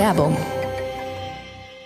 Werbung. 0.00 0.34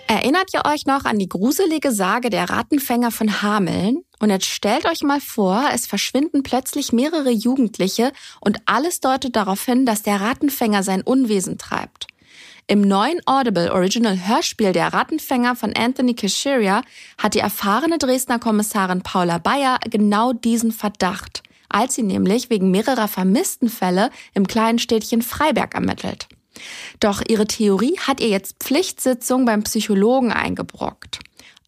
Erinnert 0.07 0.53
ihr 0.53 0.61
euch 0.71 0.85
noch 0.85 1.03
an 1.03 1.19
die 1.19 1.27
gruselige 1.27 1.91
Sage 1.91 2.29
der 2.29 2.49
Rattenfänger 2.49 3.11
von 3.11 3.41
Hameln? 3.41 4.05
Und 4.21 4.29
jetzt 4.29 4.45
stellt 4.45 4.85
euch 4.85 5.03
mal 5.03 5.19
vor, 5.19 5.65
es 5.73 5.85
verschwinden 5.85 6.41
plötzlich 6.41 6.93
mehrere 6.93 7.29
Jugendliche 7.29 8.13
und 8.39 8.59
alles 8.67 9.01
deutet 9.01 9.35
darauf 9.35 9.65
hin, 9.65 9.85
dass 9.85 10.01
der 10.01 10.21
Rattenfänger 10.21 10.81
sein 10.81 11.01
Unwesen 11.01 11.57
treibt. 11.57 12.07
Im 12.67 12.79
neuen 12.79 13.19
Audible 13.25 13.73
Original 13.73 14.17
Hörspiel 14.25 14.71
Der 14.71 14.93
Rattenfänger 14.93 15.57
von 15.57 15.73
Anthony 15.75 16.13
Cashiria 16.13 16.83
hat 17.17 17.33
die 17.33 17.39
erfahrene 17.39 17.97
Dresdner 17.97 18.39
Kommissarin 18.39 19.01
Paula 19.01 19.39
Bayer 19.39 19.77
genau 19.89 20.31
diesen 20.31 20.71
Verdacht, 20.71 21.43
als 21.67 21.95
sie 21.95 22.03
nämlich 22.03 22.49
wegen 22.49 22.71
mehrerer 22.71 23.09
vermissten 23.09 23.67
Fälle 23.67 24.09
im 24.33 24.47
kleinen 24.47 24.79
Städtchen 24.79 25.21
Freiberg 25.21 25.73
ermittelt. 25.73 26.29
Doch 26.99 27.21
ihre 27.27 27.47
Theorie 27.47 27.97
hat 27.99 28.19
ihr 28.19 28.29
jetzt 28.29 28.57
Pflichtsitzung 28.59 29.45
beim 29.45 29.63
Psychologen 29.63 30.31
eingebrockt. 30.31 31.19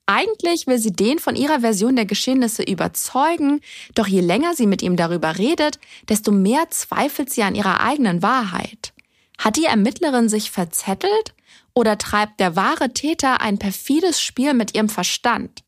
Eigentlich 0.05 0.67
will 0.67 0.79
sie 0.79 0.93
den 0.93 1.19
von 1.19 1.35
ihrer 1.35 1.59
Version 1.59 1.97
der 1.97 2.05
Geschehnisse 2.05 2.63
überzeugen, 2.63 3.59
doch 3.93 4.07
je 4.07 4.21
länger 4.21 4.55
sie 4.55 4.65
mit 4.65 4.81
ihm 4.81 4.95
darüber 4.95 5.37
redet, 5.37 5.79
desto 6.07 6.31
mehr 6.31 6.69
zweifelt 6.69 7.29
sie 7.29 7.43
an 7.43 7.55
ihrer 7.55 7.81
eigenen 7.81 8.21
Wahrheit. 8.21 8.93
Hat 9.37 9.57
die 9.57 9.65
Ermittlerin 9.65 10.29
sich 10.29 10.49
verzettelt 10.49 11.33
oder 11.73 11.97
treibt 11.97 12.39
der 12.39 12.55
wahre 12.55 12.93
Täter 12.93 13.41
ein 13.41 13.59
perfides 13.59 14.21
Spiel 14.21 14.53
mit 14.53 14.75
ihrem 14.75 14.89
Verstand? 14.89 15.63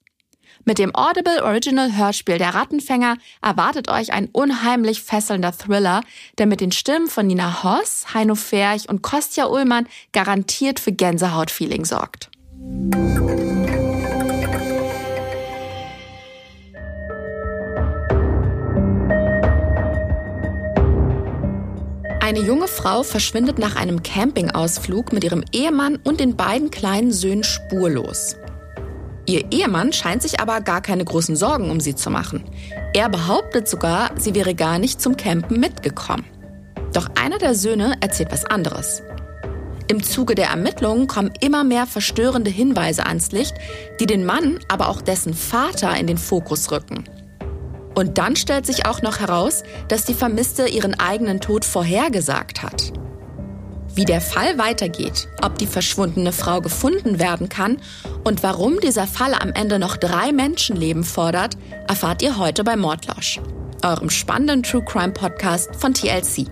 Mit 0.70 0.78
dem 0.78 0.94
Audible 0.94 1.44
Original 1.44 1.98
Hörspiel 1.98 2.38
Der 2.38 2.54
Rattenfänger 2.54 3.18
erwartet 3.42 3.90
euch 3.90 4.14
ein 4.14 4.30
unheimlich 4.32 5.02
fesselnder 5.02 5.52
Thriller, 5.52 6.02
der 6.38 6.46
mit 6.46 6.62
den 6.62 6.72
Stimmen 6.72 7.08
von 7.08 7.26
Nina 7.26 7.64
Hoss, 7.64 8.14
Heino 8.14 8.36
Ferch 8.36 8.88
und 8.88 9.02
Kostja 9.02 9.48
Ullmann 9.48 9.88
garantiert 10.12 10.80
für 10.80 10.92
Gänsehautfeeling 10.92 11.86
sorgt. 11.86 12.30
Eine 22.22 22.42
junge 22.42 22.68
Frau 22.68 23.02
verschwindet 23.02 23.58
nach 23.58 23.76
einem 23.76 24.04
Campingausflug 24.04 25.14
mit 25.14 25.24
ihrem 25.24 25.44
Ehemann 25.52 25.96
und 25.96 26.20
den 26.20 26.36
beiden 26.36 26.70
kleinen 26.70 27.12
Söhnen 27.12 27.44
spurlos. 27.44 28.36
Ihr 29.30 29.46
Ehemann 29.52 29.94
scheint 29.94 30.24
sich 30.24 30.40
aber 30.40 30.60
gar 30.60 30.82
keine 30.82 31.06
großen 31.06 31.36
Sorgen 31.36 31.70
um 31.70 31.80
sie 31.80 31.94
zu 31.94 32.10
machen. 32.10 32.46
Er 32.96 33.10
behauptet 33.10 33.70
sogar, 33.70 34.10
sie 34.18 34.34
wäre 34.34 34.56
gar 34.56 34.80
nicht 34.80 35.00
zum 35.00 35.18
Campen 35.18 35.60
mitgekommen. 35.60 36.26
Doch 36.94 37.10
einer 37.14 37.38
der 37.38 37.54
Söhne 37.54 37.94
erzählt 38.02 38.32
was 38.32 38.44
anderes. 38.46 39.04
Im 39.88 40.02
Zuge 40.02 40.34
der 40.34 40.48
Ermittlungen 40.48 41.06
kommen 41.06 41.32
immer 41.42 41.64
mehr 41.64 41.86
verstörende 41.86 42.50
Hinweise 42.50 43.06
ans 43.06 43.32
Licht, 43.32 43.54
die 44.00 44.08
den 44.08 44.26
Mann, 44.26 44.62
aber 44.68 44.90
auch 44.90 45.00
dessen 45.00 45.36
Vater 45.36 45.96
in 45.96 46.08
den 46.08 46.18
Fokus 46.18 46.72
rücken. 46.72 47.04
Und 47.94 48.18
dann 48.18 48.36
stellt 48.36 48.66
sich 48.66 48.88
auch 48.88 49.04
noch 49.04 49.20
heraus, 49.20 49.62
dass 49.90 50.06
die 50.06 50.16
Vermisste 50.16 50.68
ihren 50.68 51.00
eigenen 51.00 51.40
Tod 51.40 51.66
vorhergesagt 51.66 52.64
hat. 52.64 52.94
Wie 53.96 54.06
der 54.06 54.22
Fall 54.22 54.58
weitergeht, 54.58 55.28
ob 55.42 55.58
die 55.58 55.68
verschwundene 55.68 56.32
Frau 56.32 56.62
gefunden 56.62 57.20
werden 57.20 57.50
kann 57.50 57.78
und 58.24 58.44
warum 58.44 58.80
dieser 58.80 59.08
Fall 59.08 59.34
am 59.34 59.52
Ende 59.54 59.80
noch 59.80 59.98
drei 59.98 60.32
Menschenleben 60.32 61.04
fordert, 61.04 61.58
erfahrt 61.88 62.22
ihr 62.22 62.38
heute 62.38 62.64
bei 62.64 62.76
Mordlausch, 62.76 63.40
eurem 63.84 64.10
spannenden 64.10 64.64
True 64.64 64.84
Crime 64.84 65.14
Podcast 65.14 65.76
von 65.76 65.94
TLC. 65.94 66.48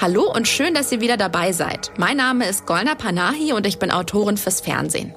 Hallo 0.00 0.30
und 0.34 0.48
schön, 0.48 0.74
dass 0.74 0.90
ihr 0.92 1.00
wieder 1.00 1.16
dabei 1.16 1.52
seid. 1.52 1.92
Mein 1.96 2.16
Name 2.16 2.46
ist 2.46 2.66
Golna 2.66 2.94
Panahi 2.94 3.52
und 3.52 3.66
ich 3.66 3.78
bin 3.78 3.90
Autorin 3.90 4.36
fürs 4.36 4.60
Fernsehen. 4.60 5.14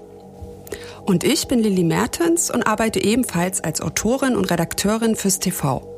Und 1.03 1.23
ich 1.23 1.47
bin 1.47 1.59
Lilly 1.59 1.83
Mertens 1.83 2.51
und 2.51 2.63
arbeite 2.63 3.03
ebenfalls 3.03 3.63
als 3.63 3.81
Autorin 3.81 4.35
und 4.35 4.51
Redakteurin 4.51 5.15
fürs 5.15 5.39
TV. 5.39 5.96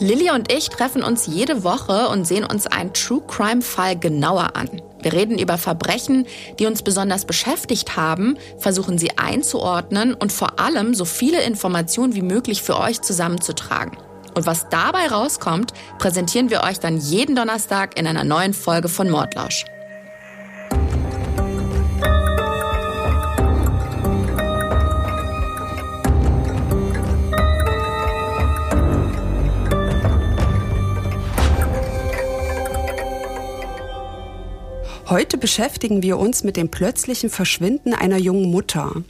Lilly 0.00 0.30
und 0.30 0.50
ich 0.50 0.70
treffen 0.70 1.02
uns 1.02 1.26
jede 1.26 1.62
Woche 1.62 2.08
und 2.08 2.26
sehen 2.26 2.44
uns 2.44 2.66
einen 2.66 2.94
True 2.94 3.20
Crime 3.28 3.60
Fall 3.60 3.98
genauer 3.98 4.56
an. 4.56 4.80
Wir 5.02 5.12
reden 5.12 5.38
über 5.38 5.58
Verbrechen, 5.58 6.26
die 6.58 6.64
uns 6.64 6.82
besonders 6.82 7.26
beschäftigt 7.26 7.96
haben, 7.96 8.38
versuchen 8.58 8.96
sie 8.96 9.18
einzuordnen 9.18 10.14
und 10.14 10.32
vor 10.32 10.58
allem 10.58 10.94
so 10.94 11.04
viele 11.04 11.42
Informationen 11.42 12.14
wie 12.14 12.22
möglich 12.22 12.62
für 12.62 12.78
euch 12.78 13.02
zusammenzutragen. 13.02 13.98
Und 14.34 14.46
was 14.46 14.70
dabei 14.70 15.06
rauskommt, 15.08 15.74
präsentieren 15.98 16.48
wir 16.48 16.62
euch 16.62 16.80
dann 16.80 16.96
jeden 16.96 17.36
Donnerstag 17.36 17.98
in 17.98 18.06
einer 18.06 18.24
neuen 18.24 18.54
Folge 18.54 18.88
von 18.88 19.10
Mordlausch. 19.10 19.66
Heute 35.10 35.38
beschäftigen 35.38 36.04
wir 36.04 36.18
uns 36.20 36.44
mit 36.44 36.56
dem 36.56 36.68
plötzlichen 36.68 37.30
Verschwinden 37.30 37.94
einer 37.94 38.16
jungen 38.16 38.48
Mutter. 38.48 39.02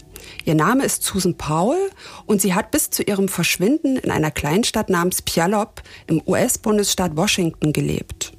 Ihr 0.46 0.54
Name 0.54 0.86
ist 0.86 1.02
Susan 1.02 1.36
Powell 1.36 1.90
und 2.24 2.40
sie 2.40 2.54
hat 2.54 2.70
bis 2.70 2.88
zu 2.88 3.02
ihrem 3.02 3.28
Verschwinden 3.28 3.98
in 3.98 4.10
einer 4.10 4.30
Kleinstadt 4.30 4.88
namens 4.88 5.20
Puyallup 5.20 5.82
im 6.06 6.22
US-Bundesstaat 6.26 7.18
Washington 7.18 7.74
gelebt. 7.74 8.32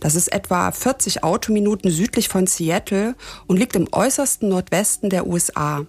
Das 0.00 0.14
ist 0.14 0.32
etwa 0.32 0.72
40 0.72 1.22
Autominuten 1.24 1.90
südlich 1.90 2.30
von 2.30 2.46
Seattle 2.46 3.16
und 3.46 3.58
liegt 3.58 3.76
im 3.76 3.88
äußersten 3.92 4.48
Nordwesten 4.48 5.10
der 5.10 5.26
USA. 5.26 5.84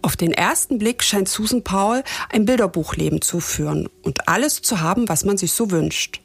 Auf 0.00 0.16
den 0.16 0.30
ersten 0.30 0.78
Blick 0.78 1.02
scheint 1.02 1.28
Susan 1.28 1.64
Powell 1.64 2.04
ein 2.28 2.44
Bilderbuchleben 2.44 3.20
zu 3.20 3.40
führen 3.40 3.88
und 4.04 4.28
alles 4.28 4.62
zu 4.62 4.80
haben, 4.80 5.08
was 5.08 5.24
man 5.24 5.38
sich 5.38 5.50
so 5.50 5.72
wünscht. 5.72 6.20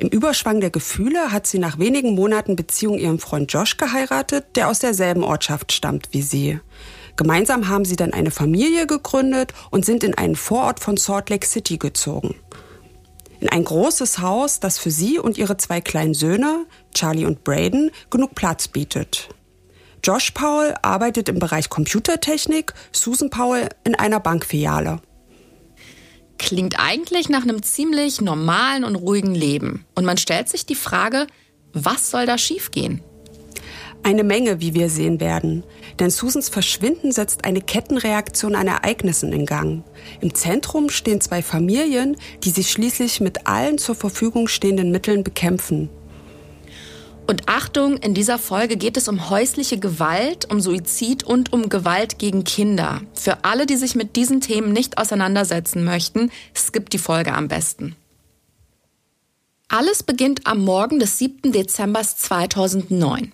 Im 0.00 0.08
Überschwang 0.08 0.60
der 0.60 0.70
Gefühle 0.70 1.30
hat 1.30 1.46
sie 1.46 1.58
nach 1.58 1.78
wenigen 1.78 2.14
Monaten 2.14 2.56
Beziehung 2.56 2.96
ihren 2.96 3.18
Freund 3.18 3.52
Josh 3.52 3.76
geheiratet, 3.76 4.56
der 4.56 4.68
aus 4.68 4.78
derselben 4.78 5.22
Ortschaft 5.22 5.72
stammt 5.72 6.08
wie 6.12 6.22
sie. 6.22 6.58
Gemeinsam 7.16 7.68
haben 7.68 7.84
sie 7.84 7.96
dann 7.96 8.14
eine 8.14 8.30
Familie 8.30 8.86
gegründet 8.86 9.52
und 9.70 9.84
sind 9.84 10.02
in 10.02 10.14
einen 10.16 10.36
Vorort 10.36 10.80
von 10.80 10.96
Salt 10.96 11.28
Lake 11.28 11.46
City 11.46 11.76
gezogen. 11.76 12.34
In 13.40 13.50
ein 13.50 13.62
großes 13.62 14.20
Haus, 14.20 14.58
das 14.58 14.78
für 14.78 14.90
sie 14.90 15.18
und 15.18 15.36
ihre 15.36 15.58
zwei 15.58 15.82
kleinen 15.82 16.14
Söhne, 16.14 16.64
Charlie 16.94 17.26
und 17.26 17.44
Braden, 17.44 17.90
genug 18.08 18.34
Platz 18.34 18.68
bietet. 18.68 19.28
Josh 20.02 20.30
Powell 20.30 20.76
arbeitet 20.80 21.28
im 21.28 21.38
Bereich 21.38 21.68
Computertechnik, 21.68 22.72
Susan 22.90 23.28
Powell 23.28 23.68
in 23.84 23.96
einer 23.96 24.20
Bankfiliale. 24.20 25.02
Klingt 26.40 26.76
eigentlich 26.80 27.28
nach 27.28 27.42
einem 27.42 27.62
ziemlich 27.62 28.22
normalen 28.22 28.84
und 28.84 28.96
ruhigen 28.96 29.34
Leben. 29.34 29.84
Und 29.94 30.06
man 30.06 30.16
stellt 30.16 30.48
sich 30.48 30.64
die 30.64 30.74
Frage, 30.74 31.26
was 31.74 32.10
soll 32.10 32.24
da 32.24 32.38
schiefgehen? 32.38 33.02
Eine 34.02 34.24
Menge, 34.24 34.58
wie 34.58 34.72
wir 34.72 34.88
sehen 34.88 35.20
werden. 35.20 35.64
Denn 35.98 36.08
Susans 36.08 36.48
Verschwinden 36.48 37.12
setzt 37.12 37.44
eine 37.44 37.60
Kettenreaktion 37.60 38.54
an 38.54 38.68
Ereignissen 38.68 39.34
in 39.34 39.44
Gang. 39.44 39.84
Im 40.22 40.34
Zentrum 40.34 40.88
stehen 40.88 41.20
zwei 41.20 41.42
Familien, 41.42 42.16
die 42.42 42.50
sich 42.50 42.70
schließlich 42.70 43.20
mit 43.20 43.46
allen 43.46 43.76
zur 43.76 43.94
Verfügung 43.94 44.48
stehenden 44.48 44.90
Mitteln 44.90 45.22
bekämpfen. 45.22 45.90
Und 47.30 47.48
Achtung, 47.48 47.96
in 47.98 48.12
dieser 48.12 48.38
Folge 48.38 48.76
geht 48.76 48.96
es 48.96 49.06
um 49.06 49.30
häusliche 49.30 49.78
Gewalt, 49.78 50.50
um 50.50 50.60
Suizid 50.60 51.22
und 51.22 51.52
um 51.52 51.68
Gewalt 51.68 52.18
gegen 52.18 52.42
Kinder. 52.42 53.02
Für 53.14 53.44
alle, 53.44 53.66
die 53.66 53.76
sich 53.76 53.94
mit 53.94 54.16
diesen 54.16 54.40
Themen 54.40 54.72
nicht 54.72 54.98
auseinandersetzen 54.98 55.84
möchten, 55.84 56.32
skippt 56.56 56.92
die 56.92 56.98
Folge 56.98 57.32
am 57.32 57.46
besten. 57.46 57.94
Alles 59.68 60.02
beginnt 60.02 60.48
am 60.48 60.64
Morgen 60.64 60.98
des 60.98 61.18
7. 61.18 61.52
Dezember 61.52 62.02
2009. 62.02 63.30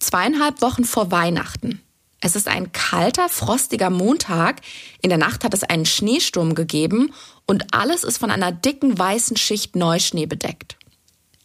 Zweieinhalb 0.00 0.60
Wochen 0.60 0.84
vor 0.84 1.10
Weihnachten. 1.10 1.80
Es 2.20 2.36
ist 2.36 2.46
ein 2.46 2.72
kalter, 2.72 3.30
frostiger 3.30 3.88
Montag. 3.88 4.60
In 5.00 5.08
der 5.08 5.18
Nacht 5.18 5.44
hat 5.44 5.54
es 5.54 5.62
einen 5.62 5.86
Schneesturm 5.86 6.54
gegeben 6.54 7.14
und 7.46 7.72
alles 7.72 8.04
ist 8.04 8.18
von 8.18 8.30
einer 8.30 8.52
dicken 8.52 8.98
weißen 8.98 9.38
Schicht 9.38 9.76
Neuschnee 9.76 10.26
bedeckt. 10.26 10.76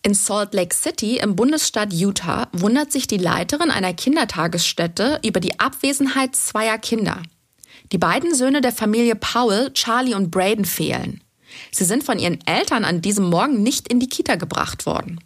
In 0.06 0.14
Salt 0.14 0.54
Lake 0.54 0.76
City 0.76 1.18
im 1.18 1.36
Bundesstaat 1.36 1.92
Utah 1.92 2.48
wundert 2.54 2.92
sich 2.92 3.08
die 3.08 3.18
Leiterin 3.18 3.72
einer 3.72 3.92
Kindertagesstätte 3.92 5.20
über 5.26 5.40
die 5.40 5.60
Abwesenheit 5.60 6.36
zweier 6.36 6.78
Kinder. 6.78 7.24
Die 7.92 7.98
beiden 7.98 8.36
Söhne 8.36 8.62
der 8.62 8.72
Familie 8.72 9.16
Powell, 9.16 9.74
Charlie 9.74 10.14
und 10.14 10.30
Braden, 10.30 10.66
fehlen. 10.66 11.24
Sie 11.72 11.86
sind 11.86 12.04
von 12.04 12.20
ihren 12.20 12.40
Eltern 12.46 12.86
an 12.86 13.02
diesem 13.02 13.32
Morgen 13.32 13.64
nicht 13.64 13.88
in 13.88 14.00
die 14.00 14.08
Kita 14.08 14.36
gebracht 14.36 14.86
worden. 14.86 15.20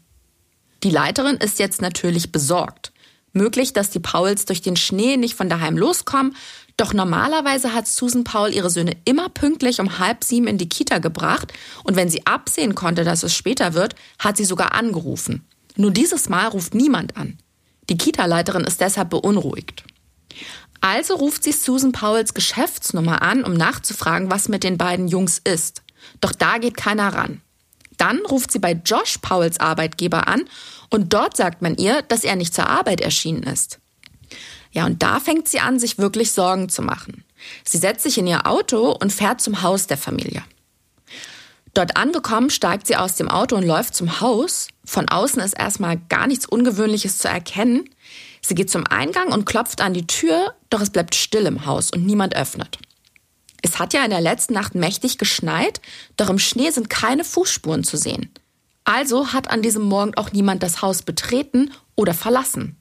Die 0.84 0.92
Leiterin 0.92 1.36
ist 1.36 1.60
jetzt 1.60 1.81
natürlich 1.81 2.31
besorgt. 2.31 2.94
Möglich, 3.34 3.74
dass 3.74 3.90
die 3.90 4.00
Powells 4.00 4.46
durch 4.46 4.62
den 4.62 4.78
Schnee 4.78 5.18
nicht 5.18 5.36
von 5.36 5.50
daheim 5.50 5.78
loskommen, 5.78 6.38
Doch 6.80 6.94
normalerweise 6.94 7.74
hat 7.74 7.88
Susan 7.88 8.24
Paul 8.24 8.54
ihre 8.54 8.70
Söhne 8.70 8.96
immer 9.04 9.28
pünktlich 9.28 9.81
um 9.81 10.00
halb 10.00 10.24
sieben 10.24 10.48
in 10.48 10.58
die 10.58 10.70
Kita 10.70 11.00
gebracht 11.00 11.52
und 11.84 11.98
wenn 11.98 12.08
sie 12.08 12.26
absehen 12.26 12.74
konnte, 12.74 13.04
dass 13.04 13.22
es 13.22 13.36
später 13.36 13.74
wird, 13.74 13.96
hat 14.18 14.38
sie 14.38 14.46
sogar 14.46 14.74
angerufen. 14.74 15.46
Nur 15.76 15.92
dieses 15.92 16.30
Mal 16.30 16.48
ruft 16.48 16.74
niemand 16.74 17.18
an. 17.18 17.38
Die 17.90 17.98
Kita-Leiterin 17.98 18.64
ist 18.64 18.80
deshalb 18.80 19.10
beunruhigt. 19.10 19.84
Also 20.80 21.16
ruft 21.16 21.44
sie 21.44 21.52
Susan 21.52 21.92
Pauls 21.92 22.34
Geschäftsnummer 22.34 23.24
an, 23.24 23.44
um 23.44 23.56
nachzufragen, 23.56 24.31
was 24.31 24.48
mit 24.48 24.64
den 24.64 24.78
beiden 24.78 25.10
Jungs 25.10 25.38
ist. 25.38 25.81
Doch 26.22 26.31
da 26.31 26.60
geht 26.60 26.78
keiner 26.78 27.14
ran. 27.14 27.42
Dann 27.98 28.20
ruft 28.20 28.54
sie 28.54 28.60
bei 28.60 28.72
Josh 28.72 29.18
Pauls 29.18 29.60
Arbeitgeber 29.60 30.30
an 30.30 30.46
und 30.90 31.12
dort 31.12 31.36
sagt 31.36 31.62
man 31.62 31.76
ihr, 31.76 32.04
dass 32.04 32.24
er 32.24 32.38
nicht 32.38 32.54
zur 32.54 32.70
Arbeit 32.70 33.02
erschienen 33.02 33.44
ist. 33.44 33.80
Ja, 34.71 34.86
und 34.86 35.01
da 35.01 35.19
fängt 35.19 35.48
sie 35.48 35.60
an, 35.60 35.80
sich 35.80 35.98
wirklich 35.98 36.31
Sorgen 36.31 36.69
zu 36.69 36.81
machen. 36.81 37.24
Sie 37.63 37.77
setzt 37.77 38.04
sich 38.04 38.18
in 38.18 38.27
ihr 38.27 38.45
Auto 38.45 38.92
und 38.92 39.12
fährt 39.12 39.42
zum 39.42 39.62
Haus 39.62 39.88
der 39.88 39.98
Familie. 39.98 40.44
Dort 41.74 41.98
angekommen 41.98 42.50
steigt 42.50 42.88
sie 42.88 42.95
aus 42.95 43.16
dem 43.16 43.30
Auto 43.30 43.56
und 43.56 43.63
läuft 43.66 43.95
zum 43.95 44.21
Haus. 44.21 44.68
Von 44.86 45.07
außen 45.07 45.42
ist 45.42 45.54
erstmal 45.54 45.98
gar 46.10 46.27
nichts 46.27 46.45
Ungewöhnliches 46.45 47.19
zu 47.19 47.27
erkennen. 47.27 47.89
Sie 48.42 48.56
geht 48.56 48.69
zum 48.69 48.86
Eingang 48.88 49.31
und 49.31 49.45
klopft 49.45 49.81
an 49.81 49.94
die 49.94 50.07
Tür, 50.07 50.56
doch 50.69 50.81
es 50.81 50.89
bleibt 50.89 51.16
still 51.16 51.45
im 51.45 51.66
Haus 51.66 51.92
und 51.92 52.06
niemand 52.06 52.36
öffnet. 52.36 52.80
Es 53.62 53.77
hat 53.77 53.94
ja 53.94 54.04
in 54.04 54.10
der 54.10 54.21
letzten 54.21 54.54
Nacht 54.54 54.74
mächtig 54.74 55.18
geschneit, 55.18 55.81
doch 56.18 56.30
im 56.30 56.39
Schnee 56.39 56.71
sind 56.71 56.89
keine 56.89 57.24
Fußspuren 57.24 57.83
zu 57.83 57.98
sehen. 57.98 58.31
Also 58.86 59.33
hat 59.33 59.51
an 59.51 59.62
diesem 59.62 59.83
Morgen 59.83 60.16
auch 60.16 60.31
niemand 60.31 60.63
das 60.63 60.81
Haus 60.81 61.01
betreten 61.01 61.71
oder 61.95 62.13
verlassen. 62.13 62.79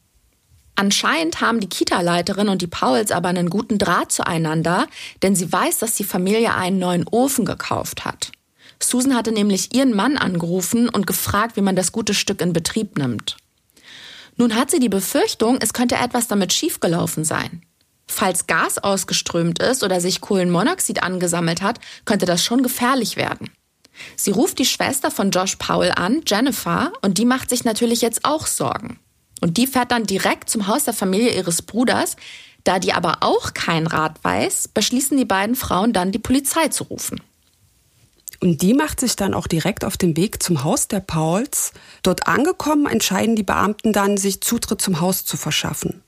Anscheinend 0.79 1.41
haben 1.41 1.59
die 1.59 1.69
Kita-Leiterin 1.69 2.49
und 2.49 2.63
die 2.63 2.69
Pauls 2.69 3.11
aber 3.11 3.29
einen 3.29 3.51
guten 3.51 3.79
Draht 3.79 4.13
zueinander, 4.13 4.87
denn 5.25 5.35
sie 5.35 5.53
weiß, 5.53 5.79
dass 5.79 5.97
die 5.97 6.05
Familie 6.05 6.55
einen 6.55 6.79
neuen 6.79 7.05
Ofen 7.09 7.45
gekauft 7.45 8.05
hat. 8.05 8.31
Susan 8.81 9.17
hatte 9.17 9.33
nämlich 9.33 9.75
ihren 9.75 9.93
Mann 9.93 10.17
angerufen 10.17 10.89
und 10.89 11.09
gefragt, 11.09 11.57
wie 11.57 11.63
man 11.63 11.75
das 11.75 11.91
gute 11.91 12.15
Stück 12.15 12.41
in 12.41 12.53
Betrieb 12.53 12.97
nimmt. 12.97 13.39
Nun 14.37 14.55
hat 14.55 14.71
sie 14.71 14.79
die 14.79 14.89
Befürchtung, 14.89 15.59
es 15.61 15.73
könnte 15.73 15.97
etwas 15.97 16.29
damit 16.29 16.53
schiefgelaufen 16.53 17.25
sein. 17.25 17.63
Falls 18.07 18.47
Gas 18.47 18.79
ausgeströmt 18.79 19.61
ist 19.61 19.83
oder 19.83 20.01
sich 20.01 20.21
Kohlenmonoxid 20.21 21.03
angesammelt 21.03 21.61
hat, 21.61 21.81
könnte 22.05 22.25
das 22.25 22.45
schon 22.45 22.63
gefährlich 22.63 23.17
werden. 23.17 23.51
Sie 24.15 24.31
ruft 24.31 24.61
die 24.61 24.65
Schwester 24.65 25.11
von 25.11 25.33
Josh 25.33 25.57
Powell 25.57 25.91
an, 25.97 26.23
Jennifer, 26.25 26.93
und 27.03 27.19
die 27.19 27.25
macht 27.25 27.51
sich 27.51 27.65
natürlich 27.65 28.01
jetzt 28.01 28.25
auch 28.25 28.47
Sorgen. 28.47 29.01
Und 29.41 29.57
die 29.57 29.67
fährt 29.67 29.93
dann 29.93 30.05
direkt 30.05 30.51
zum 30.51 30.67
Haus 30.67 30.85
der 30.85 30.95
Familie 30.95 31.35
ihres 31.35 31.63
Bruders. 31.63 32.17
Da 32.65 32.79
die 32.79 32.93
aber 32.93 33.19
auch 33.21 33.55
kein 33.55 33.87
Rat 33.87 34.23
weiß, 34.23 34.69
beschließen 34.69 35.17
die 35.17 35.25
beiden 35.25 35.55
Frauen 35.55 35.93
dann, 35.93 36.13
die 36.13 36.19
Polizei 36.19 36.69
zu 36.69 36.85
rufen. 36.85 37.21
Und 38.41 38.63
die 38.63 38.75
macht 38.75 39.01
sich 39.01 39.17
dann 39.17 39.35
auch 39.35 39.47
direkt 39.47 39.85
auf 39.85 39.97
den 39.97 40.17
Weg 40.17 40.43
zum 40.43 40.63
Haus 40.63 40.87
der 40.87 41.01
Pauls. 41.01 41.73
Dort 42.03 42.29
angekommen 42.29 42.87
entscheiden 42.87 43.37
die 43.37 43.43
Beamten 43.43 43.93
dann, 43.93 44.17
sich 44.17 44.41
Zutritt 44.41 44.81
zum 44.81 45.01
Haus 45.01 45.25
zu 45.25 45.37
verschaffen. 45.37 46.03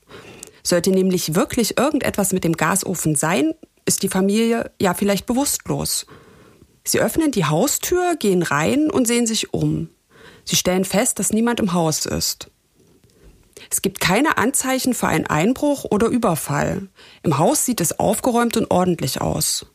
Sollte 0.63 0.91
nämlich 0.91 1.35
wirklich 1.35 1.77
irgendetwas 1.77 2.31
mit 2.31 2.43
dem 2.43 2.55
Gasofen 2.55 3.15
sein, 3.15 3.53
ist 3.85 4.03
die 4.03 4.09
Familie 4.09 4.71
ja 4.79 4.93
vielleicht 4.93 5.25
bewusstlos. 5.25 6.05
Sie 6.83 6.99
öffnen 6.99 7.31
die 7.31 7.45
Haustür, 7.45 8.15
gehen 8.17 8.43
rein 8.43 8.89
und 8.89 9.07
sehen 9.07 9.27
sich 9.27 9.53
um. 9.53 9.89
Sie 10.45 10.55
stellen 10.55 10.85
fest, 10.85 11.19
dass 11.19 11.33
niemand 11.33 11.59
im 11.59 11.73
Haus 11.73 12.05
ist. 12.05 12.49
Es 13.69 13.81
gibt 13.81 13.99
keine 13.99 14.37
Anzeichen 14.37 14.93
für 14.93 15.07
einen 15.07 15.27
Einbruch 15.27 15.85
oder 15.85 16.07
Überfall. 16.07 16.87
Im 17.23 17.37
Haus 17.37 17.65
sieht 17.65 17.81
es 17.81 17.99
aufgeräumt 17.99 18.57
und 18.57 18.71
ordentlich 18.71 19.21
aus. 19.21 19.65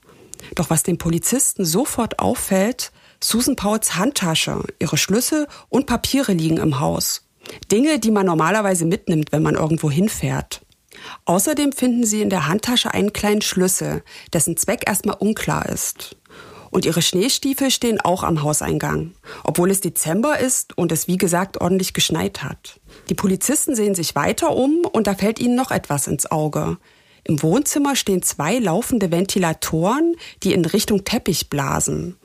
Doch 0.55 0.71
was 0.71 0.83
den 0.83 0.99
Polizisten 0.99 1.65
sofort 1.65 2.19
auffällt, 2.19 2.93
Susan 3.23 3.57
Pauls 3.57 3.97
Handtasche, 3.97 4.63
ihre 4.79 4.97
Schlüssel 4.97 5.47
und 5.69 5.87
Papiere 5.87 6.33
liegen 6.33 6.59
im 6.59 6.81
Haus. 6.81 7.23
Dinge, 7.71 7.99
die 7.99 8.11
man 8.11 8.27
normalerweise 8.27 8.85
mitnimmt, 8.85 9.33
wenn 9.33 9.43
man 9.43 9.55
irgendwo 9.55 9.91
hinfährt. 9.91 10.63
Außerdem 11.25 11.73
finden 11.73 12.05
sie 12.05 12.23
in 12.23 12.31
der 12.31 12.49
Handtasche 12.49 12.93
einen 12.93 13.13
kleinen 13.13 13.43
Schlüssel, 13.43 14.03
dessen 14.33 14.57
Zweck 14.57 14.83
erstmal 14.87 15.17
unklar 15.17 15.67
ist. 15.69 16.17
Und 16.71 16.85
ihre 16.85 17.03
Schneestiefel 17.03 17.71
stehen 17.71 18.01
auch 18.01 18.23
am 18.23 18.43
Hauseingang, 18.43 19.13
obwohl 19.45 19.71
es 19.71 19.81
Dezember 19.81 20.39
ist 20.39 20.77
und 20.77 20.93
es 20.93 21.09
wie 21.09 21.17
gesagt 21.17 21.61
ordentlich 21.61 21.95
geschneit 21.95 22.43
hat. 22.43 22.81
Die 23.09 23.15
Polizisten 23.15 23.75
sehen 23.75 23.95
sich 23.95 24.15
weiter 24.15 24.55
um 24.55 24.85
und 24.91 25.07
da 25.07 25.15
fällt 25.15 25.39
ihnen 25.39 25.55
noch 25.55 25.71
etwas 25.71 26.07
ins 26.07 26.31
Auge. 26.31 26.79
Im 27.25 27.43
Wohnzimmer 27.43 27.97
stehen 27.97 28.23
zwei 28.23 28.59
laufende 28.59 29.11
Ventilatoren, 29.11 30.15
die 30.43 30.53
in 30.53 30.65
Richtung 30.65 31.05
Teppich 31.05 31.51
blasen. 31.51 32.17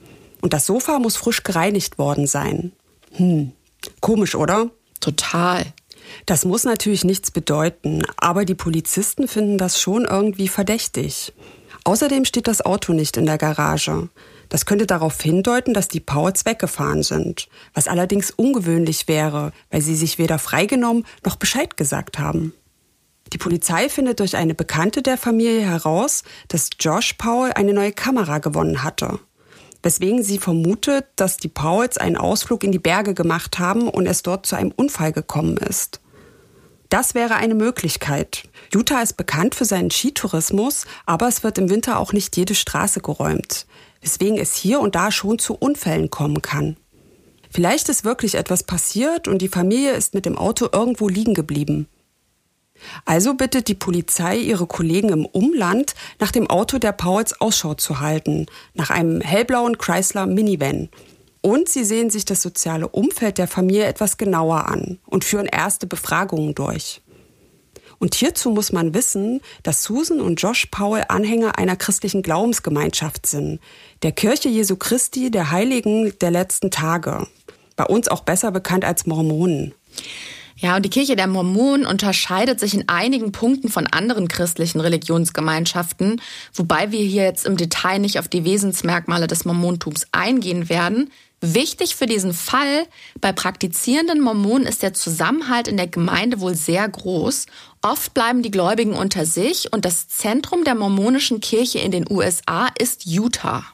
Und 0.42 0.54
das 0.54 0.66
Sofa 0.66 1.00
muss 1.00 1.16
frisch 1.16 1.44
gereinigt 1.44 1.98
worden 1.98 2.28
sein. 2.28 2.72
Hm, 3.14 3.52
komisch, 4.00 4.36
oder? 4.36 4.70
Total. 5.00 5.66
Das 6.26 6.46
muss 6.46 6.64
natürlich 6.64 7.04
nichts 7.04 7.32
bedeuten, 7.32 8.04
aber 8.18 8.46
die 8.46 8.56
Polizisten 8.56 9.28
finden 9.28 9.58
das 9.58 9.80
schon 9.80 10.06
irgendwie 10.06 10.48
verdächtig. 10.48 11.34
Außerdem 11.84 12.26
steht 12.26 12.48
das 12.48 12.64
Auto 12.64 12.94
nicht 12.94 13.18
in 13.18 13.26
der 13.26 13.38
Garage. 13.38 14.10
Das 14.50 14.66
könnte 14.66 14.86
darauf 14.86 15.20
hindeuten, 15.22 15.74
dass 15.74 15.88
die 15.88 16.00
Powers 16.00 16.46
weggefahren 16.46 17.04
sind, 17.04 17.48
was 17.74 17.88
allerdings 17.88 18.32
ungewöhnlich 18.32 19.08
wäre, 19.08 19.52
weil 19.72 19.82
sie 19.82 19.96
sich 19.96 20.18
weder 20.18 20.38
freigenommen 20.38 21.06
noch 21.26 21.38
Bescheid 21.38 21.78
gesagt 21.78 22.20
haben. 22.20 22.54
Die 23.34 23.38
Polizei 23.38 23.88
findet 23.88 24.20
durch 24.20 24.36
eine 24.36 24.54
Bekannte 24.54 25.02
der 25.02 25.18
Familie 25.18 25.62
heraus, 25.62 26.24
dass 26.50 26.70
Josh 26.80 27.14
Powell 27.14 27.54
eine 27.54 27.74
neue 27.74 27.94
Kamera 27.94 28.40
gewonnen 28.40 28.84
hatte, 28.84 29.20
weswegen 29.82 30.22
sie 30.22 30.38
vermutet, 30.38 31.06
dass 31.16 31.38
die 31.38 31.48
Powells 31.48 31.98
einen 31.98 32.18
Ausflug 32.18 32.64
in 32.64 32.74
die 32.74 32.80
Berge 32.80 33.14
gemacht 33.14 33.58
haben 33.58 33.88
und 33.88 34.06
es 34.06 34.22
dort 34.22 34.46
zu 34.46 34.56
einem 34.56 34.72
Unfall 34.72 35.14
gekommen 35.14 35.58
ist. 35.58 36.02
Das 36.92 37.16
wäre 37.16 37.36
eine 37.36 37.56
Möglichkeit. 37.56 38.50
Utah 38.74 39.02
ist 39.02 39.16
bekannt 39.16 39.56
für 39.56 39.64
seinen 39.64 39.92
Skitourismus, 39.92 40.86
aber 41.06 41.30
es 41.30 41.42
wird 41.42 41.58
im 41.58 41.70
Winter 41.70 41.98
auch 41.98 42.12
nicht 42.12 42.36
jede 42.36 42.54
Straße 42.54 43.00
geräumt, 43.00 43.66
weswegen 44.02 44.38
es 44.38 44.56
hier 44.56 44.82
und 44.82 44.94
da 44.94 45.10
schon 45.10 45.40
zu 45.40 45.56
Unfällen 45.56 46.10
kommen 46.10 46.42
kann. 46.42 46.76
Vielleicht 47.50 47.88
ist 47.88 48.04
wirklich 48.04 48.36
etwas 48.36 48.64
passiert 48.64 49.30
und 49.30 49.42
die 49.42 49.48
Familie 49.48 49.94
ist 49.94 50.14
mit 50.14 50.26
dem 50.26 50.38
Auto 50.38 50.68
irgendwo 50.70 51.08
liegen 51.08 51.34
geblieben. 51.34 51.88
Also 53.06 53.36
bittet 53.36 53.70
die 53.70 53.76
Polizei 53.76 54.36
ihre 54.36 54.68
Kollegen 54.68 55.10
im 55.10 55.26
Umland, 55.26 55.96
nach 56.20 56.34
dem 56.34 56.50
Auto 56.50 56.78
der 56.78 56.92
Pauls 56.92 57.40
Ausschau 57.40 57.74
zu 57.74 58.02
halten, 58.02 58.48
nach 58.74 58.90
einem 58.90 59.22
hellblauen 59.22 59.78
Chrysler 59.78 60.26
Minivan. 60.26 60.90
Und 61.42 61.70
sie 61.70 61.84
sehen 61.84 62.10
sich 62.10 62.26
das 62.26 62.42
soziale 62.42 62.88
Umfeld 62.88 63.38
der 63.38 63.48
Familie 63.48 63.86
etwas 63.86 64.18
genauer 64.18 64.68
an 64.68 65.00
und 65.06 65.26
führen 65.26 65.48
erste 65.48 65.88
Befragungen 65.88 66.54
durch. 66.54 67.02
Und 67.98 68.16
hierzu 68.16 68.50
muss 68.50 68.72
man 68.72 68.96
wissen, 68.96 69.42
dass 69.62 69.84
Susan 69.84 70.22
und 70.22 70.42
Josh 70.42 70.68
Powell 70.68 71.06
Anhänger 71.08 71.60
einer 71.60 71.76
christlichen 71.76 72.24
Glaubensgemeinschaft 72.24 73.28
sind, 73.28 73.60
der 74.02 74.12
Kirche 74.12 74.50
Jesu 74.50 74.76
Christi 74.76 75.30
der 75.30 75.52
Heiligen 75.52 76.14
der 76.20 76.32
letzten 76.32 76.72
Tage, 76.72 77.28
bei 77.76 77.86
uns 77.86 78.08
auch 78.08 78.22
besser 78.22 78.52
bekannt 78.52 78.86
als 78.86 79.06
Mormonen. 79.06 79.76
Ja, 80.58 80.76
und 80.76 80.84
die 80.84 80.90
Kirche 80.90 81.16
der 81.16 81.28
Mormonen 81.28 81.88
unterscheidet 81.88 82.60
sich 82.60 82.76
in 82.76 82.88
einigen 82.88 83.32
Punkten 83.32 83.70
von 83.70 83.88
anderen 83.88 84.28
christlichen 84.28 84.80
Religionsgemeinschaften, 84.80 86.22
wobei 86.54 86.92
wir 86.92 87.00
hier 87.00 87.24
jetzt 87.24 87.48
im 87.48 87.58
Detail 87.58 88.00
nicht 88.00 88.20
auf 88.20 88.28
die 88.28 88.46
Wesensmerkmale 88.46 89.28
des 89.28 89.46
Mormontums 89.46 90.08
eingehen 90.12 90.70
werden. 90.70 91.10
Wichtig 91.44 91.96
für 91.96 92.06
diesen 92.06 92.34
Fall, 92.34 92.86
bei 93.20 93.32
praktizierenden 93.32 94.22
Mormonen 94.22 94.68
ist 94.68 94.84
der 94.84 94.94
Zusammenhalt 94.94 95.68
in 95.68 95.76
der 95.76 95.88
Gemeinde 95.88 96.40
wohl 96.40 96.54
sehr 96.54 96.88
groß. 96.88 97.48
Oft 97.82 98.14
bleiben 98.14 98.44
die 98.44 98.52
Gläubigen 98.52 98.94
unter 98.94 99.26
sich 99.26 99.74
und 99.74 99.84
das 99.84 100.08
Zentrum 100.08 100.64
der 100.64 100.76
mormonischen 100.76 101.42
Kirche 101.42 101.80
in 101.80 101.90
den 101.90 102.06
USA 102.08 102.68
ist 102.78 103.08
Utah. 103.08 103.66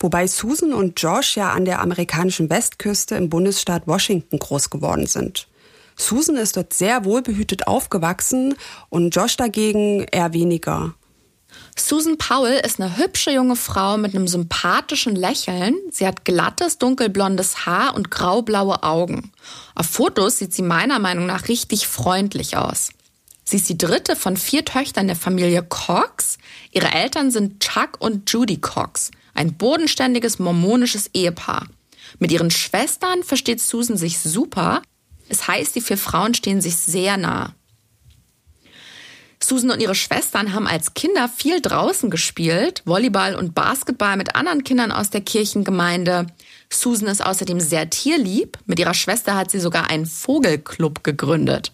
Wobei 0.00 0.26
Susan 0.26 0.72
und 0.72 1.00
Josh 1.00 1.36
ja 1.36 1.52
an 1.52 1.64
der 1.64 1.80
amerikanischen 1.80 2.50
Westküste 2.50 3.14
im 3.14 3.28
Bundesstaat 3.28 3.86
Washington 3.86 4.40
groß 4.40 4.70
geworden 4.70 5.06
sind. 5.06 5.46
Susan 5.94 6.36
ist 6.36 6.56
dort 6.56 6.74
sehr 6.74 7.04
wohlbehütet 7.04 7.68
aufgewachsen 7.68 8.56
und 8.88 9.14
Josh 9.14 9.36
dagegen 9.36 10.04
eher 10.10 10.32
weniger. 10.32 10.94
Susan 11.76 12.18
Powell 12.18 12.60
ist 12.64 12.80
eine 12.80 12.96
hübsche 12.96 13.32
junge 13.32 13.56
Frau 13.56 13.96
mit 13.96 14.14
einem 14.14 14.28
sympathischen 14.28 15.16
Lächeln. 15.16 15.74
Sie 15.90 16.06
hat 16.06 16.24
glattes, 16.24 16.78
dunkelblondes 16.78 17.66
Haar 17.66 17.94
und 17.94 18.10
graublaue 18.10 18.82
Augen. 18.82 19.32
Auf 19.74 19.86
Fotos 19.86 20.38
sieht 20.38 20.52
sie 20.54 20.62
meiner 20.62 20.98
Meinung 20.98 21.26
nach 21.26 21.48
richtig 21.48 21.88
freundlich 21.88 22.56
aus. 22.56 22.90
Sie 23.44 23.56
ist 23.56 23.68
die 23.68 23.78
dritte 23.78 24.16
von 24.16 24.36
vier 24.36 24.64
Töchtern 24.64 25.06
der 25.06 25.16
Familie 25.16 25.62
Cox. 25.62 26.38
Ihre 26.70 26.92
Eltern 26.92 27.30
sind 27.30 27.60
Chuck 27.60 28.00
und 28.00 28.30
Judy 28.30 28.56
Cox, 28.58 29.10
ein 29.34 29.54
bodenständiges 29.54 30.38
mormonisches 30.38 31.10
Ehepaar. 31.12 31.66
Mit 32.18 32.32
ihren 32.32 32.50
Schwestern 32.50 33.22
versteht 33.22 33.60
Susan 33.60 33.96
sich 33.96 34.18
super. 34.18 34.82
Es 35.28 35.48
heißt, 35.48 35.74
die 35.74 35.80
vier 35.80 35.98
Frauen 35.98 36.34
stehen 36.34 36.60
sich 36.60 36.76
sehr 36.76 37.16
nah. 37.16 37.54
Susan 39.42 39.70
und 39.70 39.80
ihre 39.80 39.94
Schwestern 39.94 40.54
haben 40.54 40.66
als 40.66 40.94
Kinder 40.94 41.28
viel 41.28 41.60
draußen 41.60 42.10
gespielt, 42.10 42.82
Volleyball 42.84 43.34
und 43.34 43.54
Basketball 43.54 44.16
mit 44.16 44.36
anderen 44.36 44.64
Kindern 44.64 44.92
aus 44.92 45.10
der 45.10 45.20
Kirchengemeinde. 45.20 46.26
Susan 46.70 47.08
ist 47.08 47.24
außerdem 47.24 47.60
sehr 47.60 47.90
tierlieb. 47.90 48.58
Mit 48.66 48.78
ihrer 48.78 48.94
Schwester 48.94 49.36
hat 49.36 49.50
sie 49.50 49.60
sogar 49.60 49.90
einen 49.90 50.06
Vogelclub 50.06 51.04
gegründet. 51.04 51.72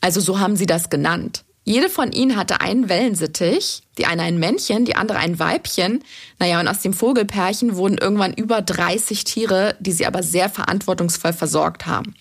Also 0.00 0.20
so 0.20 0.38
haben 0.38 0.56
sie 0.56 0.66
das 0.66 0.90
genannt. 0.90 1.44
Jede 1.68 1.88
von 1.88 2.12
ihnen 2.12 2.36
hatte 2.36 2.60
einen 2.60 2.88
Wellensittich, 2.88 3.82
die 3.98 4.06
eine 4.06 4.22
ein 4.22 4.38
Männchen, 4.38 4.84
die 4.84 4.94
andere 4.94 5.18
ein 5.18 5.40
Weibchen. 5.40 6.04
Naja, 6.38 6.60
und 6.60 6.68
aus 6.68 6.80
dem 6.80 6.92
Vogelpärchen 6.92 7.74
wurden 7.74 7.98
irgendwann 7.98 8.32
über 8.32 8.62
30 8.62 9.24
Tiere, 9.24 9.74
die 9.80 9.90
sie 9.90 10.06
aber 10.06 10.22
sehr 10.22 10.48
verantwortungsvoll 10.48 11.32
versorgt 11.32 11.86
haben. 11.86 12.14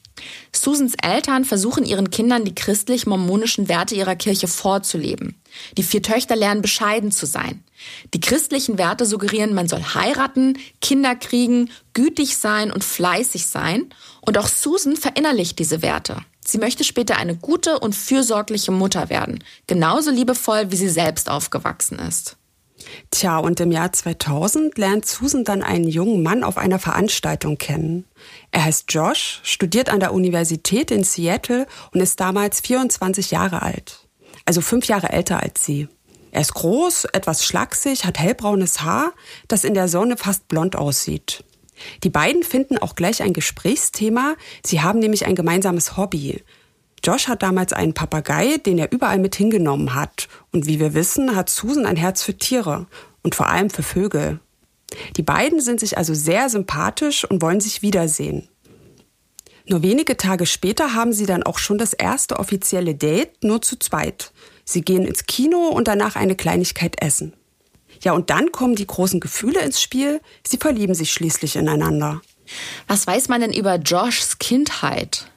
Susans 0.52 0.96
Eltern 1.02 1.46
versuchen 1.46 1.86
ihren 1.86 2.10
Kindern 2.10 2.46
die 2.46 2.56
christlich-mormonischen 2.56 3.68
Werte 3.68 3.96
ihrer 3.96 4.16
Kirche 4.16 4.48
vorzuleben. 4.48 5.36
Die 5.78 5.84
vier 5.84 6.02
Töchter 6.02 6.36
lernen 6.36 6.62
bescheiden 6.62 7.12
zu 7.12 7.26
sein. 7.26 7.64
Die 8.14 8.20
christlichen 8.20 8.78
Werte 8.78 9.06
suggerieren, 9.06 9.54
man 9.54 9.68
soll 9.68 9.84
heiraten, 9.84 10.58
Kinder 10.82 11.16
kriegen, 11.16 11.70
gütig 11.94 12.38
sein 12.38 12.72
und 12.72 12.84
fleißig 12.84 13.48
sein. 13.48 13.90
Und 14.22 14.38
auch 14.38 14.48
Susan 14.48 14.96
verinnerlicht 14.96 15.60
diese 15.60 15.82
Werte. 15.82 16.18
Sie 16.46 16.58
möchte 16.58 16.84
später 16.84 17.18
eine 17.18 17.36
gute 17.36 17.80
und 17.80 17.96
fürsorgliche 17.96 18.72
Mutter 18.72 19.10
werden, 19.10 19.44
genauso 19.68 20.12
liebevoll, 20.12 20.72
wie 20.72 20.76
sie 20.76 20.90
selbst 20.90 21.30
aufgewachsen 21.30 22.00
ist. 22.00 22.38
Tja, 23.12 23.38
und 23.38 23.60
im 23.60 23.72
Jahr 23.72 23.92
2000 23.92 24.78
lernt 24.78 25.06
Susan 25.06 25.44
dann 25.44 25.64
einen 25.64 25.88
jungen 25.88 26.24
Mann 26.24 26.44
auf 26.44 26.58
einer 26.58 26.80
Veranstaltung 26.80 27.58
kennen. 27.58 28.06
Er 28.52 28.66
heißt 28.66 28.86
Josh, 28.90 29.40
studiert 29.44 29.90
an 29.90 30.00
der 30.00 30.14
Universität 30.14 30.92
in 30.92 31.04
Seattle 31.04 31.68
und 31.94 32.02
ist 32.02 32.20
damals 32.20 32.62
24 32.62 33.32
Jahre 33.32 33.62
alt. 33.62 34.08
Also 34.46 34.62
fünf 34.62 34.86
Jahre 34.88 35.10
älter 35.10 35.42
als 35.42 35.66
sie. 35.66 35.88
Er 36.32 36.42
ist 36.42 36.54
groß, 36.54 37.06
etwas 37.14 37.46
schlaksig, 37.46 38.06
hat 38.06 38.20
hellbraunes 38.20 38.82
Haar, 38.82 39.14
das 39.48 39.64
in 39.64 39.74
der 39.74 39.88
Sonne 39.88 40.18
fast 40.18 40.48
blond 40.48 40.76
aussieht. 40.76 41.46
Die 42.04 42.10
beiden 42.10 42.44
finden 42.44 42.78
auch 42.78 42.96
gleich 42.96 43.22
ein 43.22 43.34
Gesprächsthema. 43.34 44.36
Sie 44.66 44.82
haben 44.82 45.00
nämlich 45.00 45.26
ein 45.26 45.36
gemeinsames 45.36 45.98
Hobby. 45.98 46.44
Josh 47.06 47.28
hat 47.28 47.44
damals 47.44 47.72
einen 47.72 47.94
Papagei, 47.94 48.58
den 48.58 48.80
er 48.80 48.92
überall 48.92 49.20
mit 49.20 49.36
hingenommen 49.36 49.94
hat. 49.94 50.28
Und 50.52 50.66
wie 50.66 50.80
wir 50.80 50.96
wissen, 50.96 51.36
hat 51.36 51.50
Susan 51.50 51.86
ein 51.86 51.98
Herz 51.98 52.24
für 52.24 52.36
Tiere 52.36 52.88
und 53.22 53.36
vor 53.36 53.48
allem 53.48 53.70
für 53.70 53.84
Vögel. 53.84 54.40
Die 55.16 55.22
beiden 55.22 55.62
sind 55.62 55.80
sich 55.80 55.98
also 55.98 56.16
sehr 56.16 56.50
sympathisch 56.50 57.24
und 57.24 57.42
wollen 57.42 57.60
sich 57.60 57.82
wiedersehen. 57.84 58.48
Nur 59.68 59.84
wenige 59.84 60.18
Tage 60.18 60.46
später 60.46 60.94
haben 60.94 61.14
sie 61.14 61.26
dann 61.26 61.44
auch 61.44 61.60
schon 61.60 61.78
das 61.78 61.94
erste 61.94 62.40
offizielle 62.40 62.96
Date, 62.96 63.44
nur 63.44 63.62
zu 63.62 63.78
zweit. 63.78 64.32
Sie 64.64 64.82
gehen 64.82 65.06
ins 65.06 65.26
Kino 65.26 65.68
und 65.68 65.88
danach 65.88 66.16
eine 66.16 66.36
Kleinigkeit 66.36 67.02
essen. 67.02 67.34
Ja, 68.02 68.14
und 68.14 68.30
dann 68.30 68.52
kommen 68.52 68.76
die 68.76 68.88
großen 68.88 69.20
Gefühle 69.20 69.62
ins 69.62 69.82
Spiel. 69.82 70.22
Sie 70.46 70.58
verlieben 70.58 70.96
sich 70.96 71.12
schließlich 71.12 71.56
ineinander. 71.56 72.22
Was 72.88 73.06
weiß 73.06 73.28
man 73.28 73.42
denn 73.42 73.54
über 73.54 73.76
Joshs 73.76 74.38
Kindheit? 74.38 75.32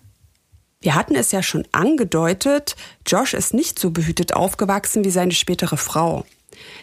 Wir 0.80 0.94
hatten 0.94 1.16
es 1.16 1.32
ja 1.32 1.42
schon 1.42 1.66
angedeutet, 1.72 2.76
Josh 3.04 3.34
ist 3.34 3.52
nicht 3.52 3.78
so 3.78 3.90
behütet 3.90 4.34
aufgewachsen 4.34 5.04
wie 5.04 5.10
seine 5.10 5.32
spätere 5.32 5.76
Frau. 5.76 6.24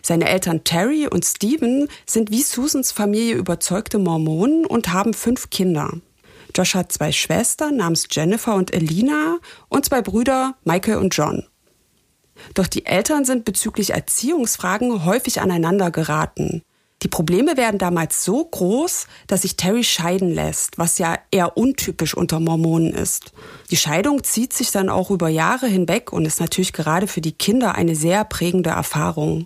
Seine 0.02 0.28
Eltern 0.28 0.64
Terry 0.66 1.08
und 1.08 1.24
Stephen 1.24 1.88
sind 2.06 2.30
wie 2.30 2.42
Susans 2.42 2.92
Familie 2.92 3.36
überzeugte 3.36 3.98
Mormonen 3.98 4.66
und 4.66 4.92
haben 4.92 5.14
fünf 5.14 5.50
Kinder. 5.50 5.94
Josh 6.54 6.76
hat 6.76 6.92
zwei 6.92 7.12
Schwestern 7.12 7.78
namens 7.78 8.08
Jennifer 8.12 8.56
und 8.56 8.74
Elina 8.74 9.38
und 9.70 9.86
zwei 9.86 10.02
Brüder 10.02 10.56
Michael 10.64 10.98
und 10.98 11.16
John. 11.16 11.46
Doch 12.54 12.68
die 12.68 12.86
Eltern 12.86 13.24
sind 13.24 13.46
bezüglich 13.46 13.92
Erziehungsfragen 13.92 15.06
häufig 15.06 15.40
aneinander 15.40 15.90
geraten. 15.90 16.64
Die 17.06 17.10
Probleme 17.10 17.56
werden 17.56 17.78
damals 17.78 18.26
so 18.26 18.44
groß, 18.44 19.06
dass 19.28 19.44
sich 19.44 19.56
Terry 19.58 19.84
scheiden 19.84 20.34
lässt, 20.34 20.80
was 20.80 20.98
ja 20.98 21.20
eher 21.30 21.56
untypisch 21.56 22.18
unter 22.18 22.40
Mormonen 22.40 22.96
ist. 22.96 23.32
Die 23.70 23.78
Scheidung 23.78 24.24
zieht 24.24 24.54
sich 24.54 24.72
dann 24.72 24.90
auch 24.90 25.12
über 25.12 25.30
Jahre 25.30 25.68
hinweg 25.68 26.12
und 26.12 26.26
ist 26.26 26.40
natürlich 26.40 26.74
gerade 26.74 27.06
für 27.06 27.22
die 27.22 27.34
Kinder 27.34 27.76
eine 27.76 27.96
sehr 27.96 28.26
prägende 28.26 28.72
Erfahrung. 28.72 29.46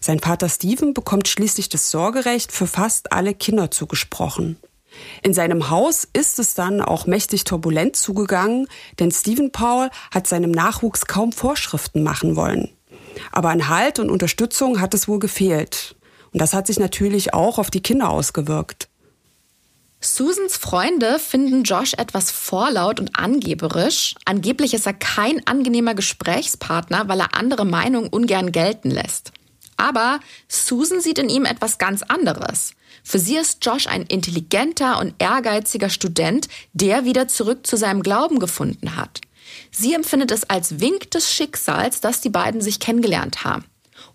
Sein 0.00 0.18
Vater 0.18 0.48
Stephen 0.48 0.94
bekommt 0.94 1.28
schließlich 1.28 1.68
das 1.68 1.92
Sorgerecht 1.92 2.50
für 2.50 2.66
fast 2.66 3.12
alle 3.12 3.34
Kinder 3.34 3.70
zugesprochen. 3.70 4.56
In 5.22 5.32
seinem 5.32 5.70
Haus 5.70 6.08
ist 6.12 6.40
es 6.40 6.54
dann 6.54 6.80
auch 6.80 7.06
mächtig 7.06 7.44
turbulent 7.44 7.94
zugegangen, 7.94 8.66
denn 8.98 9.12
Stephen 9.12 9.52
Paul 9.52 9.90
hat 10.10 10.26
seinem 10.26 10.50
Nachwuchs 10.50 11.06
kaum 11.06 11.30
Vorschriften 11.30 12.02
machen 12.02 12.34
wollen. 12.34 12.68
Aber 13.30 13.50
an 13.50 13.68
Halt 13.68 14.00
und 14.00 14.10
Unterstützung 14.10 14.80
hat 14.80 14.92
es 14.92 15.06
wohl 15.06 15.20
gefehlt. 15.20 15.95
Und 16.36 16.42
das 16.42 16.52
hat 16.52 16.66
sich 16.66 16.78
natürlich 16.78 17.32
auch 17.32 17.56
auf 17.58 17.70
die 17.70 17.80
Kinder 17.80 18.10
ausgewirkt. 18.10 18.88
Susans 20.02 20.58
Freunde 20.58 21.18
finden 21.18 21.62
Josh 21.62 21.94
etwas 21.94 22.30
vorlaut 22.30 23.00
und 23.00 23.18
angeberisch. 23.18 24.14
Angeblich 24.26 24.74
ist 24.74 24.84
er 24.84 24.92
kein 24.92 25.46
angenehmer 25.46 25.94
Gesprächspartner, 25.94 27.08
weil 27.08 27.20
er 27.20 27.34
andere 27.34 27.64
Meinungen 27.64 28.10
ungern 28.10 28.52
gelten 28.52 28.90
lässt. 28.90 29.32
Aber 29.78 30.20
Susan 30.46 31.00
sieht 31.00 31.18
in 31.18 31.30
ihm 31.30 31.46
etwas 31.46 31.78
ganz 31.78 32.02
anderes. 32.02 32.74
Für 33.02 33.18
sie 33.18 33.38
ist 33.38 33.64
Josh 33.64 33.86
ein 33.86 34.02
intelligenter 34.02 35.00
und 35.00 35.14
ehrgeiziger 35.18 35.88
Student, 35.88 36.48
der 36.74 37.06
wieder 37.06 37.28
zurück 37.28 37.66
zu 37.66 37.78
seinem 37.78 38.02
Glauben 38.02 38.40
gefunden 38.40 38.94
hat. 38.94 39.22
Sie 39.70 39.94
empfindet 39.94 40.32
es 40.32 40.44
als 40.44 40.80
Wink 40.80 41.10
des 41.12 41.32
Schicksals, 41.32 42.02
dass 42.02 42.20
die 42.20 42.28
beiden 42.28 42.60
sich 42.60 42.78
kennengelernt 42.78 43.42
haben. 43.42 43.64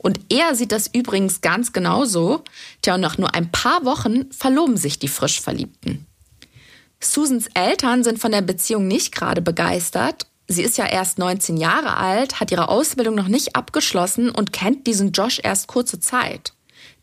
Und 0.01 0.19
er 0.29 0.55
sieht 0.55 0.71
das 0.71 0.89
übrigens 0.91 1.41
ganz 1.41 1.73
genauso. 1.73 2.43
Tja, 2.81 2.95
und 2.95 3.01
nach 3.01 3.19
nur 3.19 3.35
ein 3.35 3.51
paar 3.51 3.85
Wochen 3.85 4.31
verloben 4.31 4.75
sich 4.75 4.97
die 4.97 5.07
frisch 5.07 5.39
Verliebten. 5.39 6.07
Susans 6.99 7.47
Eltern 7.53 8.03
sind 8.03 8.17
von 8.17 8.31
der 8.31 8.41
Beziehung 8.41 8.87
nicht 8.87 9.13
gerade 9.13 9.41
begeistert. 9.43 10.25
Sie 10.47 10.63
ist 10.63 10.77
ja 10.79 10.87
erst 10.87 11.19
19 11.19 11.55
Jahre 11.55 11.97
alt, 11.97 12.39
hat 12.39 12.51
ihre 12.51 12.69
Ausbildung 12.69 13.13
noch 13.13 13.27
nicht 13.27 13.55
abgeschlossen 13.55 14.31
und 14.31 14.51
kennt 14.51 14.87
diesen 14.87 15.11
Josh 15.11 15.39
erst 15.43 15.67
kurze 15.67 15.99
Zeit. 15.99 16.53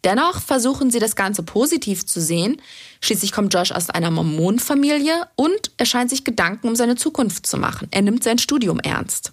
Dennoch 0.02 0.40
versuchen 0.40 0.90
sie 0.90 0.98
das 0.98 1.14
Ganze 1.14 1.44
positiv 1.44 2.04
zu 2.04 2.20
sehen. 2.20 2.60
Schließlich 3.00 3.30
kommt 3.30 3.54
Josh 3.54 3.70
aus 3.70 3.90
einer 3.90 4.10
Mormonenfamilie 4.10 5.28
und 5.36 5.70
er 5.76 5.86
scheint 5.86 6.10
sich 6.10 6.24
Gedanken 6.24 6.68
um 6.68 6.76
seine 6.76 6.96
Zukunft 6.96 7.46
zu 7.46 7.58
machen. 7.58 7.86
Er 7.92 8.02
nimmt 8.02 8.24
sein 8.24 8.38
Studium 8.38 8.80
ernst. 8.80 9.32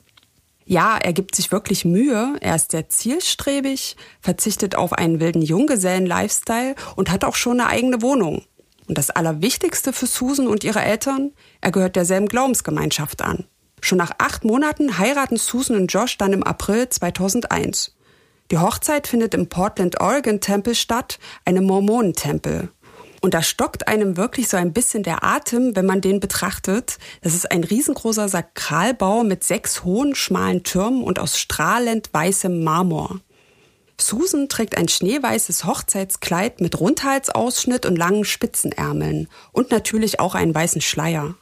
Ja, 0.67 0.97
er 0.97 1.13
gibt 1.13 1.35
sich 1.35 1.51
wirklich 1.51 1.85
Mühe. 1.85 2.35
Er 2.41 2.55
ist 2.55 2.71
sehr 2.71 2.89
zielstrebig, 2.89 3.95
verzichtet 4.19 4.75
auf 4.75 4.93
einen 4.93 5.19
wilden 5.19 5.43
Junggesellen-Lifestyle 5.43 6.75
und 6.95 7.11
hat 7.11 7.23
auch 7.23 7.35
schon 7.35 7.59
eine 7.59 7.69
eigene 7.69 8.01
Wohnung. 8.01 8.43
Und 8.87 8.97
das 8.97 9.11
Allerwichtigste 9.11 9.93
für 9.93 10.07
Susan 10.07 10.47
und 10.47 10.63
ihre 10.63 10.81
Eltern, 10.81 11.31
er 11.61 11.71
gehört 11.71 11.95
derselben 11.95 12.27
Glaubensgemeinschaft 12.27 13.21
an. 13.21 13.45
Schon 13.81 13.99
nach 13.99 14.13
acht 14.17 14.43
Monaten 14.43 14.97
heiraten 14.97 15.37
Susan 15.37 15.77
und 15.77 15.93
Josh 15.93 16.17
dann 16.17 16.33
im 16.33 16.43
April 16.43 16.89
2001. 16.89 17.95
Die 18.51 18.57
Hochzeit 18.57 19.07
findet 19.07 19.35
im 19.35 19.49
Portland, 19.49 20.01
Oregon 20.01 20.39
Tempel 20.39 20.73
statt, 20.73 21.19
einem 21.45 21.65
Mormonentempel. 21.65 22.69
Und 23.25 23.33
da 23.33 23.41
stockt 23.41 23.87
einem 23.87 24.17
wirklich 24.17 24.49
so 24.49 24.55
ein 24.55 24.71
bisschen 24.71 25.01
der 25.01 25.23
Atem, 25.23 25.75
wenn 25.75 25.87
man 25.87 25.99
den 25.99 26.19
betrachtet. 26.19 26.99
Das 27.21 27.33
ist 27.33 27.49
ein 27.49 27.63
riesengroßer 27.63 28.29
Sakralbau 28.29 29.23
mit 29.23 29.43
sechs 29.43 29.83
hohen, 29.83 30.13
schmalen 30.13 30.61
Türmen 30.61 31.01
und 31.01 31.17
aus 31.17 31.39
strahlend 31.39 32.13
weißem 32.13 32.63
Marmor. 32.63 33.19
Susan 33.99 34.47
trägt 34.47 34.77
ein 34.77 34.87
schneeweißes 34.87 35.65
Hochzeitskleid 35.65 36.61
mit 36.61 36.79
Rundhalsausschnitt 36.79 37.87
und 37.87 37.95
langen 37.95 38.25
Spitzenärmeln 38.25 39.27
und 39.51 39.71
natürlich 39.71 40.19
auch 40.19 40.35
einen 40.35 40.53
weißen 40.53 40.81
Schleier. 40.81 41.33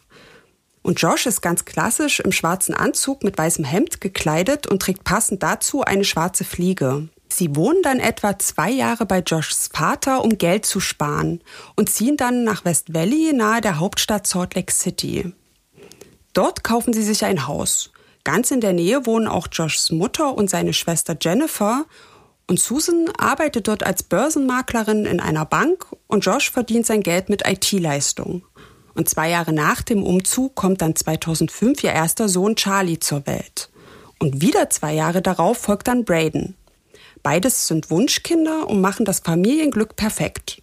Und 0.84 1.02
Josh 1.02 1.26
ist 1.26 1.42
ganz 1.42 1.66
klassisch 1.66 2.22
im 2.22 2.32
schwarzen 2.32 2.76
Anzug 2.76 3.26
mit 3.26 3.38
weißem 3.38 3.66
Hemd 3.66 4.00
gekleidet 4.00 4.68
und 4.68 4.82
trägt 4.82 5.04
passend 5.04 5.44
dazu 5.44 5.82
eine 5.82 6.06
schwarze 6.06 6.46
Fliege. 6.46 7.10
Sie 7.36 7.56
wohnen 7.56 7.82
dann 7.82 8.00
etwa 8.00 8.38
zwei 8.38 8.70
Jahre 8.70 9.08
bei 9.08 9.20
Joshs 9.20 9.70
Vater, 9.74 10.24
um 10.24 10.38
Geld 10.38 10.68
zu 10.68 10.80
sparen 10.80 11.42
und 11.76 11.90
ziehen 11.90 12.16
dann 12.16 12.44
nach 12.44 12.64
West 12.64 12.94
Valley 12.94 13.34
nahe 13.34 13.60
der 13.60 13.80
Hauptstadt 13.80 14.28
Salt 14.28 14.54
Lake 14.54 14.72
City. 14.72 15.34
Dort 16.34 16.64
kaufen 16.64 16.94
sie 16.94 17.02
sich 17.02 17.26
ein 17.26 17.48
Haus. 17.48 17.92
Ganz 18.24 18.52
in 18.52 18.62
der 18.62 18.74
Nähe 18.74 19.08
wohnen 19.08 19.28
auch 19.28 19.48
Joshs 19.52 19.92
Mutter 19.92 20.36
und 20.36 20.48
seine 20.50 20.74
Schwester 20.74 21.18
Jennifer 21.20 21.86
und 22.48 22.60
Susan 22.60 23.10
arbeitet 23.18 23.68
dort 23.68 23.84
als 23.84 24.04
Börsenmaklerin 24.04 25.06
in 25.06 25.20
einer 25.20 25.46
Bank 25.46 25.88
und 26.06 26.24
Josh 26.24 26.52
verdient 26.52 26.86
sein 26.86 27.02
Geld 27.02 27.30
mit 27.30 27.48
IT-Leistungen. 27.48 28.44
Und 28.94 29.10
zwei 29.10 29.32
Jahre 29.32 29.54
nach 29.54 29.82
dem 29.82 30.04
Umzug 30.04 30.54
kommt 30.54 30.84
dann 30.84 30.96
2005 30.96 31.84
ihr 31.84 31.94
erster 31.94 32.30
Sohn 32.30 32.56
Charlie 32.56 33.00
zur 33.00 33.26
Welt. 33.26 33.72
Und 34.20 34.42
wieder 34.42 34.70
zwei 34.70 34.94
Jahre 34.94 35.24
darauf 35.24 35.58
folgt 35.58 35.88
dann 35.88 36.06
Braden. 36.06 36.56
Beides 37.24 37.68
sind 37.68 37.90
Wunschkinder 37.90 38.68
und 38.68 38.82
machen 38.82 39.06
das 39.06 39.22
Familienglück 39.22 39.96
perfekt. 39.96 40.62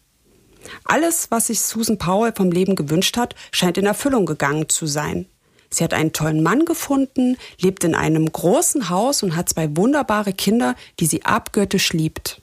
Alles, 0.84 1.30
was 1.30 1.46
sich 1.46 1.60
Susan 1.60 1.98
Powell 1.98 2.32
vom 2.36 2.52
Leben 2.52 2.76
gewünscht 2.76 3.16
hat, 3.16 3.34
scheint 3.50 3.78
in 3.78 3.86
Erfüllung 3.86 4.26
gegangen 4.26 4.68
zu 4.68 4.86
sein. 4.86 5.26
Sie 5.70 5.84
hat 5.84 5.94
einen 5.94 6.12
tollen 6.12 6.42
Mann 6.42 6.64
gefunden, 6.64 7.36
lebt 7.60 7.84
in 7.84 7.94
einem 7.94 8.30
großen 8.30 8.90
Haus 8.90 9.22
und 9.22 9.36
hat 9.36 9.48
zwei 9.48 9.74
wunderbare 9.76 10.32
Kinder, 10.32 10.74
die 10.98 11.06
sie 11.06 11.24
abgöttisch 11.24 11.92
liebt. 11.92 12.42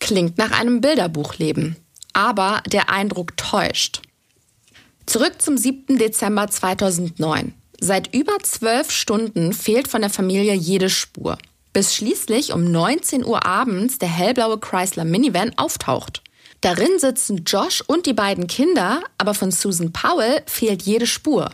Klingt 0.00 0.38
nach 0.38 0.58
einem 0.58 0.80
Bilderbuchleben. 0.80 1.76
Aber 2.12 2.62
der 2.66 2.90
Eindruck 2.90 3.36
täuscht. 3.36 4.00
Zurück 5.04 5.40
zum 5.40 5.58
7. 5.58 5.98
Dezember 5.98 6.48
2009. 6.48 7.52
Seit 7.78 8.14
über 8.14 8.38
zwölf 8.42 8.90
Stunden 8.90 9.52
fehlt 9.52 9.86
von 9.86 10.00
der 10.00 10.10
Familie 10.10 10.54
jede 10.54 10.88
Spur, 10.88 11.36
bis 11.76 11.94
schließlich 11.94 12.54
um 12.54 12.64
19 12.64 13.22
Uhr 13.22 13.44
abends 13.44 13.98
der 13.98 14.08
hellblaue 14.08 14.58
Chrysler 14.58 15.04
Minivan 15.04 15.52
auftaucht. 15.58 16.22
Darin 16.62 16.98
sitzen 16.98 17.44
Josh 17.44 17.82
und 17.86 18.06
die 18.06 18.14
beiden 18.14 18.46
Kinder, 18.46 19.02
aber 19.18 19.34
von 19.34 19.50
Susan 19.50 19.92
Powell 19.92 20.40
fehlt 20.46 20.84
jede 20.84 21.06
Spur. 21.06 21.50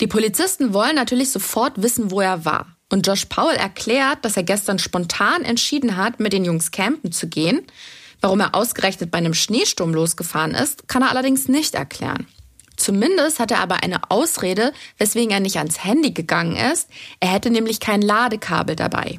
Die 0.00 0.08
Polizisten 0.08 0.74
wollen 0.74 0.96
natürlich 0.96 1.30
sofort 1.30 1.80
wissen, 1.80 2.10
wo 2.10 2.20
er 2.20 2.44
war. 2.44 2.66
Und 2.88 3.06
Josh 3.06 3.26
Powell 3.26 3.54
erklärt, 3.54 4.24
dass 4.24 4.36
er 4.36 4.42
gestern 4.42 4.80
spontan 4.80 5.44
entschieden 5.44 5.96
hat, 5.96 6.18
mit 6.18 6.32
den 6.32 6.44
Jungs 6.44 6.72
campen 6.72 7.12
zu 7.12 7.28
gehen. 7.28 7.64
Warum 8.20 8.40
er 8.40 8.56
ausgerechnet 8.56 9.12
bei 9.12 9.18
einem 9.18 9.34
Schneesturm 9.34 9.94
losgefahren 9.94 10.52
ist, 10.52 10.88
kann 10.88 11.02
er 11.02 11.10
allerdings 11.10 11.46
nicht 11.46 11.76
erklären. 11.76 12.26
Zumindest 12.80 13.38
hat 13.38 13.50
er 13.50 13.58
aber 13.58 13.82
eine 13.82 14.10
Ausrede, 14.10 14.72
weswegen 14.96 15.30
er 15.30 15.40
nicht 15.40 15.58
ans 15.58 15.84
Handy 15.84 16.12
gegangen 16.12 16.56
ist. 16.56 16.88
Er 17.20 17.28
hätte 17.28 17.50
nämlich 17.50 17.78
kein 17.78 18.00
Ladekabel 18.00 18.74
dabei. 18.74 19.18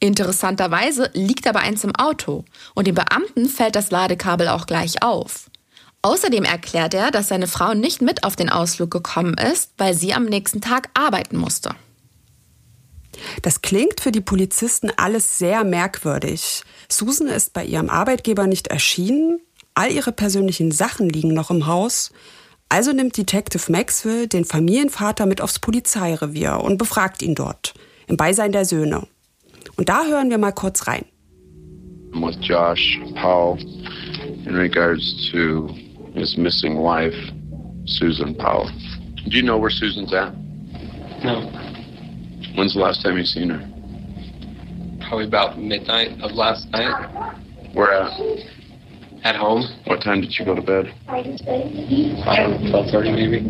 Interessanterweise 0.00 1.08
liegt 1.14 1.46
aber 1.46 1.60
eins 1.60 1.84
im 1.84 1.94
Auto 1.94 2.44
und 2.74 2.88
dem 2.88 2.96
Beamten 2.96 3.48
fällt 3.48 3.76
das 3.76 3.92
Ladekabel 3.92 4.48
auch 4.48 4.66
gleich 4.66 5.00
auf. 5.00 5.48
Außerdem 6.02 6.42
erklärt 6.42 6.92
er, 6.94 7.12
dass 7.12 7.28
seine 7.28 7.46
Frau 7.46 7.74
nicht 7.74 8.02
mit 8.02 8.24
auf 8.24 8.34
den 8.34 8.48
Ausflug 8.48 8.90
gekommen 8.90 9.34
ist, 9.34 9.70
weil 9.78 9.94
sie 9.94 10.12
am 10.12 10.24
nächsten 10.24 10.60
Tag 10.60 10.90
arbeiten 10.94 11.36
musste. 11.36 11.76
Das 13.42 13.62
klingt 13.62 14.00
für 14.00 14.10
die 14.10 14.20
Polizisten 14.20 14.90
alles 14.96 15.38
sehr 15.38 15.62
merkwürdig. 15.62 16.64
Susan 16.88 17.28
ist 17.28 17.52
bei 17.52 17.64
ihrem 17.64 17.88
Arbeitgeber 17.88 18.48
nicht 18.48 18.66
erschienen, 18.66 19.38
all 19.74 19.92
ihre 19.92 20.10
persönlichen 20.10 20.72
Sachen 20.72 21.08
liegen 21.08 21.32
noch 21.32 21.52
im 21.52 21.68
Haus. 21.68 22.10
Also 22.72 22.94
nimmt 22.94 23.18
Detective 23.18 23.70
Maxwell 23.70 24.28
den 24.28 24.46
Familienvater 24.46 25.26
mit 25.26 25.42
aufs 25.42 25.58
Polizeirevier 25.58 26.58
und 26.64 26.78
befragt 26.78 27.20
ihn 27.20 27.34
dort, 27.34 27.74
im 28.06 28.16
Beisein 28.16 28.50
der 28.50 28.64
Söhne. 28.64 29.06
Und 29.76 29.90
da 29.90 30.06
hören 30.06 30.30
wir 30.30 30.38
mal 30.38 30.52
kurz 30.52 30.86
rein. 30.86 31.04
With 32.14 32.38
Josh 32.40 32.98
Powell 33.20 33.58
in 34.46 34.54
regards 34.54 35.30
to 35.30 35.68
his 36.14 36.38
missing 36.38 36.78
wife, 36.78 37.14
Susan 37.84 38.34
Powell. 38.38 38.70
Do 39.28 39.36
you 39.36 39.42
know 39.42 39.60
where 39.60 39.70
Susan's 39.70 40.14
at? 40.14 40.32
No. 41.22 41.52
When's 42.56 42.72
the 42.72 42.80
last 42.80 43.02
time 43.02 43.18
you 43.18 43.26
seen 43.26 43.50
her? 43.50 43.60
Probably 45.06 45.26
about 45.26 45.58
midnight 45.58 46.18
of 46.22 46.32
last 46.32 46.70
night. 46.70 47.10
Where 47.74 47.92
at? 47.92 48.18
At 49.24 49.36
home. 49.36 49.62
What 49.86 50.02
time 50.02 50.20
did 50.20 50.36
you 50.38 50.44
go 50.44 50.54
to 50.54 50.62
bed? 50.62 50.92
I 51.08 51.22
don't 51.22 51.46
know, 51.46 52.70
twelve 52.70 52.90
thirty 52.90 53.12
maybe. 53.12 53.40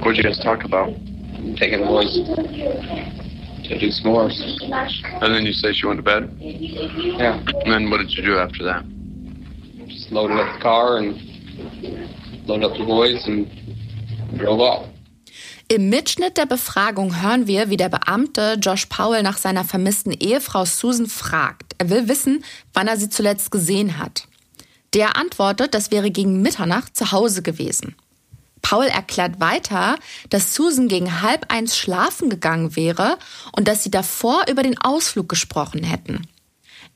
What'd 0.00 0.16
you 0.16 0.24
guys 0.24 0.40
talk 0.42 0.64
about? 0.64 0.88
Taking 1.56 1.80
the 1.80 1.86
boys 1.86 2.12
to 3.64 3.78
do 3.78 3.88
s'mores. 3.90 4.36
And 5.22 5.34
then 5.34 5.46
you 5.46 5.52
say 5.52 5.72
she 5.72 5.86
went 5.86 5.98
to 5.98 6.02
bed? 6.02 6.36
Yeah. 6.40 7.38
And 7.64 7.72
then 7.72 7.90
what 7.90 7.98
did 7.98 8.10
you 8.12 8.22
do 8.24 8.38
after 8.38 8.64
that? 8.64 8.84
Just 9.86 10.10
loaded 10.10 10.38
up 10.38 10.56
the 10.56 10.62
car 10.62 10.98
and 10.98 11.14
loaded 12.46 12.64
up 12.64 12.76
the 12.76 12.84
boys 12.84 13.24
and 13.26 13.46
drove 14.36 14.60
off. 14.60 14.86
Im 15.68 15.88
Mitschnitt 15.88 16.36
der 16.36 16.46
Befragung 16.46 17.22
hören 17.22 17.46
wir, 17.46 17.70
wie 17.70 17.76
der 17.76 17.88
Beamte 17.88 18.58
Josh 18.60 18.86
Powell 18.86 19.22
nach 19.22 19.38
seiner 19.38 19.62
vermissten 19.62 20.12
Ehefrau 20.12 20.64
Susan 20.64 21.06
fragt. 21.06 21.76
Er 21.78 21.88
will 21.90 22.08
wissen, 22.08 22.42
wann 22.74 22.88
er 22.88 22.96
sie 22.96 23.08
zuletzt 23.08 23.52
gesehen 23.52 23.96
hat. 23.96 24.24
Der 24.94 25.16
antwortet, 25.16 25.74
das 25.74 25.90
wäre 25.90 26.10
gegen 26.10 26.42
Mitternacht 26.42 26.96
zu 26.96 27.12
Hause 27.12 27.42
gewesen. 27.42 27.94
Paul 28.62 28.86
erklärt 28.86 29.40
weiter, 29.40 29.96
dass 30.28 30.54
Susan 30.54 30.88
gegen 30.88 31.22
halb 31.22 31.46
eins 31.52 31.76
schlafen 31.76 32.28
gegangen 32.28 32.76
wäre 32.76 33.18
und 33.56 33.68
dass 33.68 33.82
sie 33.82 33.90
davor 33.90 34.44
über 34.50 34.62
den 34.62 34.78
Ausflug 34.78 35.28
gesprochen 35.28 35.82
hätten. 35.82 36.26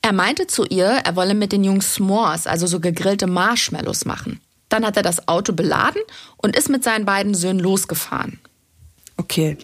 Er 0.03 0.13
meinte 0.13 0.47
zu 0.47 0.65
ihr, 0.67 0.87
er 0.87 1.17
wolle 1.17 1.35
mit 1.35 1.53
den 1.53 1.65
Jungs 1.65 1.97
S'mores, 1.97 2.47
also 2.47 2.67
so 2.67 2.81
gegrillte 2.81 3.27
Marshmallows 3.27 4.05
machen. 4.05 4.41
Dann 4.69 4.85
hat 4.85 4.97
er 4.97 5.03
das 5.03 5.29
Auto 5.29 5.53
beladen 5.53 6.03
und 6.37 6.57
ist 6.57 6.69
mit 6.69 6.85
seinen 6.85 7.07
beiden 7.07 7.35
Söhnen 7.35 7.61
losgefahren. 7.61 8.39
Okay. 9.17 9.57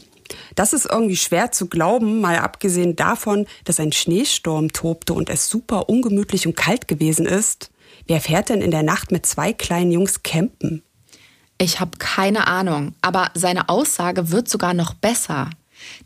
Das 0.54 0.72
ist 0.72 0.86
irgendwie 0.86 1.16
schwer 1.16 1.50
zu 1.50 1.66
glauben, 1.66 2.20
mal 2.20 2.38
abgesehen 2.38 2.94
davon, 2.94 3.46
dass 3.64 3.80
ein 3.80 3.92
Schneesturm 3.92 4.72
tobte 4.72 5.12
und 5.12 5.28
es 5.28 5.48
super 5.48 5.88
ungemütlich 5.88 6.46
und 6.46 6.56
kalt 6.56 6.86
gewesen 6.86 7.26
ist. 7.26 7.70
Wer 8.06 8.20
fährt 8.20 8.48
denn 8.48 8.62
in 8.62 8.70
der 8.70 8.82
Nacht 8.82 9.12
mit 9.12 9.26
zwei 9.26 9.52
kleinen 9.52 9.92
Jungs 9.92 10.22
campen? 10.22 10.82
Ich 11.58 11.78
habe 11.78 11.98
keine 11.98 12.46
Ahnung, 12.46 12.94
aber 13.02 13.30
seine 13.34 13.68
Aussage 13.68 14.30
wird 14.30 14.48
sogar 14.48 14.72
noch 14.72 14.94
besser. 14.94 15.50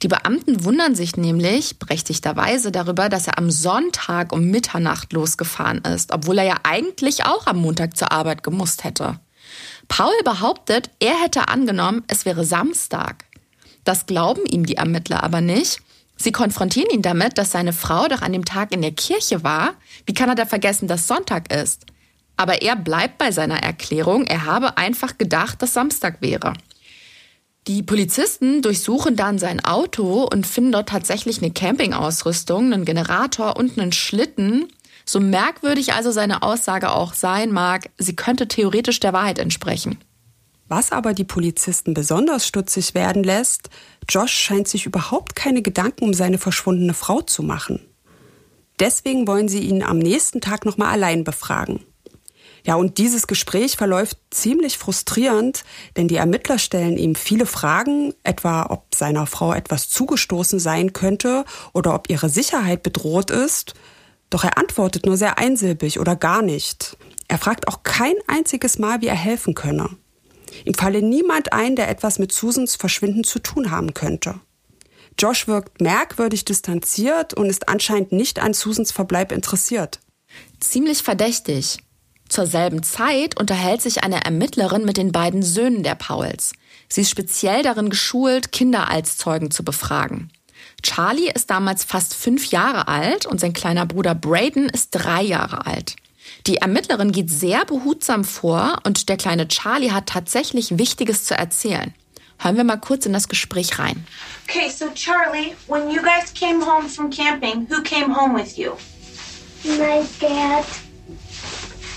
Die 0.02 0.08
Beamten 0.08 0.64
wundern 0.64 0.94
sich 0.94 1.16
nämlich 1.16 1.78
berechtigterweise 1.78 2.72
darüber, 2.72 3.08
dass 3.08 3.26
er 3.26 3.38
am 3.38 3.50
Sonntag 3.50 4.32
um 4.32 4.50
Mitternacht 4.50 5.12
losgefahren 5.12 5.78
ist, 5.78 6.12
obwohl 6.12 6.38
er 6.38 6.44
ja 6.44 6.56
eigentlich 6.62 7.24
auch 7.24 7.46
am 7.46 7.58
Montag 7.58 7.96
zur 7.96 8.12
Arbeit 8.12 8.42
gemusst 8.42 8.84
hätte. 8.84 9.20
Paul 9.88 10.14
behauptet, 10.24 10.90
er 11.00 11.22
hätte 11.22 11.48
angenommen, 11.48 12.04
es 12.08 12.24
wäre 12.24 12.44
Samstag. 12.44 13.24
Das 13.84 14.06
glauben 14.06 14.44
ihm 14.46 14.64
die 14.66 14.76
Ermittler 14.76 15.22
aber 15.22 15.40
nicht. 15.40 15.80
Sie 16.16 16.32
konfrontieren 16.32 16.90
ihn 16.90 17.02
damit, 17.02 17.38
dass 17.38 17.52
seine 17.52 17.72
Frau 17.72 18.06
doch 18.08 18.22
an 18.22 18.32
dem 18.32 18.44
Tag 18.44 18.72
in 18.72 18.82
der 18.82 18.92
Kirche 18.92 19.42
war. 19.42 19.74
Wie 20.06 20.14
kann 20.14 20.28
er 20.28 20.34
da 20.34 20.46
vergessen, 20.46 20.88
dass 20.88 21.08
Sonntag 21.08 21.52
ist? 21.52 21.86
Aber 22.36 22.62
er 22.62 22.76
bleibt 22.76 23.18
bei 23.18 23.30
seiner 23.30 23.62
Erklärung, 23.62 24.24
er 24.26 24.44
habe 24.44 24.76
einfach 24.76 25.18
gedacht, 25.18 25.62
dass 25.62 25.74
Samstag 25.74 26.20
wäre. 26.20 26.54
Die 27.66 27.82
Polizisten 27.82 28.60
durchsuchen 28.60 29.16
dann 29.16 29.38
sein 29.38 29.64
Auto 29.64 30.28
und 30.30 30.46
finden 30.46 30.72
dort 30.72 30.90
tatsächlich 30.90 31.38
eine 31.38 31.50
Campingausrüstung, 31.50 32.72
einen 32.72 32.84
Generator 32.84 33.56
und 33.56 33.78
einen 33.78 33.92
Schlitten. 33.92 34.68
So 35.06 35.18
merkwürdig 35.18 35.94
also 35.94 36.10
seine 36.10 36.42
Aussage 36.42 36.92
auch 36.92 37.14
sein 37.14 37.52
mag, 37.52 37.90
sie 37.96 38.16
könnte 38.16 38.48
theoretisch 38.48 39.00
der 39.00 39.12
Wahrheit 39.12 39.38
entsprechen. 39.38 39.98
Was 40.76 40.90
aber 40.90 41.14
die 41.14 41.22
Polizisten 41.22 41.94
besonders 41.94 42.48
stutzig 42.48 42.96
werden 42.96 43.22
lässt, 43.22 43.70
Josh 44.08 44.32
scheint 44.32 44.66
sich 44.66 44.86
überhaupt 44.86 45.36
keine 45.36 45.62
Gedanken 45.62 46.02
um 46.02 46.14
seine 46.14 46.36
verschwundene 46.36 46.94
Frau 46.94 47.20
zu 47.20 47.44
machen. 47.44 47.78
Deswegen 48.80 49.28
wollen 49.28 49.46
sie 49.46 49.60
ihn 49.60 49.84
am 49.84 50.00
nächsten 50.00 50.40
Tag 50.40 50.64
nochmal 50.64 50.88
allein 50.88 51.22
befragen. 51.22 51.84
Ja, 52.66 52.74
und 52.74 52.98
dieses 52.98 53.28
Gespräch 53.28 53.76
verläuft 53.76 54.18
ziemlich 54.30 54.76
frustrierend, 54.76 55.62
denn 55.96 56.08
die 56.08 56.16
Ermittler 56.16 56.58
stellen 56.58 56.98
ihm 56.98 57.14
viele 57.14 57.46
Fragen, 57.46 58.12
etwa 58.24 58.66
ob 58.68 58.96
seiner 58.96 59.28
Frau 59.28 59.54
etwas 59.54 59.88
zugestoßen 59.90 60.58
sein 60.58 60.92
könnte 60.92 61.44
oder 61.72 61.94
ob 61.94 62.10
ihre 62.10 62.28
Sicherheit 62.28 62.82
bedroht 62.82 63.30
ist. 63.30 63.74
Doch 64.28 64.42
er 64.42 64.58
antwortet 64.58 65.06
nur 65.06 65.16
sehr 65.16 65.38
einsilbig 65.38 66.00
oder 66.00 66.16
gar 66.16 66.42
nicht. 66.42 66.96
Er 67.28 67.38
fragt 67.38 67.68
auch 67.68 67.84
kein 67.84 68.16
einziges 68.26 68.80
Mal, 68.80 69.02
wie 69.02 69.06
er 69.06 69.14
helfen 69.14 69.54
könne. 69.54 69.90
Ihm 70.64 70.74
falle 70.74 71.02
niemand 71.02 71.52
ein, 71.52 71.76
der 71.76 71.88
etwas 71.88 72.18
mit 72.18 72.32
Susans 72.32 72.76
Verschwinden 72.76 73.24
zu 73.24 73.38
tun 73.38 73.70
haben 73.70 73.94
könnte. 73.94 74.40
Josh 75.18 75.46
wirkt 75.46 75.80
merkwürdig 75.80 76.44
distanziert 76.44 77.34
und 77.34 77.46
ist 77.46 77.68
anscheinend 77.68 78.12
nicht 78.12 78.40
an 78.40 78.52
Susans 78.52 78.92
Verbleib 78.92 79.32
interessiert. 79.32 80.00
Ziemlich 80.60 81.02
verdächtig. 81.02 81.78
Zur 82.28 82.46
selben 82.46 82.82
Zeit 82.82 83.38
unterhält 83.38 83.82
sich 83.82 84.02
eine 84.02 84.24
Ermittlerin 84.24 84.84
mit 84.84 84.96
den 84.96 85.12
beiden 85.12 85.42
Söhnen 85.42 85.82
der 85.82 85.94
Pauls. 85.94 86.52
Sie 86.88 87.02
ist 87.02 87.10
speziell 87.10 87.62
darin 87.62 87.90
geschult, 87.90 88.50
Kinder 88.50 88.90
als 88.90 89.18
Zeugen 89.18 89.50
zu 89.50 89.64
befragen. 89.64 90.32
Charlie 90.82 91.30
ist 91.32 91.50
damals 91.50 91.84
fast 91.84 92.14
fünf 92.14 92.46
Jahre 92.46 92.88
alt 92.88 93.26
und 93.26 93.40
sein 93.40 93.52
kleiner 93.52 93.86
Bruder 93.86 94.14
Braden 94.14 94.68
ist 94.68 94.90
drei 94.92 95.22
Jahre 95.22 95.66
alt. 95.66 95.96
Die 96.46 96.56
Ermittlerin 96.58 97.10
geht 97.12 97.30
sehr 97.30 97.64
behutsam 97.64 98.22
vor 98.24 98.78
und 98.84 99.08
der 99.08 99.16
kleine 99.16 99.48
Charlie 99.48 99.92
hat 99.92 100.06
tatsächlich 100.06 100.78
Wichtiges 100.78 101.24
zu 101.24 101.34
erzählen. 101.36 101.94
Hören 102.38 102.56
wir 102.56 102.64
mal 102.64 102.76
kurz 102.78 103.06
in 103.06 103.12
das 103.14 103.28
Gespräch 103.28 103.78
rein. 103.78 104.04
Okay, 104.46 104.68
so 104.68 104.86
Charlie, 104.94 105.54
when 105.68 105.88
you 105.90 106.02
guys 106.02 106.32
came 106.34 106.60
home 106.60 106.88
from 106.88 107.08
camping, 107.08 107.66
who 107.70 107.80
came 107.82 108.12
home 108.14 108.34
with 108.34 108.58
you? 108.58 108.72
My 109.64 110.04
dad 110.20 110.64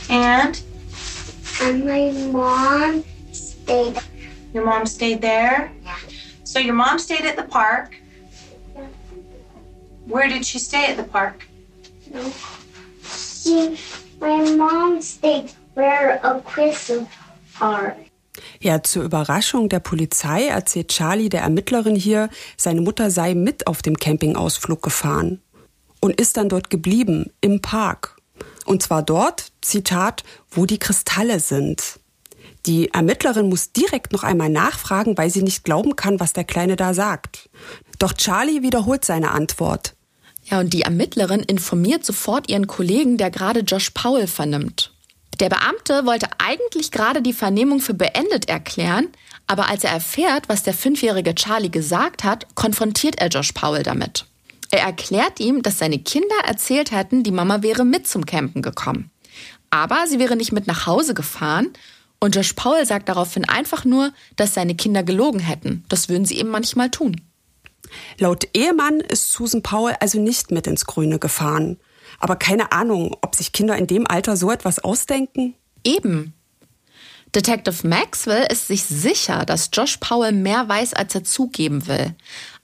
And 0.09 0.57
and 1.61 1.83
my 1.85 2.11
mom 2.31 3.03
stayed. 3.33 3.95
your 4.53 4.63
mom 4.63 4.85
stayed 4.85 5.21
there? 5.21 5.69
Yeah. 5.83 5.95
So 6.45 6.59
your 6.59 6.75
mom 6.75 6.97
stayed 6.99 7.25
at 7.25 7.35
the 7.35 7.43
park. 7.43 7.93
Where 10.05 10.29
did 10.29 10.45
she 10.45 10.59
stay 10.59 10.85
at 10.85 10.95
the 10.95 11.03
park? 11.03 11.45
No. 12.13 12.31
She, 13.03 13.77
my 14.19 14.55
mom 14.57 15.01
stayed 15.01 15.51
where 15.75 16.19
a 16.23 16.39
crystal 16.41 17.07
park. 17.57 17.95
Ja, 18.59 18.83
zur 18.83 19.03
Überraschung 19.03 19.69
der 19.69 19.79
Polizei 19.79 20.47
erzählt 20.47 20.89
Charlie 20.89 21.29
der 21.29 21.41
Ermittlerin 21.41 21.95
hier, 21.95 22.29
seine 22.55 22.81
Mutter 22.81 23.09
sei 23.09 23.33
mit 23.33 23.67
auf 23.67 23.81
dem 23.81 23.97
Campingausflug 23.97 24.81
gefahren 24.81 25.41
und 26.01 26.19
ist 26.19 26.37
dann 26.37 26.49
dort 26.49 26.69
geblieben, 26.69 27.31
im 27.41 27.61
Park. 27.61 28.15
Und 28.65 28.83
zwar 28.83 29.01
dort, 29.01 29.51
Zitat, 29.61 30.23
wo 30.51 30.65
die 30.65 30.77
Kristalle 30.77 31.39
sind. 31.39 31.99
Die 32.65 32.93
Ermittlerin 32.93 33.49
muss 33.49 33.71
direkt 33.71 34.11
noch 34.11 34.23
einmal 34.23 34.49
nachfragen, 34.49 35.17
weil 35.17 35.29
sie 35.29 35.41
nicht 35.41 35.63
glauben 35.63 35.95
kann, 35.95 36.19
was 36.19 36.33
der 36.33 36.43
Kleine 36.43 36.75
da 36.75 36.93
sagt. 36.93 37.49
Doch 37.97 38.13
Charlie 38.13 38.61
wiederholt 38.61 39.05
seine 39.05 39.31
Antwort. 39.31 39.96
Ja, 40.49 40.59
und 40.59 40.73
die 40.73 40.83
Ermittlerin 40.83 41.41
informiert 41.41 42.05
sofort 42.05 42.49
ihren 42.49 42.67
Kollegen, 42.67 43.17
der 43.17 43.31
gerade 43.31 43.61
Josh 43.61 43.89
Powell 43.89 44.27
vernimmt. 44.27 44.91
Der 45.39 45.49
Beamte 45.49 46.05
wollte 46.05 46.27
eigentlich 46.39 46.91
gerade 46.91 47.21
die 47.21 47.33
Vernehmung 47.33 47.79
für 47.79 47.93
beendet 47.93 48.49
erklären, 48.49 49.09
aber 49.45 49.69
als 49.69 49.83
er 49.83 49.91
erfährt, 49.91 50.49
was 50.49 50.63
der 50.63 50.73
fünfjährige 50.73 51.35
Charlie 51.35 51.69
gesagt 51.69 52.23
hat, 52.23 52.47
konfrontiert 52.55 53.19
er 53.19 53.27
Josh 53.27 53.51
Powell 53.51 53.83
damit. 53.83 54.25
Er 54.71 54.81
erklärt 54.81 55.39
ihm, 55.39 55.61
dass 55.61 55.79
seine 55.79 55.99
Kinder 55.99 56.35
erzählt 56.45 56.91
hätten, 56.91 57.23
die 57.23 57.31
Mama 57.31 57.61
wäre 57.61 57.85
mit 57.85 58.07
zum 58.07 58.25
Campen 58.25 58.61
gekommen. 58.61 59.11
Aber 59.69 60.05
sie 60.07 60.19
wäre 60.19 60.35
nicht 60.35 60.51
mit 60.51 60.65
nach 60.65 60.87
Hause 60.87 61.13
gefahren 61.13 61.69
und 62.19 62.35
Josh 62.35 62.53
Powell 62.53 62.85
sagt 62.85 63.09
daraufhin 63.09 63.47
einfach 63.47 63.85
nur, 63.85 64.11
dass 64.37 64.53
seine 64.53 64.75
Kinder 64.75 65.03
gelogen 65.03 65.39
hätten. 65.39 65.85
Das 65.87 66.09
würden 66.09 66.25
sie 66.25 66.39
eben 66.39 66.49
manchmal 66.49 66.89
tun. 66.89 67.21
Laut 68.19 68.47
Ehemann 68.53 68.99
ist 68.99 69.31
Susan 69.31 69.63
Powell 69.63 69.95
also 69.99 70.19
nicht 70.19 70.51
mit 70.51 70.67
ins 70.67 70.85
Grüne 70.85 71.19
gefahren. 71.19 71.79
Aber 72.19 72.35
keine 72.35 72.71
Ahnung, 72.71 73.15
ob 73.21 73.35
sich 73.35 73.51
Kinder 73.51 73.75
in 73.75 73.87
dem 73.87 74.07
Alter 74.07 74.37
so 74.37 74.51
etwas 74.51 74.79
ausdenken? 74.79 75.55
Eben. 75.83 76.33
Detective 77.35 77.87
Maxwell 77.87 78.47
ist 78.51 78.67
sich 78.67 78.83
sicher, 78.83 79.45
dass 79.45 79.69
Josh 79.73 79.97
Powell 79.97 80.31
mehr 80.31 80.67
weiß, 80.67 80.93
als 80.93 81.13
er 81.13 81.23
zugeben 81.23 81.87
will. 81.87 82.15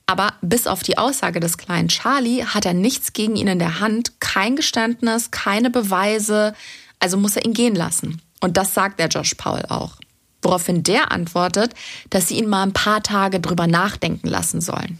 Aber 0.05 0.33
bis 0.41 0.67
auf 0.67 0.83
die 0.83 0.97
Aussage 0.97 1.39
des 1.39 1.57
kleinen 1.57 1.87
Charlie 1.87 2.43
hat 2.43 2.65
er 2.65 2.73
nichts 2.73 3.13
gegen 3.13 3.35
ihn 3.35 3.47
in 3.47 3.59
der 3.59 3.79
Hand, 3.79 4.19
kein 4.19 4.55
Geständnis, 4.55 5.31
keine 5.31 5.69
Beweise, 5.69 6.53
also 6.99 7.17
muss 7.17 7.35
er 7.35 7.45
ihn 7.45 7.53
gehen 7.53 7.75
lassen. 7.75 8.21
Und 8.41 8.57
das 8.57 8.73
sagt 8.73 8.99
der 8.99 9.07
Josh 9.07 9.35
Paul 9.35 9.63
auch. 9.69 9.97
Woraufhin 10.41 10.83
der 10.83 11.11
antwortet, 11.11 11.73
dass 12.09 12.27
sie 12.27 12.37
ihn 12.37 12.49
mal 12.49 12.63
ein 12.63 12.73
paar 12.73 13.01
Tage 13.01 13.39
drüber 13.39 13.67
nachdenken 13.67 14.27
lassen 14.27 14.59
sollen. 14.59 14.99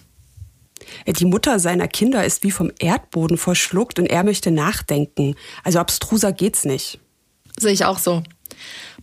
Die 1.08 1.26
Mutter 1.26 1.60
seiner 1.60 1.88
Kinder 1.88 2.26
ist 2.26 2.44
wie 2.44 2.52
vom 2.52 2.72
Erdboden 2.80 3.38
verschluckt 3.38 4.00
und 4.00 4.06
er 4.08 4.24
möchte 4.24 4.52
nachdenken. 4.52 5.36
Also 5.64 5.80
abstruser 5.80 6.32
geht's 6.32 6.66
nicht. 6.66 7.00
Sehe 7.60 7.74
ich 7.74 7.86
auch 7.86 8.00
so. 8.00 8.24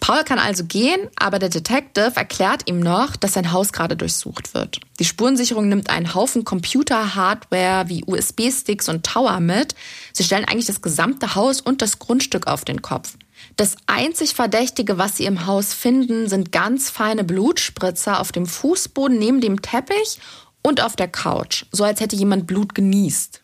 Paul 0.01 0.25
kann 0.25 0.39
also 0.39 0.65
gehen, 0.65 1.09
aber 1.17 1.39
der 1.39 1.51
Detective 1.51 2.13
erklärt 2.15 2.63
ihm 2.69 2.81
noch, 2.81 3.17
dass 3.17 3.35
sein 3.35 3.53
Haus 3.53 3.73
gerade 3.73 3.97
durchsucht 3.97 4.55
wird. 4.55 4.81
Die 4.99 5.05
Spurensicherung 5.05 5.69
nimmt 5.69 5.91
einen 5.91 6.15
Haufen 6.15 6.45
Computer-Hardware 6.45 7.89
wie 7.89 8.05
USB-Sticks 8.07 8.89
und 8.89 9.05
Tower 9.05 9.41
mit. 9.41 9.75
Sie 10.13 10.25
stellen 10.25 10.47
eigentlich 10.47 10.67
das 10.67 10.81
gesamte 10.81 11.35
Haus 11.35 11.61
und 11.61 11.83
das 11.83 11.99
Grundstück 11.99 12.47
auf 12.47 12.65
den 12.65 12.81
Kopf. 12.81 13.17
Das 13.57 13.77
einzig 13.87 14.35
Verdächtige, 14.35 14.99
was 14.99 15.17
sie 15.17 15.25
im 15.25 15.47
Haus 15.47 15.75
finden, 15.75 16.29
sind 16.29 16.53
ganz 16.53 16.91
feine 16.91 17.25
Blutspritzer 17.25 18.21
auf 18.21 18.33
dem 18.33 18.47
Fußboden 18.47 19.19
neben 19.19 19.41
dem 19.41 19.61
Teppich 19.61 20.19
und 20.63 20.83
auf 20.83 20.97
der 20.97 21.09
Couch, 21.09 21.65
so 21.73 21.85
als 21.85 22.01
hätte 22.01 22.17
jemand 22.17 22.47
Blut 22.47 22.75
genießt. 22.75 23.43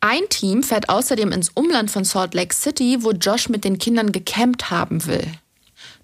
Ein 0.00 0.28
Team 0.28 0.62
fährt 0.62 0.90
außerdem 0.90 1.32
ins 1.32 1.50
Umland 1.54 1.90
von 1.90 2.04
Salt 2.04 2.34
Lake 2.34 2.54
City, 2.54 2.98
wo 3.00 3.12
Josh 3.12 3.48
mit 3.48 3.64
den 3.64 3.78
Kindern 3.78 4.12
gecampt 4.12 4.70
haben 4.70 5.06
will. 5.06 5.26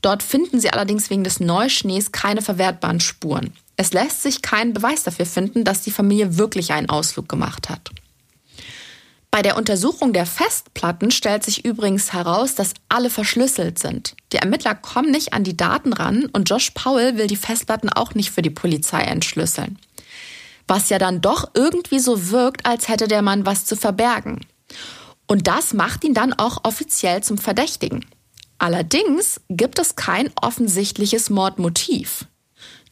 Dort 0.02 0.22
finden 0.22 0.60
sie 0.60 0.70
allerdings 0.70 1.10
wegen 1.10 1.24
des 1.24 1.40
Neuschnees 1.40 2.10
keine 2.10 2.40
verwertbaren 2.40 3.00
Spuren. 3.00 3.52
Es 3.76 3.92
lässt 3.92 4.22
sich 4.22 4.42
kein 4.42 4.72
Beweis 4.72 5.02
dafür 5.02 5.26
finden, 5.26 5.64
dass 5.64 5.82
die 5.82 5.90
Familie 5.90 6.38
wirklich 6.38 6.72
einen 6.72 6.88
Ausflug 6.88 7.28
gemacht 7.28 7.68
hat. 7.68 7.90
Bei 9.30 9.42
der 9.42 9.56
Untersuchung 9.56 10.12
der 10.12 10.26
Festplatten 10.26 11.10
stellt 11.10 11.44
sich 11.44 11.64
übrigens 11.64 12.12
heraus, 12.12 12.56
dass 12.56 12.74
alle 12.88 13.10
verschlüsselt 13.10 13.78
sind. 13.78 14.16
Die 14.32 14.38
Ermittler 14.38 14.74
kommen 14.74 15.10
nicht 15.10 15.32
an 15.32 15.44
die 15.44 15.56
Daten 15.56 15.92
ran 15.92 16.26
und 16.32 16.50
Josh 16.50 16.70
Powell 16.70 17.16
will 17.16 17.28
die 17.28 17.36
Festplatten 17.36 17.90
auch 17.90 18.14
nicht 18.14 18.32
für 18.32 18.42
die 18.42 18.50
Polizei 18.50 19.02
entschlüsseln 19.02 19.78
was 20.70 20.88
ja 20.88 20.98
dann 20.98 21.20
doch 21.20 21.50
irgendwie 21.54 21.98
so 21.98 22.30
wirkt, 22.30 22.64
als 22.64 22.88
hätte 22.88 23.08
der 23.08 23.22
Mann 23.22 23.44
was 23.44 23.64
zu 23.66 23.74
verbergen. 23.74 24.46
Und 25.26 25.48
das 25.48 25.74
macht 25.74 26.04
ihn 26.04 26.14
dann 26.14 26.32
auch 26.32 26.64
offiziell 26.64 27.22
zum 27.24 27.38
Verdächtigen. 27.38 28.06
Allerdings 28.58 29.40
gibt 29.48 29.80
es 29.80 29.96
kein 29.96 30.30
offensichtliches 30.40 31.28
Mordmotiv. 31.28 32.26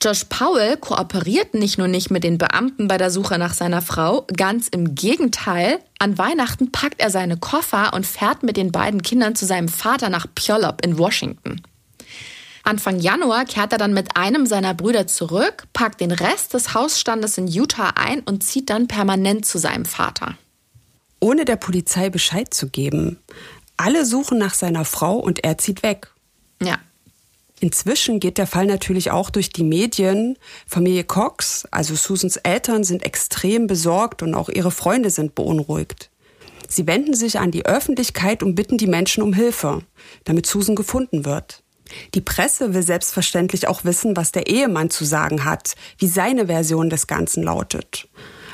Josh 0.01 0.25
Powell 0.29 0.77
kooperiert 0.77 1.55
nicht 1.55 1.77
nur 1.77 1.89
nicht 1.89 2.11
mit 2.11 2.23
den 2.23 2.39
Beamten 2.39 2.87
bei 2.87 2.99
der 2.99 3.11
Suche 3.11 3.37
nach 3.37 3.53
seiner 3.53 3.83
Frau, 3.83 4.25
ganz 4.37 4.69
im 4.69 4.95
Gegenteil, 4.95 5.81
an 5.99 6.17
Weihnachten 6.19 6.71
packt 6.71 7.01
er 7.01 7.11
seine 7.11 7.37
Koffer 7.37 7.93
und 7.95 8.07
fährt 8.07 8.45
mit 8.45 8.57
den 8.57 8.71
beiden 8.71 9.03
Kindern 9.03 9.35
zu 9.35 9.45
seinem 9.45 9.69
Vater 9.69 10.09
nach 10.09 10.27
Puyallup 10.33 10.85
in 10.85 10.99
Washington. 10.99 11.63
Anfang 12.63 13.01
Januar 13.01 13.45
kehrt 13.45 13.73
er 13.73 13.79
dann 13.79 13.93
mit 13.93 14.17
einem 14.17 14.47
seiner 14.47 14.75
Brüder 14.75 15.09
zurück, 15.09 15.65
packt 15.73 16.01
den 16.01 16.13
Rest 16.13 16.55
des 16.55 16.75
Hausstandes 16.75 17.39
in 17.39 17.49
Utah 17.49 17.95
ein 17.97 18.21
und 18.21 18.45
zieht 18.45 18.71
dann 18.71 18.87
permanent 18.87 19.47
zu 19.47 19.59
seinem 19.59 19.85
Vater. 19.85 20.37
Ohne 21.19 21.45
der 21.45 21.57
Polizei 21.57 22.11
Bescheid 22.11 22.55
zu 22.55 22.69
geben. 22.69 23.19
Alle 23.77 24.05
suchen 24.05 24.39
nach 24.39 24.55
seiner 24.55 24.85
Frau 24.85 25.17
und 25.17 25.43
er 25.45 25.59
zieht 25.59 25.83
weg. 25.83 26.13
Ja. 26.63 26.79
Inzwischen 27.61 28.21
geht 28.21 28.39
der 28.39 28.47
Fall 28.47 28.67
natürlich 28.67 29.11
auch 29.11 29.31
durch 29.31 29.51
die 29.51 29.65
Medien. 29.65 30.39
Familie 30.67 31.05
Cox, 31.05 31.67
also 31.71 31.95
Susans 31.95 32.37
Eltern, 32.37 32.85
sind 32.85 33.05
extrem 33.05 33.67
besorgt 33.67 34.23
und 34.23 34.35
auch 34.35 34.49
ihre 34.49 34.71
Freunde 34.71 35.11
sind 35.11 35.35
beunruhigt. 35.35 36.11
Sie 36.69 36.87
wenden 36.87 37.15
sich 37.15 37.39
an 37.39 37.51
die 37.51 37.67
Öffentlichkeit 37.67 38.43
und 38.43 38.55
bitten 38.55 38.77
die 38.77 38.87
Menschen 38.87 39.23
um 39.23 39.33
Hilfe, 39.33 39.83
damit 40.25 40.47
Susan 40.47 40.77
gefunden 40.77 41.25
wird. 41.25 41.63
Die 42.15 42.21
Presse 42.21 42.75
will 42.75 42.83
selbstverständlich 42.83 43.67
auch 43.67 43.85
wissen, 43.85 44.17
was 44.17 44.31
der 44.33 44.47
Ehemann 44.47 44.91
zu 44.91 45.07
sagen 45.07 45.45
hat, 45.45 45.75
wie 45.97 46.07
seine 46.07 46.47
Version 46.47 46.91
des 46.91 47.07
Ganzen 47.07 47.43
lautet. 47.43 48.09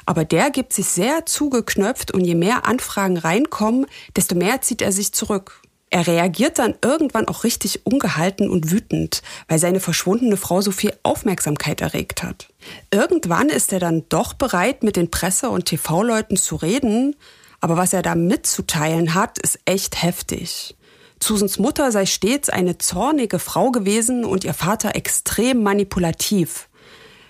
Aber 0.07 0.25
der 0.25 0.51
gibt 0.51 0.73
sich 0.73 0.87
sehr 0.87 1.27
zugeknöpft 1.27 2.12
und 2.12 2.25
je 2.25 2.37
mehr 2.37 2.67
Anfragen 2.67 3.17
reinkommen, 3.17 3.87
desto 4.17 4.37
mehr 4.37 4.61
zieht 4.61 4.83
er 4.83 4.93
sich 4.93 5.12
zurück. 5.12 5.61
Er 5.94 6.09
reagiert 6.09 6.59
dann 6.59 6.74
irgendwann 6.83 7.28
auch 7.28 7.44
richtig 7.44 7.87
ungehalten 7.87 8.50
und 8.50 8.72
wütend, 8.72 9.22
weil 9.46 9.61
seine 9.61 9.78
verschwundene 9.78 10.37
Frau 10.37 10.61
so 10.61 10.72
viel 10.72 10.92
Aufmerksamkeit 11.04 11.80
erregt 11.83 12.24
hat. 12.24 12.48
Irgendwann 12.90 13.48
ist 13.48 13.72
er 13.72 13.78
dann 13.78 14.02
doch 14.09 14.33
bereit, 14.35 14.83
mit 14.83 14.96
den 14.96 15.12
Presse- 15.12 15.50
und 15.50 15.66
TV-Leuten 15.66 16.37
zu 16.37 16.57
reden, 16.57 17.14
aber 17.61 17.76
was 17.76 17.92
er 17.92 18.02
da 18.02 18.16
mitzuteilen 18.16 19.14
hat, 19.14 19.38
ist 19.38 19.61
echt 19.66 20.02
heftig. 20.02 20.74
Susans 21.22 21.61
Mutter 21.61 21.92
sei 21.92 22.07
stets 22.07 22.48
eine 22.48 22.76
zornige 22.78 23.38
Frau 23.38 23.70
gewesen 23.70 24.24
und 24.24 24.42
ihr 24.42 24.52
Vater 24.52 24.96
extrem 24.96 25.62
manipulativ. 25.62 26.68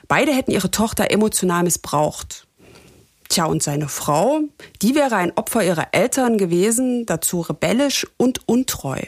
Beide 0.08 0.32
hätten 0.32 0.52
ihre 0.52 0.70
Tochter 0.70 1.10
emotional 1.10 1.64
missbraucht. 1.64 2.46
Tja, 3.34 3.46
und 3.46 3.64
seine 3.64 3.88
Frau, 3.88 4.42
die 4.80 4.94
wäre 4.94 5.16
ein 5.16 5.32
Opfer 5.34 5.64
ihrer 5.64 5.88
Eltern 5.90 6.38
gewesen, 6.38 7.04
dazu 7.04 7.40
rebellisch 7.40 8.06
und 8.16 8.48
untreu. 8.48 9.00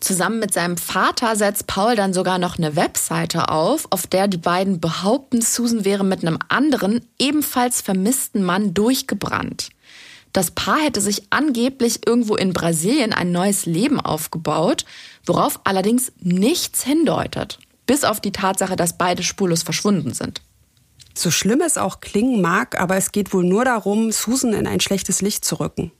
Zusammen 0.00 0.38
mit 0.38 0.54
seinem 0.54 0.78
Vater 0.78 1.36
setzt 1.36 1.66
Paul 1.66 1.94
dann 1.94 2.14
sogar 2.14 2.38
noch 2.38 2.56
eine 2.56 2.76
Webseite 2.76 3.50
auf, 3.50 3.88
auf 3.90 4.06
der 4.06 4.26
die 4.26 4.38
beiden 4.38 4.80
behaupten, 4.80 5.42
Susan 5.42 5.84
wäre 5.84 6.02
mit 6.02 6.22
einem 6.22 6.38
anderen, 6.48 7.04
ebenfalls 7.18 7.82
vermissten 7.82 8.42
Mann 8.42 8.72
durchgebrannt. 8.72 9.68
Das 10.32 10.52
Paar 10.52 10.78
hätte 10.78 11.02
sich 11.02 11.24
angeblich 11.28 12.06
irgendwo 12.06 12.36
in 12.36 12.54
Brasilien 12.54 13.12
ein 13.12 13.32
neues 13.32 13.66
Leben 13.66 14.00
aufgebaut, 14.00 14.86
worauf 15.26 15.60
allerdings 15.64 16.10
nichts 16.20 16.84
hindeutet. 16.84 17.58
Bis 17.84 18.02
auf 18.04 18.18
die 18.18 18.32
Tatsache, 18.32 18.76
dass 18.76 18.96
beide 18.96 19.22
spurlos 19.22 19.62
verschwunden 19.62 20.14
sind. 20.14 20.40
So 21.14 21.30
schlimm 21.30 21.60
es 21.60 21.78
auch 21.78 22.00
klingen 22.00 22.40
mag, 22.40 22.80
aber 22.80 22.96
es 22.96 23.12
geht 23.12 23.32
wohl 23.32 23.44
nur 23.44 23.64
darum, 23.64 24.12
Susan 24.12 24.52
in 24.52 24.66
ein 24.66 24.80
schlechtes 24.80 25.22
Licht 25.22 25.44
zu 25.44 25.60
rücken. 25.60 25.92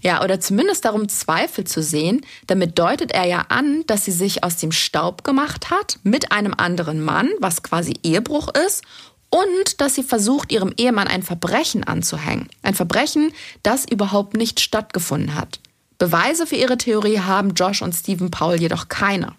Ja, 0.00 0.22
oder 0.22 0.40
zumindest 0.40 0.84
darum, 0.84 1.08
Zweifel 1.08 1.64
zu 1.64 1.82
sehen. 1.82 2.24
Damit 2.46 2.78
deutet 2.78 3.12
er 3.12 3.26
ja 3.26 3.46
an, 3.48 3.84
dass 3.86 4.04
sie 4.04 4.12
sich 4.12 4.44
aus 4.44 4.56
dem 4.56 4.72
Staub 4.72 5.24
gemacht 5.24 5.70
hat 5.70 5.98
mit 6.02 6.32
einem 6.32 6.54
anderen 6.56 7.02
Mann, 7.02 7.30
was 7.38 7.62
quasi 7.62 7.94
Ehebruch 8.02 8.48
ist, 8.66 8.82
und 9.30 9.80
dass 9.80 9.96
sie 9.96 10.04
versucht, 10.04 10.52
ihrem 10.52 10.72
Ehemann 10.76 11.08
ein 11.08 11.22
Verbrechen 11.22 11.84
anzuhängen. 11.84 12.48
Ein 12.62 12.74
Verbrechen, 12.74 13.32
das 13.62 13.84
überhaupt 13.84 14.36
nicht 14.36 14.60
stattgefunden 14.60 15.34
hat. 15.34 15.58
Beweise 15.98 16.46
für 16.46 16.56
ihre 16.56 16.78
Theorie 16.78 17.18
haben 17.18 17.54
Josh 17.54 17.82
und 17.82 17.94
Stephen 17.94 18.30
Paul 18.30 18.60
jedoch 18.60 18.88
keine. 18.88 19.32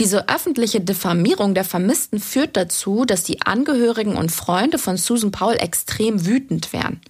Diese 0.00 0.30
öffentliche 0.30 0.80
Diffamierung 0.80 1.52
der 1.54 1.62
Vermissten 1.62 2.20
führt 2.20 2.56
dazu, 2.56 3.04
dass 3.04 3.22
die 3.22 3.42
Angehörigen 3.42 4.16
und 4.16 4.32
Freunde 4.32 4.78
von 4.78 4.96
Susan 4.96 5.30
Paul 5.30 5.56
extrem 5.56 6.24
wütend 6.24 6.72
werden. 6.72 7.02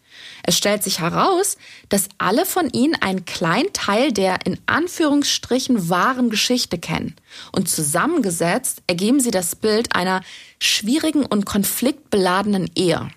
Es 0.42 0.59
stellt 0.59 0.83
sich 0.83 0.98
heraus, 0.98 1.57
dass 1.88 2.09
alle 2.18 2.44
von 2.44 2.68
ihnen 2.70 2.96
einen 3.00 3.26
kleinen 3.26 3.72
Teil 3.72 4.12
der 4.12 4.44
in 4.44 4.59
Anführungsstrichen 4.66 5.88
wahren 5.88 6.31
Geschichte 6.31 6.79
kennen. 6.79 7.14
Und 7.53 7.68
zusammengesetzt 7.68 8.83
ergeben 8.88 9.20
sie 9.20 9.31
das 9.31 9.55
Bild 9.55 9.94
einer 9.94 10.22
schwierigen 10.59 11.24
und 11.24 11.46
konfliktbeladenen 11.46 12.68
Ehe. 12.74 13.09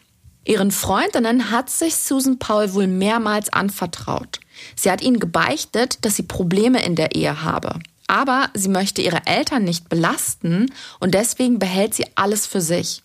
Ihren 0.45 0.69
Freundinnen 0.69 1.49
hat 1.49 1.71
sich 1.71 1.95
Susan 1.95 2.37
Paul 2.37 2.75
wohl 2.75 2.85
mehrmals 2.85 3.51
anvertraut. 3.51 4.39
Sie 4.75 4.91
hat 4.91 5.01
ihnen 5.01 5.19
gebeichtet, 5.19 5.97
dass 6.05 6.15
sie 6.15 6.23
Probleme 6.23 6.85
in 6.85 6.95
der 6.95 7.15
Ehe 7.15 7.41
habe. 7.41 7.79
Aber 8.07 8.49
sie 8.53 8.69
möchte 8.69 9.01
ihre 9.01 9.25
Eltern 9.25 9.63
nicht 9.63 9.89
belasten 9.89 10.71
und 10.99 11.13
deswegen 11.13 11.59
behält 11.59 11.93
sie 11.93 12.05
alles 12.15 12.45
für 12.45 12.61
sich. 12.61 13.01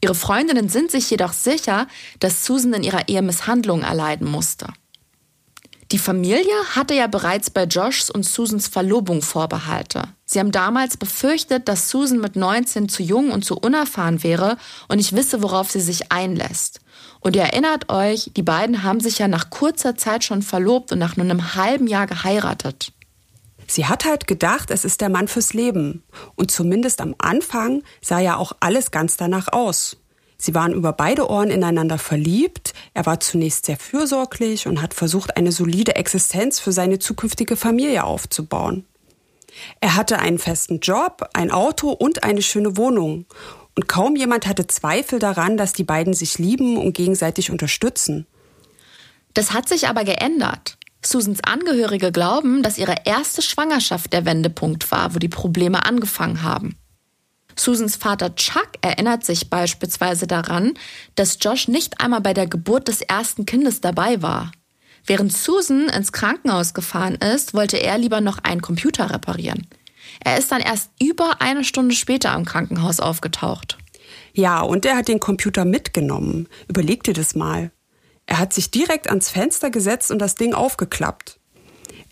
Ihre 0.00 0.14
Freundinnen 0.14 0.68
sind 0.68 0.90
sich 0.90 1.10
jedoch 1.10 1.32
sicher, 1.32 1.88
dass 2.20 2.44
Susan 2.44 2.72
in 2.72 2.84
ihrer 2.84 3.08
Ehe 3.08 3.22
Misshandlungen 3.22 3.84
erleiden 3.84 4.30
musste. 4.30 4.68
Die 5.90 5.98
Familie 5.98 6.52
hatte 6.74 6.92
ja 6.92 7.06
bereits 7.06 7.48
bei 7.48 7.64
Joshs 7.64 8.10
und 8.10 8.24
Susans 8.24 8.68
Verlobung 8.68 9.22
Vorbehalte. 9.22 10.02
Sie 10.26 10.38
haben 10.38 10.52
damals 10.52 10.98
befürchtet, 10.98 11.66
dass 11.66 11.88
Susan 11.88 12.20
mit 12.20 12.36
19 12.36 12.90
zu 12.90 13.02
jung 13.02 13.30
und 13.30 13.42
zu 13.42 13.56
unerfahren 13.56 14.22
wäre 14.22 14.58
und 14.88 14.98
nicht 14.98 15.16
wisse, 15.16 15.42
worauf 15.42 15.70
sie 15.70 15.80
sich 15.80 16.12
einlässt. 16.12 16.80
Und 17.20 17.36
ihr 17.36 17.42
erinnert 17.42 17.90
euch, 17.90 18.30
die 18.36 18.42
beiden 18.42 18.82
haben 18.82 19.00
sich 19.00 19.18
ja 19.18 19.28
nach 19.28 19.48
kurzer 19.48 19.96
Zeit 19.96 20.24
schon 20.24 20.42
verlobt 20.42 20.92
und 20.92 20.98
nach 20.98 21.16
nur 21.16 21.24
einem 21.24 21.54
halben 21.54 21.86
Jahr 21.86 22.06
geheiratet. 22.06 22.92
Sie 23.70 23.86
hat 23.86 24.04
halt 24.06 24.26
gedacht, 24.26 24.70
es 24.70 24.84
ist 24.84 25.00
der 25.00 25.10
Mann 25.10 25.28
fürs 25.28 25.52
Leben. 25.52 26.02
Und 26.34 26.50
zumindest 26.50 27.00
am 27.00 27.14
Anfang 27.18 27.82
sah 28.00 28.18
ja 28.18 28.36
auch 28.36 28.52
alles 28.60 28.90
ganz 28.90 29.16
danach 29.16 29.52
aus. 29.52 29.98
Sie 30.38 30.54
waren 30.54 30.72
über 30.72 30.92
beide 30.92 31.28
Ohren 31.28 31.50
ineinander 31.50 31.98
verliebt. 31.98 32.72
Er 32.94 33.04
war 33.06 33.20
zunächst 33.20 33.66
sehr 33.66 33.76
fürsorglich 33.76 34.66
und 34.66 34.80
hat 34.80 34.94
versucht, 34.94 35.36
eine 35.36 35.52
solide 35.52 35.96
Existenz 35.96 36.60
für 36.60 36.72
seine 36.72 36.98
zukünftige 36.98 37.56
Familie 37.56 38.04
aufzubauen. 38.04 38.86
Er 39.80 39.96
hatte 39.96 40.18
einen 40.18 40.38
festen 40.38 40.78
Job, 40.78 41.28
ein 41.34 41.50
Auto 41.50 41.90
und 41.90 42.22
eine 42.22 42.42
schöne 42.42 42.76
Wohnung. 42.76 43.26
Und 43.74 43.88
kaum 43.88 44.16
jemand 44.16 44.46
hatte 44.46 44.66
Zweifel 44.66 45.18
daran, 45.18 45.56
dass 45.56 45.72
die 45.72 45.84
beiden 45.84 46.14
sich 46.14 46.38
lieben 46.38 46.78
und 46.78 46.94
gegenseitig 46.94 47.50
unterstützen. 47.50 48.26
Das 49.34 49.52
hat 49.52 49.68
sich 49.68 49.88
aber 49.88 50.04
geändert. 50.04 50.77
Susans 51.04 51.40
Angehörige 51.44 52.12
glauben, 52.12 52.62
dass 52.62 52.78
ihre 52.78 52.96
erste 53.04 53.42
Schwangerschaft 53.42 54.12
der 54.12 54.24
Wendepunkt 54.24 54.90
war, 54.90 55.14
wo 55.14 55.18
die 55.18 55.28
Probleme 55.28 55.84
angefangen 55.84 56.42
haben. 56.42 56.76
Susans 57.56 57.96
Vater 57.96 58.34
Chuck 58.34 58.70
erinnert 58.82 59.24
sich 59.24 59.50
beispielsweise 59.50 60.26
daran, 60.26 60.74
dass 61.14 61.38
Josh 61.40 61.68
nicht 61.68 62.00
einmal 62.00 62.20
bei 62.20 62.34
der 62.34 62.46
Geburt 62.46 62.88
des 62.88 63.00
ersten 63.00 63.46
Kindes 63.46 63.80
dabei 63.80 64.22
war. 64.22 64.52
Während 65.06 65.32
Susan 65.32 65.88
ins 65.88 66.12
Krankenhaus 66.12 66.74
gefahren 66.74 67.14
ist, 67.14 67.54
wollte 67.54 67.78
er 67.78 67.98
lieber 67.98 68.20
noch 68.20 68.38
einen 68.38 68.62
Computer 68.62 69.10
reparieren. 69.10 69.66
Er 70.20 70.38
ist 70.38 70.52
dann 70.52 70.60
erst 70.60 70.90
über 71.00 71.40
eine 71.40 71.64
Stunde 71.64 71.94
später 71.94 72.32
am 72.32 72.44
Krankenhaus 72.44 73.00
aufgetaucht. 73.00 73.78
Ja, 74.32 74.60
und 74.60 74.84
er 74.84 74.96
hat 74.96 75.08
den 75.08 75.20
Computer 75.20 75.64
mitgenommen. 75.64 76.48
Überleg 76.68 77.02
dir 77.02 77.14
das 77.14 77.34
mal. 77.34 77.70
Er 78.28 78.38
hat 78.38 78.52
sich 78.52 78.70
direkt 78.70 79.08
ans 79.08 79.30
Fenster 79.30 79.70
gesetzt 79.70 80.10
und 80.10 80.18
das 80.18 80.34
Ding 80.34 80.52
aufgeklappt. 80.52 81.40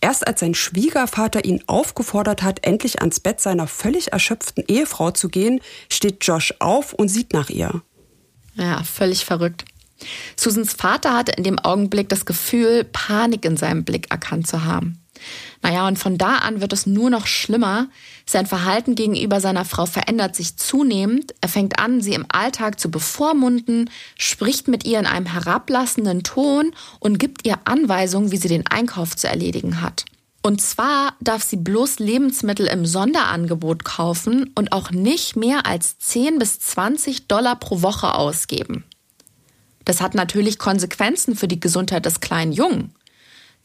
Erst 0.00 0.26
als 0.26 0.40
sein 0.40 0.54
Schwiegervater 0.54 1.44
ihn 1.44 1.62
aufgefordert 1.66 2.42
hat, 2.42 2.66
endlich 2.66 3.00
ans 3.00 3.20
Bett 3.20 3.38
seiner 3.38 3.66
völlig 3.66 4.12
erschöpften 4.12 4.64
Ehefrau 4.66 5.10
zu 5.10 5.28
gehen, 5.28 5.60
steht 5.90 6.24
Josh 6.24 6.54
auf 6.58 6.94
und 6.94 7.08
sieht 7.08 7.34
nach 7.34 7.50
ihr. 7.50 7.82
Ja, 8.54 8.82
völlig 8.82 9.26
verrückt. 9.26 9.66
Susans 10.36 10.72
Vater 10.72 11.14
hatte 11.14 11.32
in 11.32 11.44
dem 11.44 11.58
Augenblick 11.58 12.08
das 12.08 12.24
Gefühl, 12.24 12.84
Panik 12.84 13.44
in 13.44 13.58
seinem 13.58 13.84
Blick 13.84 14.10
erkannt 14.10 14.46
zu 14.46 14.64
haben. 14.64 15.02
Naja, 15.62 15.86
und 15.86 15.98
von 15.98 16.18
da 16.18 16.36
an 16.36 16.60
wird 16.60 16.72
es 16.72 16.86
nur 16.86 17.10
noch 17.10 17.26
schlimmer. 17.26 17.88
Sein 18.26 18.46
Verhalten 18.46 18.94
gegenüber 18.94 19.40
seiner 19.40 19.64
Frau 19.64 19.86
verändert 19.86 20.36
sich 20.36 20.56
zunehmend. 20.56 21.34
Er 21.40 21.48
fängt 21.48 21.78
an, 21.78 22.00
sie 22.00 22.14
im 22.14 22.26
Alltag 22.28 22.80
zu 22.80 22.90
bevormunden, 22.90 23.90
spricht 24.16 24.68
mit 24.68 24.84
ihr 24.84 24.98
in 24.98 25.06
einem 25.06 25.26
herablassenden 25.26 26.22
Ton 26.22 26.72
und 27.00 27.18
gibt 27.18 27.46
ihr 27.46 27.58
Anweisungen, 27.64 28.32
wie 28.32 28.36
sie 28.36 28.48
den 28.48 28.66
Einkauf 28.66 29.16
zu 29.16 29.28
erledigen 29.28 29.80
hat. 29.80 30.04
Und 30.46 30.62
zwar 30.62 31.14
darf 31.20 31.42
sie 31.42 31.56
bloß 31.56 31.98
Lebensmittel 31.98 32.68
im 32.68 32.86
Sonderangebot 32.86 33.84
kaufen 33.84 34.52
und 34.54 34.70
auch 34.70 34.92
nicht 34.92 35.34
mehr 35.34 35.66
als 35.66 35.98
10 35.98 36.38
bis 36.38 36.60
20 36.60 37.26
Dollar 37.26 37.56
pro 37.56 37.82
Woche 37.82 38.14
ausgeben. 38.14 38.84
Das 39.84 40.00
hat 40.00 40.14
natürlich 40.14 40.58
Konsequenzen 40.58 41.34
für 41.34 41.48
die 41.48 41.58
Gesundheit 41.58 42.06
des 42.06 42.20
kleinen 42.20 42.52
Jungen. 42.52 42.92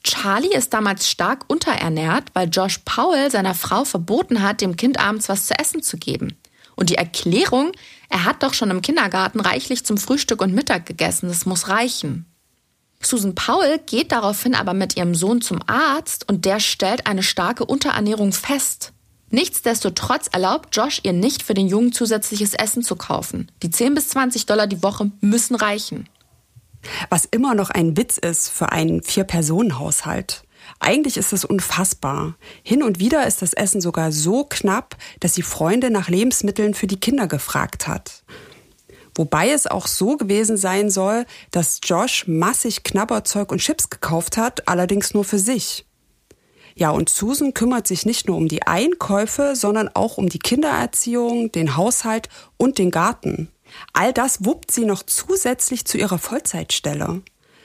Charlie 0.04 0.54
ist 0.54 0.74
damals 0.74 1.10
stark 1.10 1.46
unterernährt, 1.48 2.30
weil 2.34 2.50
Josh 2.50 2.80
Powell 2.86 3.30
seiner 3.30 3.54
Frau 3.54 3.86
verboten 3.86 4.42
hat, 4.42 4.62
dem 4.62 4.76
Kind 4.76 5.00
abends 5.00 5.30
was 5.30 5.48
zu 5.48 5.58
essen 5.58 5.84
zu 5.84 5.98
geben. 5.98 6.38
Und 6.76 6.90
die 6.90 6.96
Erklärung, 6.96 7.72
er 8.10 8.26
hat 8.26 8.42
doch 8.44 8.54
schon 8.54 8.72
im 8.72 8.82
Kindergarten 8.82 9.40
reichlich 9.40 9.86
zum 9.86 9.98
Frühstück 9.98 10.42
und 10.42 10.54
Mittag 10.54 10.86
gegessen, 10.86 11.28
das 11.28 11.46
muss 11.46 11.68
reichen. 11.68 12.26
Susan 13.02 13.36
Powell 13.36 13.80
geht 13.80 14.12
daraufhin 14.12 14.56
aber 14.56 14.74
mit 14.74 14.96
ihrem 14.96 15.16
Sohn 15.16 15.42
zum 15.42 15.60
Arzt 15.68 16.28
und 16.30 16.46
der 16.46 16.60
stellt 16.60 17.08
eine 17.08 17.24
starke 17.24 17.66
Unterernährung 17.66 18.32
fest. 18.32 18.94
Nichtsdestotrotz 19.32 20.28
erlaubt 20.32 20.76
Josh 20.76 21.00
ihr 21.04 21.14
nicht, 21.14 21.42
für 21.42 21.54
den 21.54 21.68
Jungen 21.68 21.94
zusätzliches 21.94 22.54
Essen 22.54 22.84
zu 22.84 22.96
kaufen. 22.96 23.50
Die 23.64 23.70
10 23.70 23.96
bis 23.96 24.10
20 24.10 24.46
Dollar 24.46 24.68
die 24.68 24.84
Woche 24.84 25.10
müssen 25.22 25.56
reichen. 25.56 26.08
Was 27.10 27.26
immer 27.26 27.56
noch 27.56 27.70
ein 27.70 27.98
Witz 27.98 28.17
ist 28.17 28.50
für 28.50 28.72
einen 28.72 29.04
Vier-Personen-Haushalt. 29.04 30.44
Eigentlich 30.80 31.17
ist 31.17 31.34
es 31.34 31.46
unfassbar. 31.46 32.36
Hin 32.63 32.84
und 32.84 33.00
wieder 33.00 33.28
ist 33.28 33.41
das 33.41 33.54
Essen 33.54 33.82
sogar 33.82 34.12
so 34.12 34.46
knapp, 34.46 34.96
dass 35.20 35.34
die 35.34 35.41
Freunde 35.41 35.89
nach 35.91 36.10
Lebensmitteln 36.10 36.74
für 36.74 36.88
die 36.88 37.00
Kinder 37.00 37.28
gefragt 37.28 37.88
hat. 37.88 38.24
Wobei 39.15 39.52
es 39.52 39.67
auch 39.67 39.88
so 39.88 40.17
gewesen 40.17 40.58
sein 40.58 40.89
soll, 40.89 41.26
dass 41.52 41.82
Josh 41.84 42.28
massig 42.28 42.84
Knabberzeug 42.84 43.52
und 43.52 43.60
Chips 43.60 43.89
gekauft 43.89 44.38
hat, 44.38 44.67
allerdings 44.67 45.13
nur 45.13 45.26
für 45.26 45.39
sich. 45.39 45.86
Ja, 46.76 46.91
und 46.91 47.10
Susan 47.10 47.54
kümmert 47.54 47.88
sich 47.88 48.06
nicht 48.06 48.28
nur 48.28 48.38
um 48.38 48.48
die 48.48 48.63
Einkäufe, 48.63 49.56
sondern 49.56 49.89
auch 49.94 50.17
um 50.17 50.30
die 50.30 50.39
Kindererziehung, 50.39 51.52
den 51.52 51.76
Haushalt 51.76 52.30
und 52.58 52.78
den 52.78 52.91
Garten. 52.91 53.50
All 53.93 54.13
das 54.13 54.45
wuppt 54.45 54.71
sie 54.71 54.86
noch 54.86 55.03
zusätzlich 55.03 55.86
zu 55.86 55.97
ihrer 55.97 56.19
Vollzeitstelle. 56.19 57.21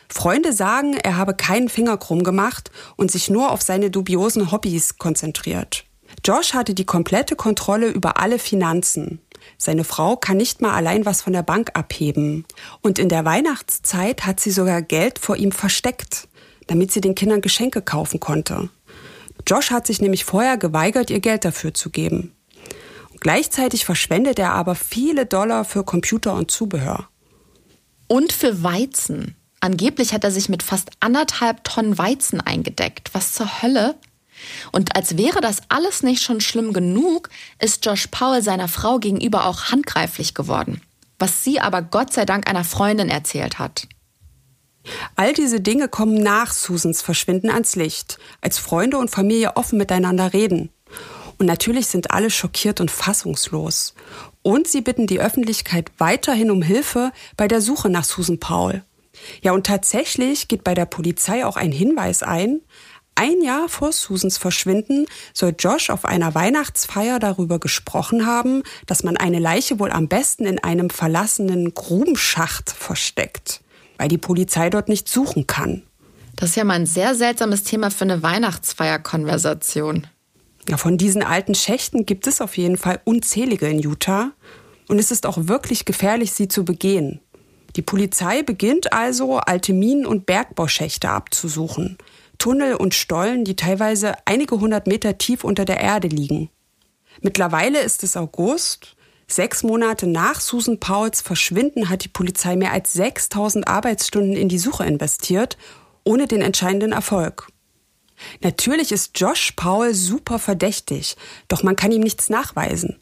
Freunde 0.09 0.53
sagen, 0.53 0.95
er 0.95 1.17
habe 1.17 1.35
keinen 1.35 1.69
Finger 1.69 1.97
krumm 1.97 2.23
gemacht 2.23 2.71
und 2.97 3.11
sich 3.11 3.29
nur 3.29 3.51
auf 3.51 3.63
seine 3.63 3.91
dubiosen 3.91 4.53
Hobbys 4.53 4.99
konzentriert. 4.99 5.85
Josh 6.25 6.55
hatte 6.55 6.75
die 6.75 6.87
komplette 6.87 7.37
Kontrolle 7.37 7.89
über 7.89 8.19
alle 8.19 8.39
Finanzen. 8.39 9.21
Seine 9.59 9.85
Frau 9.85 10.17
kann 10.17 10.37
nicht 10.37 10.61
mal 10.61 10.75
allein 10.75 11.07
was 11.07 11.23
von 11.23 11.33
der 11.33 11.43
Bank 11.43 11.71
abheben. 11.75 12.45
Und 12.83 12.99
in 12.99 13.09
der 13.09 13.25
Weihnachtszeit 13.25 14.27
hat 14.27 14.41
sie 14.41 14.51
sogar 14.51 14.83
Geld 14.83 15.19
vor 15.19 15.37
ihm 15.37 15.53
versteckt, 15.53 16.29
damit 16.67 16.93
sie 16.93 17.01
den 17.01 17.15
Kindern 17.15 17.41
Geschenke 17.41 17.83
kaufen 17.83 18.21
konnte. 18.21 18.69
Josh 19.47 19.71
hat 19.71 19.87
sich 19.87 20.01
nämlich 20.01 20.25
vorher 20.25 20.57
geweigert, 20.57 21.11
ihr 21.11 21.21
Geld 21.21 21.45
dafür 21.45 21.75
zu 21.75 21.91
geben. 21.91 22.36
Gleichzeitig 23.21 23.85
verschwendet 23.85 24.39
er 24.39 24.53
aber 24.53 24.75
viele 24.75 25.27
Dollar 25.27 25.65
für 25.65 25.85
Computer 25.85 26.35
und 26.35 26.51
Zubehör. 26.51 27.09
Und 28.09 28.33
für 28.33 28.63
Weizen. 28.63 29.37
Angeblich 29.61 30.13
hat 30.13 30.23
er 30.23 30.31
sich 30.31 30.49
mit 30.49 30.63
fast 30.63 30.91
anderthalb 31.01 31.65
Tonnen 31.65 31.99
Weizen 31.99 32.41
eingedeckt. 32.41 33.11
Was 33.15 33.33
zur 33.33 33.63
Hölle? 33.63 33.97
Und 34.71 34.95
als 34.95 35.17
wäre 35.17 35.41
das 35.41 35.63
alles 35.69 36.03
nicht 36.03 36.23
schon 36.23 36.41
schlimm 36.41 36.73
genug, 36.73 37.31
ist 37.59 37.85
Josh 37.85 38.09
Powell 38.09 38.43
seiner 38.43 38.69
Frau 38.69 38.99
gegenüber 38.99 39.47
auch 39.47 39.71
handgreiflich 39.73 40.35
geworden. 40.35 40.83
Was 41.19 41.43
sie 41.43 41.61
aber 41.61 41.83
Gott 41.83 42.13
sei 42.13 42.27
Dank 42.27 42.49
einer 42.49 42.65
Freundin 42.65 43.09
erzählt 43.09 43.59
hat. 43.59 43.89
All 45.17 45.33
diese 45.33 45.61
Dinge 45.61 45.89
kommen 45.89 46.23
nach 46.23 46.53
Susans 46.53 47.03
Verschwinden 47.03 47.51
ans 47.51 47.75
Licht, 47.75 48.19
als 48.41 48.59
Freunde 48.59 48.99
und 48.99 49.11
Familie 49.11 49.57
offen 49.57 49.79
miteinander 49.79 50.33
reden. 50.33 50.71
Und 51.39 51.47
natürlich 51.47 51.87
sind 51.89 52.11
alle 52.13 52.31
schockiert 52.31 52.81
und 52.81 52.91
fassungslos. 52.91 53.95
Und 54.43 54.69
sie 54.69 54.81
bitten 54.81 55.07
die 55.07 55.21
Öffentlichkeit 55.21 55.91
weiterhin 55.99 56.51
um 56.51 56.63
Hilfe 56.63 57.13
bei 57.37 57.49
der 57.49 57.61
Suche 57.61 57.91
nach 57.91 58.05
Susan 58.05 58.39
Paul. 58.39 58.83
Ja, 59.43 59.53
und 59.53 59.67
tatsächlich 59.67 60.49
geht 60.49 60.65
bei 60.65 60.75
der 60.75 60.87
Polizei 60.87 61.45
auch 61.45 61.57
ein 61.57 61.73
Hinweis 61.73 62.23
ein. 62.23 62.61
Ein 63.15 63.41
Jahr 63.41 63.71
vor 63.71 63.93
Susans 63.93 64.37
Verschwinden 64.37 65.07
soll 65.33 65.55
Josh 65.59 65.89
auf 65.89 66.05
einer 66.05 66.35
Weihnachtsfeier 66.35 67.19
darüber 67.19 67.59
gesprochen 67.59 68.27
haben, 68.27 68.63
dass 68.87 69.05
man 69.05 69.17
eine 69.17 69.39
Leiche 69.39 69.79
wohl 69.79 69.91
am 69.91 70.07
besten 70.07 70.45
in 70.45 70.63
einem 70.63 70.91
verlassenen 70.91 71.73
Grubenschacht 71.73 72.71
versteckt, 72.71 73.63
weil 73.97 74.09
die 74.09 74.19
Polizei 74.19 74.69
dort 74.69 74.91
nicht 74.91 75.09
suchen 75.09 75.47
kann. 75.47 75.83
Das 76.37 76.51
ist 76.51 76.57
ja 76.57 76.65
mal 76.65 76.75
ein 76.75 76.85
sehr 76.85 77.15
seltsames 77.15 77.63
Thema 77.63 77.91
für 77.91 78.05
eine 78.05 78.23
Weihnachtsfeierkonversation. 78.23 80.07
Ja, 80.69 80.77
von 80.77 80.99
diesen 80.99 81.23
alten 81.23 81.55
Schächten 81.55 82.07
gibt 82.07 82.27
es 82.27 82.41
auf 82.41 82.57
jeden 82.57 82.77
Fall 82.77 83.01
unzählige 83.05 83.69
in 83.69 83.79
Utah. 83.79 84.33
Und 84.89 84.99
es 84.99 85.11
ist 85.11 85.27
auch 85.27 85.39
wirklich 85.41 85.85
gefährlich, 85.85 86.33
sie 86.33 86.49
zu 86.49 86.65
begehen. 86.65 87.21
Die 87.77 87.83
Polizei 87.83 88.43
beginnt 88.43 88.93
also, 88.93 89.37
alte 89.39 89.73
Minen- 89.73 90.07
und 90.07 90.27
Bergbauschächte 90.27 91.09
abzusuchen. 91.09 91.99
Tunnel 92.39 92.75
und 92.75 92.95
Stollen, 92.95 93.45
die 93.45 93.57
teilweise 93.57 94.15
einige 94.25 94.61
hundert 94.61 94.87
Meter 94.87 95.19
tief 95.19 95.45
unter 95.45 95.65
der 95.65 95.81
Erde 95.81 96.09
liegen. 96.09 96.51
Mittlerweile 97.21 97.81
ist 97.81 98.03
es 98.03 98.17
August. 98.17 98.97
Sechs 99.29 99.63
Monate 99.63 100.07
nach 100.07 100.41
Susan 100.41 100.79
Pauls 100.79 101.21
Verschwinden 101.21 101.89
hat 101.89 102.05
die 102.05 102.09
Polizei 102.09 102.57
mehr 102.57 102.73
als 102.73 102.93
6000 102.93 103.67
Arbeitsstunden 103.67 104.37
in 104.37 104.49
die 104.49 104.59
Suche 104.59 104.85
investiert, 104.85 105.57
ohne 106.05 106.27
den 106.27 106.43
entscheidenden 106.43 106.93
Erfolg. 106.93 107.49
Natürlich 108.41 108.93
ist 108.93 109.19
Josh 109.19 109.53
Paul 109.57 109.95
super 109.95 110.39
verdächtig, 110.39 111.17
doch 111.49 111.63
man 111.63 111.77
kann 111.77 111.93
ihm 111.93 112.03
nichts 112.03 112.29
nachweisen. 112.29 113.01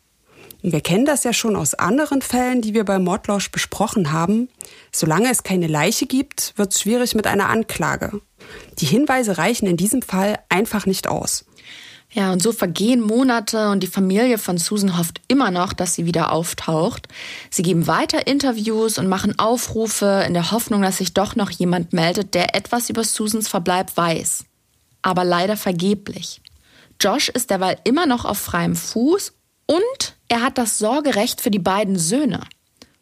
Wir 0.66 0.81
kennen 0.81 1.05
das 1.05 1.24
ja 1.24 1.35
schon 1.35 1.57
aus 1.57 1.74
anderen 1.74 2.22
Fällen, 2.22 2.62
die 2.62 2.72
wir 2.72 2.85
bei 2.85 2.98
Mordlausch 2.98 3.50
besprochen 3.50 4.12
haben. 4.12 4.48
Solange 4.92 5.31
es 5.31 5.42
keine 5.42 5.66
Leiche 5.66 6.07
gibt, 6.07 6.55
wird 6.57 6.72
es 6.72 6.81
schwierig 6.81 7.14
mit 7.14 7.27
einer 7.27 7.50
Anklage. 7.50 8.22
Die 8.79 8.87
Hinweise 8.87 9.37
reichen 9.37 9.66
in 9.66 9.77
diesem 9.77 10.00
Fall 10.00 10.38
einfach 10.48 10.87
nicht 10.87 11.07
aus. 11.07 11.44
Ja, 12.14 12.33
und 12.33 12.40
so 12.40 12.53
vergehen 12.53 13.00
Monate 13.00 13.70
und 13.70 13.83
die 13.83 13.88
Familie 13.88 14.38
von 14.38 14.57
Susan 14.57 14.96
hofft 14.96 15.20
immer 15.29 15.50
noch, 15.50 15.72
dass 15.72 15.94
sie 15.94 16.07
wieder 16.07 16.33
auftaucht. 16.33 17.09
Sie 17.50 17.62
geben 17.62 17.87
weiter 17.87 18.27
Interviews 18.27 18.98
und 18.98 19.09
machen 19.09 19.38
Aufrufe 19.38 20.24
in 20.27 20.33
der 20.33 20.53
Hoffnung, 20.53 20.81
dass 20.81 20.98
sich 20.98 21.12
doch 21.12 21.37
noch 21.37 21.50
jemand 21.50 21.92
meldet, 21.92 22.33
der 22.33 22.55
etwas 22.55 22.88
über 22.88 23.05
Susans 23.05 23.48
Verbleib 23.48 23.96
weiß. 23.96 24.44
Aber 25.04 25.22
leider 25.22 25.58
vergeblich. 25.58 26.40
Josh 26.98 27.28
ist 27.28 27.50
derweil 27.50 27.76
immer 27.84 28.06
noch 28.06 28.24
auf 28.24 28.38
freiem 28.38 28.74
Fuß 28.74 29.34
und 29.66 30.16
er 30.28 30.40
hat 30.40 30.56
das 30.56 30.78
Sorgerecht 30.78 31.42
für 31.42 31.50
die 31.50 31.58
beiden 31.58 31.98
Söhne. 31.98 32.40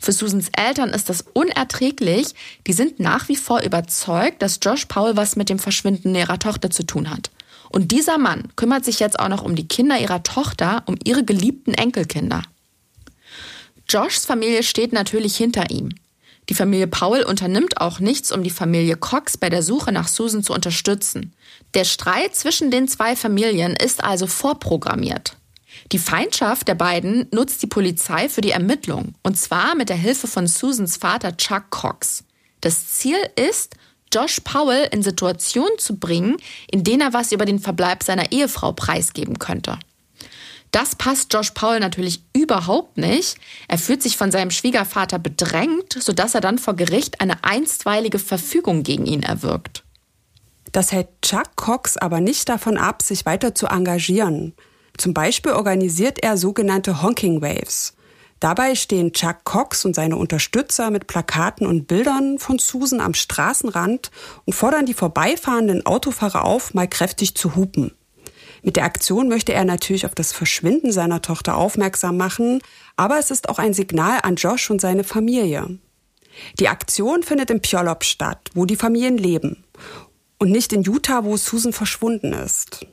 Für 0.00 0.10
Susans 0.10 0.48
Eltern 0.56 0.90
ist 0.90 1.08
das 1.08 1.24
unerträglich. 1.32 2.34
Die 2.66 2.72
sind 2.72 2.98
nach 2.98 3.28
wie 3.28 3.36
vor 3.36 3.62
überzeugt, 3.62 4.42
dass 4.42 4.58
Josh 4.60 4.86
Paul 4.86 5.16
was 5.16 5.36
mit 5.36 5.48
dem 5.48 5.60
Verschwinden 5.60 6.16
ihrer 6.16 6.40
Tochter 6.40 6.70
zu 6.70 6.82
tun 6.82 7.08
hat. 7.08 7.30
Und 7.68 7.92
dieser 7.92 8.18
Mann 8.18 8.48
kümmert 8.56 8.84
sich 8.84 8.98
jetzt 8.98 9.20
auch 9.20 9.28
noch 9.28 9.44
um 9.44 9.54
die 9.54 9.68
Kinder 9.68 9.96
ihrer 9.96 10.24
Tochter, 10.24 10.82
um 10.86 10.96
ihre 11.04 11.24
geliebten 11.24 11.72
Enkelkinder. 11.72 12.42
Joshs 13.88 14.26
Familie 14.26 14.64
steht 14.64 14.92
natürlich 14.92 15.36
hinter 15.36 15.70
ihm. 15.70 15.90
Die 16.48 16.54
Familie 16.54 16.88
Paul 16.88 17.22
unternimmt 17.22 17.80
auch 17.80 18.00
nichts, 18.00 18.32
um 18.32 18.42
die 18.42 18.50
Familie 18.50 18.96
Cox 18.96 19.36
bei 19.36 19.48
der 19.48 19.62
Suche 19.62 19.92
nach 19.92 20.08
Susan 20.08 20.42
zu 20.42 20.52
unterstützen. 20.52 21.32
Der 21.74 21.85
Streit 21.85 22.37
zwischen 22.37 22.70
den 22.70 22.87
zwei 22.87 23.16
Familien 23.16 23.74
ist 23.74 24.04
also 24.04 24.26
vorprogrammiert. 24.26 25.37
Die 25.90 25.98
Feindschaft 25.98 26.68
der 26.68 26.74
beiden 26.74 27.28
nutzt 27.32 27.62
die 27.62 27.66
Polizei 27.66 28.28
für 28.28 28.42
die 28.42 28.50
Ermittlung, 28.50 29.14
und 29.22 29.38
zwar 29.38 29.74
mit 29.74 29.88
der 29.88 29.96
Hilfe 29.96 30.26
von 30.26 30.46
Susans 30.46 30.98
Vater 30.98 31.37
Chuck 31.37 31.70
Cox. 31.70 32.24
Das 32.61 32.88
Ziel 32.88 33.16
ist, 33.37 33.74
Josh 34.12 34.40
Powell 34.40 34.88
in 34.92 35.02
Situationen 35.02 35.78
zu 35.78 35.96
bringen, 35.96 36.37
in 36.70 36.85
denen 36.85 37.00
er 37.00 37.14
was 37.14 37.32
über 37.32 37.46
den 37.46 37.58
Verbleib 37.58 38.02
seiner 38.02 38.30
Ehefrau 38.30 38.72
preisgeben 38.72 39.38
könnte. 39.38 39.78
Das 40.70 40.94
passt 40.94 41.32
Josh 41.32 41.50
Powell 41.50 41.80
natürlich 41.80 42.22
überhaupt 42.35 42.96
nicht. 42.98 43.37
Er 43.68 43.78
fühlt 43.78 44.02
sich 44.02 44.16
von 44.16 44.30
seinem 44.30 44.50
Schwiegervater 44.50 45.18
bedrängt, 45.18 45.96
sodass 45.98 46.35
er 46.35 46.40
dann 46.40 46.58
vor 46.58 46.74
Gericht 46.74 47.20
eine 47.20 47.44
einstweilige 47.44 48.18
Verfügung 48.18 48.82
gegen 48.82 49.06
ihn 49.06 49.22
erwirkt. 49.22 49.85
Das 50.72 50.90
hält 50.90 51.08
Chuck 51.20 51.54
Cox 51.56 51.96
aber 51.96 52.20
nicht 52.20 52.48
davon 52.48 52.78
ab, 52.78 53.02
sich 53.02 53.26
weiter 53.26 53.54
zu 53.54 53.66
engagieren. 53.66 54.54
Zum 54.96 55.14
Beispiel 55.14 55.52
organisiert 55.52 56.22
er 56.22 56.37
sogenannte 56.37 57.02
Honking 57.02 57.42
Waves. 57.42 57.94
Dabei 58.40 58.74
stehen 58.74 59.12
Chuck 59.12 59.44
Cox 59.44 59.85
und 59.85 59.94
seine 59.94 60.16
Unterstützer 60.16 60.90
mit 60.90 61.06
Plakaten 61.06 61.66
und 61.66 61.87
Bildern 61.87 62.38
von 62.38 62.58
Susan 62.58 63.00
am 63.00 63.14
Straßenrand 63.14 64.11
und 64.46 64.54
fordern 64.54 64.85
die 64.85 64.94
vorbeifahrenden 64.94 65.87
Autofahrer 65.87 66.44
auf, 66.44 66.74
mal 66.74 66.88
kräftig 66.88 67.37
zu 67.37 67.54
hupen. 67.54 67.92
Mit 68.62 68.76
der 68.76 68.85
Aktion 68.85 69.28
möchte 69.28 69.52
er 69.52 69.64
natürlich 69.64 70.06
auf 70.06 70.14
das 70.14 70.32
Verschwinden 70.32 70.90
seiner 70.92 71.22
Tochter 71.22 71.56
aufmerksam 71.56 72.16
machen, 72.16 72.61
aber 72.96 73.18
es 73.18 73.30
ist 73.30 73.48
auch 73.48 73.58
ein 73.58 73.74
Signal 73.74 74.18
an 74.22 74.37
Josh 74.37 74.70
und 74.70 74.80
seine 74.80 75.04
Familie. 75.04 75.78
Die 76.58 76.68
Aktion 76.68 77.22
findet 77.22 77.50
in 77.50 77.61
Puyallup 77.61 78.04
statt, 78.04 78.50
wo 78.54 78.64
die 78.64 78.76
Familien 78.76 79.18
leben, 79.18 79.64
und 80.42 80.50
nicht 80.50 80.72
in 80.72 80.83
Utah, 80.83 81.22
wo 81.22 81.37
Susan 81.37 81.72
verschwunden 81.72 82.33
ist. 82.33 82.85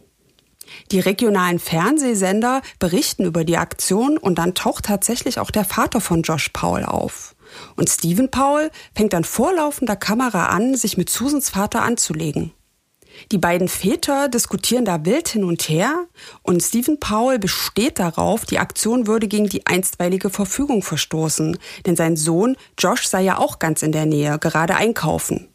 Die 0.91 0.99
regionalen 0.99 1.57
Fernsehsender 1.57 2.61
berichten 2.77 3.25
über 3.25 3.43
die 3.43 3.57
Aktion 3.57 4.19
und 4.19 4.35
dann 4.35 4.53
taucht 4.53 4.85
tatsächlich 4.85 5.39
auch 5.39 5.49
der 5.49 5.65
Vater 5.65 5.99
von 5.99 6.21
Josh 6.21 6.49
Paul 6.49 6.85
auf. 6.85 7.35
Und 7.75 7.89
Stephen 7.89 8.29
Paul 8.29 8.69
fängt 8.95 9.13
dann 9.13 9.23
vor 9.23 9.51
laufender 9.51 9.95
Kamera 9.95 10.49
an, 10.49 10.75
sich 10.75 10.95
mit 10.95 11.09
Susans 11.09 11.49
Vater 11.49 11.81
anzulegen. 11.81 12.53
Die 13.31 13.39
beiden 13.39 13.67
Väter 13.67 14.29
diskutieren 14.29 14.85
da 14.85 15.03
wild 15.03 15.27
hin 15.29 15.43
und 15.43 15.63
her 15.69 16.05
und 16.43 16.61
Stephen 16.61 16.99
Paul 16.99 17.39
besteht 17.39 17.97
darauf, 17.97 18.45
die 18.45 18.59
Aktion 18.59 19.07
würde 19.07 19.27
gegen 19.27 19.49
die 19.49 19.65
einstweilige 19.65 20.29
Verfügung 20.29 20.83
verstoßen, 20.83 21.57
denn 21.87 21.95
sein 21.95 22.15
Sohn 22.15 22.57
Josh 22.77 23.07
sei 23.07 23.23
ja 23.23 23.39
auch 23.39 23.57
ganz 23.57 23.81
in 23.81 23.91
der 23.91 24.05
Nähe, 24.05 24.37
gerade 24.37 24.75
einkaufen. 24.75 25.48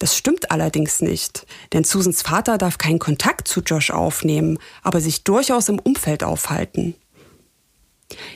Das 0.00 0.16
stimmt 0.16 0.50
allerdings 0.50 1.02
nicht, 1.02 1.46
denn 1.74 1.84
Susans 1.84 2.22
Vater 2.22 2.56
darf 2.56 2.78
keinen 2.78 2.98
Kontakt 2.98 3.46
zu 3.46 3.60
Josh 3.60 3.90
aufnehmen, 3.90 4.58
aber 4.82 5.02
sich 5.02 5.24
durchaus 5.24 5.68
im 5.68 5.78
Umfeld 5.78 6.24
aufhalten. 6.24 6.94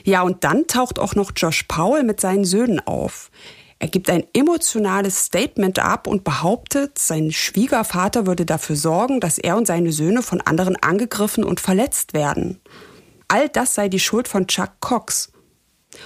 Ja, 0.03 0.21
und 0.21 0.43
dann 0.43 0.67
taucht 0.67 0.99
auch 0.99 1.15
noch 1.15 1.31
Josh 1.35 1.63
Paul 1.63 2.03
mit 2.03 2.21
seinen 2.21 2.45
Söhnen 2.45 2.79
auf. 2.85 3.31
Er 3.79 3.87
gibt 3.87 4.11
ein 4.11 4.25
emotionales 4.33 5.25
Statement 5.25 5.79
ab 5.79 6.05
und 6.05 6.23
behauptet, 6.23 6.99
sein 6.99 7.31
Schwiegervater 7.31 8.27
würde 8.27 8.45
dafür 8.45 8.75
sorgen, 8.75 9.19
dass 9.19 9.39
er 9.39 9.57
und 9.57 9.65
seine 9.65 9.91
Söhne 9.91 10.21
von 10.21 10.41
anderen 10.41 10.75
angegriffen 10.75 11.43
und 11.43 11.59
verletzt 11.59 12.13
werden. 12.13 12.61
All 13.27 13.49
das 13.49 13.73
sei 13.73 13.89
die 13.89 13.99
Schuld 13.99 14.27
von 14.27 14.45
Chuck 14.45 14.69
Cox. 14.81 15.31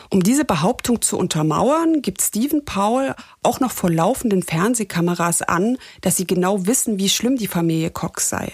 Um 0.09 0.23
diese 0.23 0.45
Behauptung 0.45 1.01
zu 1.01 1.17
untermauern, 1.17 2.01
gibt 2.01 2.21
Stephen 2.21 2.65
Paul 2.65 3.15
auch 3.43 3.59
noch 3.59 3.71
vor 3.71 3.89
laufenden 3.89 4.43
Fernsehkameras 4.43 5.41
an, 5.41 5.77
dass 6.01 6.17
sie 6.17 6.27
genau 6.27 6.65
wissen, 6.65 6.99
wie 6.99 7.09
schlimm 7.09 7.37
die 7.37 7.47
Familie 7.47 7.89
Cox 7.89 8.29
sei. 8.29 8.53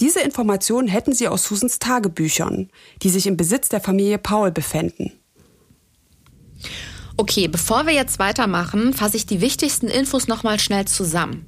Diese 0.00 0.20
Informationen 0.20 0.88
hätten 0.88 1.12
sie 1.12 1.28
aus 1.28 1.44
Susans 1.44 1.78
Tagebüchern, 1.78 2.70
die 3.02 3.10
sich 3.10 3.26
im 3.26 3.36
Besitz 3.36 3.68
der 3.68 3.80
Familie 3.80 4.18
Paul 4.18 4.52
befänden. 4.52 5.12
Okay, 7.16 7.48
bevor 7.48 7.86
wir 7.86 7.94
jetzt 7.94 8.20
weitermachen, 8.20 8.94
fasse 8.94 9.16
ich 9.16 9.26
die 9.26 9.40
wichtigsten 9.40 9.88
Infos 9.88 10.28
nochmal 10.28 10.60
schnell 10.60 10.84
zusammen. 10.84 11.46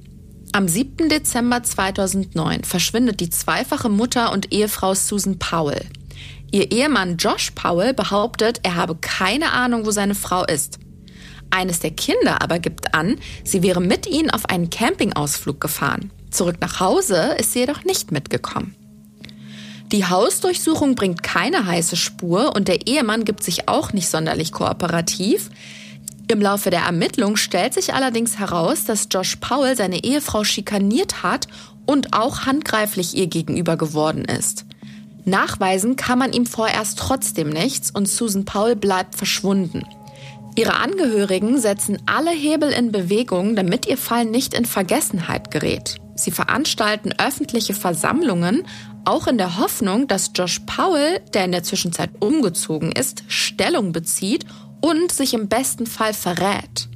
Am 0.51 0.67
7. 0.67 1.07
Dezember 1.07 1.63
2009 1.63 2.65
verschwindet 2.65 3.21
die 3.21 3.29
zweifache 3.29 3.87
Mutter 3.87 4.33
und 4.33 4.51
Ehefrau 4.51 4.93
Susan 4.95 5.39
Powell. 5.39 5.85
Ihr 6.51 6.71
Ehemann 6.71 7.15
Josh 7.15 7.51
Powell 7.51 7.93
behauptet, 7.93 8.59
er 8.63 8.75
habe 8.75 8.95
keine 8.95 9.53
Ahnung, 9.53 9.85
wo 9.85 9.91
seine 9.91 10.15
Frau 10.15 10.43
ist. 10.43 10.79
Eines 11.49 11.79
der 11.79 11.91
Kinder 11.91 12.41
aber 12.41 12.59
gibt 12.59 12.93
an, 12.93 13.17
sie 13.43 13.63
wäre 13.63 13.81
mit 13.81 14.05
ihnen 14.05 14.29
auf 14.29 14.45
einen 14.49 14.69
Campingausflug 14.69 15.61
gefahren. 15.61 16.11
Zurück 16.29 16.57
nach 16.59 16.79
Hause 16.79 17.35
ist 17.39 17.53
sie 17.53 17.59
jedoch 17.59 17.83
nicht 17.83 18.11
mitgekommen. 18.11 18.75
Die 19.91 20.05
Hausdurchsuchung 20.05 20.95
bringt 20.95 21.23
keine 21.23 21.65
heiße 21.65 21.97
Spur 21.97 22.55
und 22.55 22.69
der 22.69 22.87
Ehemann 22.87 23.25
gibt 23.25 23.43
sich 23.43 23.67
auch 23.67 23.91
nicht 23.91 24.07
sonderlich 24.07 24.53
kooperativ. 24.53 25.49
Im 26.29 26.41
Laufe 26.41 26.69
der 26.69 26.83
Ermittlung 26.83 27.35
stellt 27.35 27.73
sich 27.73 27.93
allerdings 27.93 28.39
heraus, 28.39 28.85
dass 28.85 29.07
Josh 29.11 29.35
Powell 29.37 29.75
seine 29.75 30.03
Ehefrau 30.03 30.45
schikaniert 30.45 31.23
hat 31.23 31.47
und 31.85 32.13
auch 32.13 32.45
handgreiflich 32.45 33.15
ihr 33.17 33.27
gegenüber 33.27 33.75
geworden 33.75 34.23
ist. 34.23 34.65
Nachweisen 35.25 35.95
kann 35.95 36.19
man 36.19 36.33
ihm 36.33 36.45
vorerst 36.45 36.97
trotzdem 36.97 37.49
nichts 37.49 37.91
und 37.91 38.07
Susan 38.07 38.45
Paul 38.45 38.75
bleibt 38.75 39.15
verschwunden. 39.15 39.83
Ihre 40.55 40.73
Angehörigen 40.73 41.59
setzen 41.59 41.97
alle 42.05 42.31
Hebel 42.31 42.71
in 42.71 42.91
Bewegung, 42.91 43.55
damit 43.55 43.87
ihr 43.87 43.97
Fall 43.97 44.25
nicht 44.25 44.53
in 44.53 44.65
Vergessenheit 44.65 45.49
gerät. 45.49 45.97
Sie 46.15 46.31
veranstalten 46.31 47.13
öffentliche 47.17 47.73
Versammlungen, 47.73 48.63
auch 49.05 49.27
in 49.27 49.37
der 49.37 49.57
Hoffnung, 49.57 50.07
dass 50.07 50.31
Josh 50.35 50.59
Powell, 50.65 51.21
der 51.33 51.45
in 51.45 51.51
der 51.51 51.63
Zwischenzeit 51.63 52.09
umgezogen 52.19 52.91
ist, 52.91 53.23
Stellung 53.27 53.91
bezieht 53.93 54.45
und 54.81 55.11
sich 55.11 55.33
im 55.33 55.47
besten 55.47 55.87
Fall 55.87 56.13
verrät. 56.13 56.89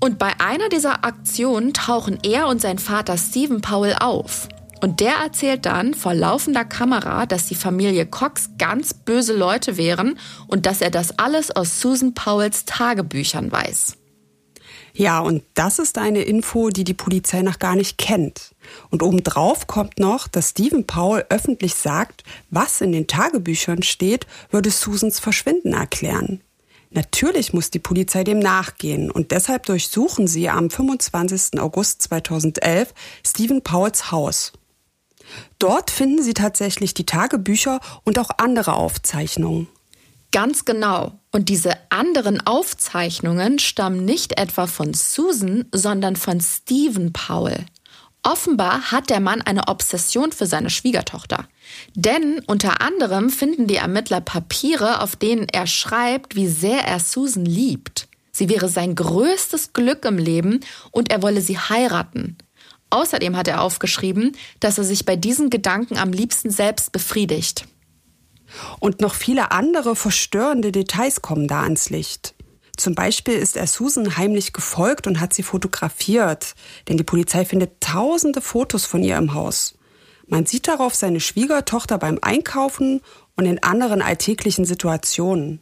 Und 0.00 0.18
bei 0.18 0.32
einer 0.40 0.68
dieser 0.70 1.04
Aktionen 1.04 1.72
tauchen 1.72 2.18
er 2.22 2.48
und 2.48 2.60
sein 2.60 2.78
Vater 2.78 3.16
Stephen 3.16 3.60
Powell 3.60 3.96
auf. 4.00 4.48
Und 4.80 5.00
der 5.00 5.14
erzählt 5.16 5.66
dann 5.66 5.94
vor 5.94 6.14
laufender 6.14 6.64
Kamera, 6.64 7.26
dass 7.26 7.46
die 7.46 7.54
Familie 7.54 8.06
Cox 8.06 8.50
ganz 8.58 8.94
böse 8.94 9.36
Leute 9.36 9.76
wären 9.76 10.18
und 10.46 10.64
dass 10.64 10.80
er 10.80 10.90
das 10.90 11.18
alles 11.18 11.50
aus 11.50 11.80
Susan 11.80 12.14
Powells 12.14 12.64
Tagebüchern 12.64 13.52
weiß. 13.52 13.96
Ja, 14.92 15.20
und 15.20 15.44
das 15.54 15.78
ist 15.78 15.98
eine 15.98 16.22
Info, 16.22 16.70
die 16.70 16.84
die 16.84 16.94
Polizei 16.94 17.42
noch 17.42 17.58
gar 17.58 17.76
nicht 17.76 17.98
kennt. 17.98 18.54
Und 18.90 19.02
obendrauf 19.02 19.66
kommt 19.66 19.98
noch, 19.98 20.26
dass 20.26 20.50
Stephen 20.50 20.86
Powell 20.86 21.26
öffentlich 21.28 21.74
sagt, 21.74 22.24
was 22.50 22.80
in 22.80 22.92
den 22.92 23.06
Tagebüchern 23.06 23.82
steht, 23.82 24.26
würde 24.50 24.70
Susans 24.70 25.20
Verschwinden 25.20 25.74
erklären. 25.74 26.40
Natürlich 26.90 27.52
muss 27.52 27.70
die 27.70 27.78
Polizei 27.78 28.24
dem 28.24 28.40
nachgehen 28.40 29.12
und 29.12 29.30
deshalb 29.30 29.66
durchsuchen 29.66 30.26
sie 30.26 30.48
am 30.48 30.70
25. 30.70 31.60
August 31.60 32.02
2011 32.02 32.92
Stephen 33.24 33.62
Powells 33.62 34.10
Haus. 34.10 34.52
Dort 35.58 35.90
finden 35.90 36.22
sie 36.22 36.34
tatsächlich 36.34 36.94
die 36.94 37.06
Tagebücher 37.06 37.80
und 38.04 38.18
auch 38.18 38.30
andere 38.38 38.74
Aufzeichnungen. 38.74 39.68
Ganz 40.32 40.64
genau. 40.64 41.18
Und 41.32 41.48
diese 41.48 41.72
anderen 41.90 42.46
Aufzeichnungen 42.46 43.58
stammen 43.58 44.04
nicht 44.04 44.38
etwa 44.38 44.66
von 44.66 44.94
Susan, 44.94 45.64
sondern 45.72 46.14
von 46.16 46.40
Stephen 46.40 47.12
Powell. 47.12 47.66
Offenbar 48.22 48.92
hat 48.92 49.08
der 49.08 49.20
Mann 49.20 49.40
eine 49.40 49.68
Obsession 49.68 50.30
für 50.30 50.46
seine 50.46 50.70
Schwiegertochter. 50.70 51.46
Denn 51.94 52.42
unter 52.46 52.82
anderem 52.82 53.30
finden 53.30 53.66
die 53.66 53.76
Ermittler 53.76 54.20
Papiere, 54.20 55.00
auf 55.00 55.16
denen 55.16 55.48
er 55.48 55.66
schreibt, 55.66 56.36
wie 56.36 56.48
sehr 56.48 56.84
er 56.84 57.00
Susan 57.00 57.46
liebt. 57.46 58.08
Sie 58.30 58.48
wäre 58.48 58.68
sein 58.68 58.94
größtes 58.94 59.72
Glück 59.72 60.04
im 60.04 60.18
Leben 60.18 60.60
und 60.90 61.10
er 61.10 61.22
wolle 61.22 61.40
sie 61.40 61.58
heiraten. 61.58 62.36
Außerdem 62.90 63.36
hat 63.36 63.48
er 63.48 63.62
aufgeschrieben, 63.62 64.36
dass 64.58 64.78
er 64.78 64.84
sich 64.84 65.04
bei 65.04 65.16
diesen 65.16 65.48
Gedanken 65.48 65.96
am 65.96 66.12
liebsten 66.12 66.50
selbst 66.50 66.92
befriedigt. 66.92 67.66
Und 68.80 69.00
noch 69.00 69.14
viele 69.14 69.52
andere 69.52 69.94
verstörende 69.94 70.72
Details 70.72 71.22
kommen 71.22 71.46
da 71.46 71.62
ans 71.62 71.90
Licht. 71.90 72.34
Zum 72.76 72.94
Beispiel 72.94 73.34
ist 73.34 73.56
er 73.56 73.66
Susan 73.66 74.16
heimlich 74.16 74.52
gefolgt 74.52 75.06
und 75.06 75.20
hat 75.20 75.34
sie 75.34 75.42
fotografiert, 75.42 76.54
denn 76.88 76.96
die 76.96 77.04
Polizei 77.04 77.44
findet 77.44 77.80
tausende 77.80 78.40
Fotos 78.40 78.86
von 78.86 79.02
ihr 79.02 79.16
im 79.16 79.34
Haus. 79.34 79.74
Man 80.26 80.46
sieht 80.46 80.66
darauf 80.66 80.94
seine 80.94 81.20
Schwiegertochter 81.20 81.98
beim 81.98 82.18
Einkaufen 82.22 83.02
und 83.36 83.46
in 83.46 83.62
anderen 83.62 84.00
alltäglichen 84.00 84.64
Situationen. 84.64 85.60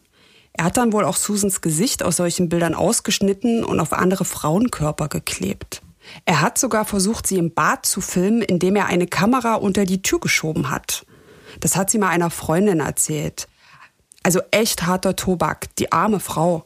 Er 0.53 0.65
hat 0.65 0.77
dann 0.77 0.93
wohl 0.93 1.05
auch 1.05 1.15
Susans 1.15 1.61
Gesicht 1.61 2.03
aus 2.03 2.17
solchen 2.17 2.49
Bildern 2.49 2.73
ausgeschnitten 2.73 3.63
und 3.63 3.79
auf 3.79 3.93
andere 3.93 4.25
Frauenkörper 4.25 5.09
geklebt. 5.09 5.81
Er 6.25 6.41
hat 6.41 6.57
sogar 6.57 6.85
versucht, 6.85 7.27
sie 7.27 7.37
im 7.37 7.53
Bad 7.53 7.85
zu 7.85 8.01
filmen, 8.01 8.41
indem 8.41 8.75
er 8.75 8.87
eine 8.87 9.07
Kamera 9.07 9.55
unter 9.55 9.85
die 9.85 10.01
Tür 10.01 10.19
geschoben 10.19 10.69
hat. 10.69 11.05
Das 11.59 11.75
hat 11.75 11.89
sie 11.89 11.97
mal 11.97 12.09
einer 12.09 12.29
Freundin 12.29 12.79
erzählt. 12.79 13.47
Also 14.23 14.41
echt 14.51 14.85
harter 14.85 15.15
Tobak, 15.15 15.75
die 15.77 15.91
arme 15.91 16.19
Frau. 16.19 16.65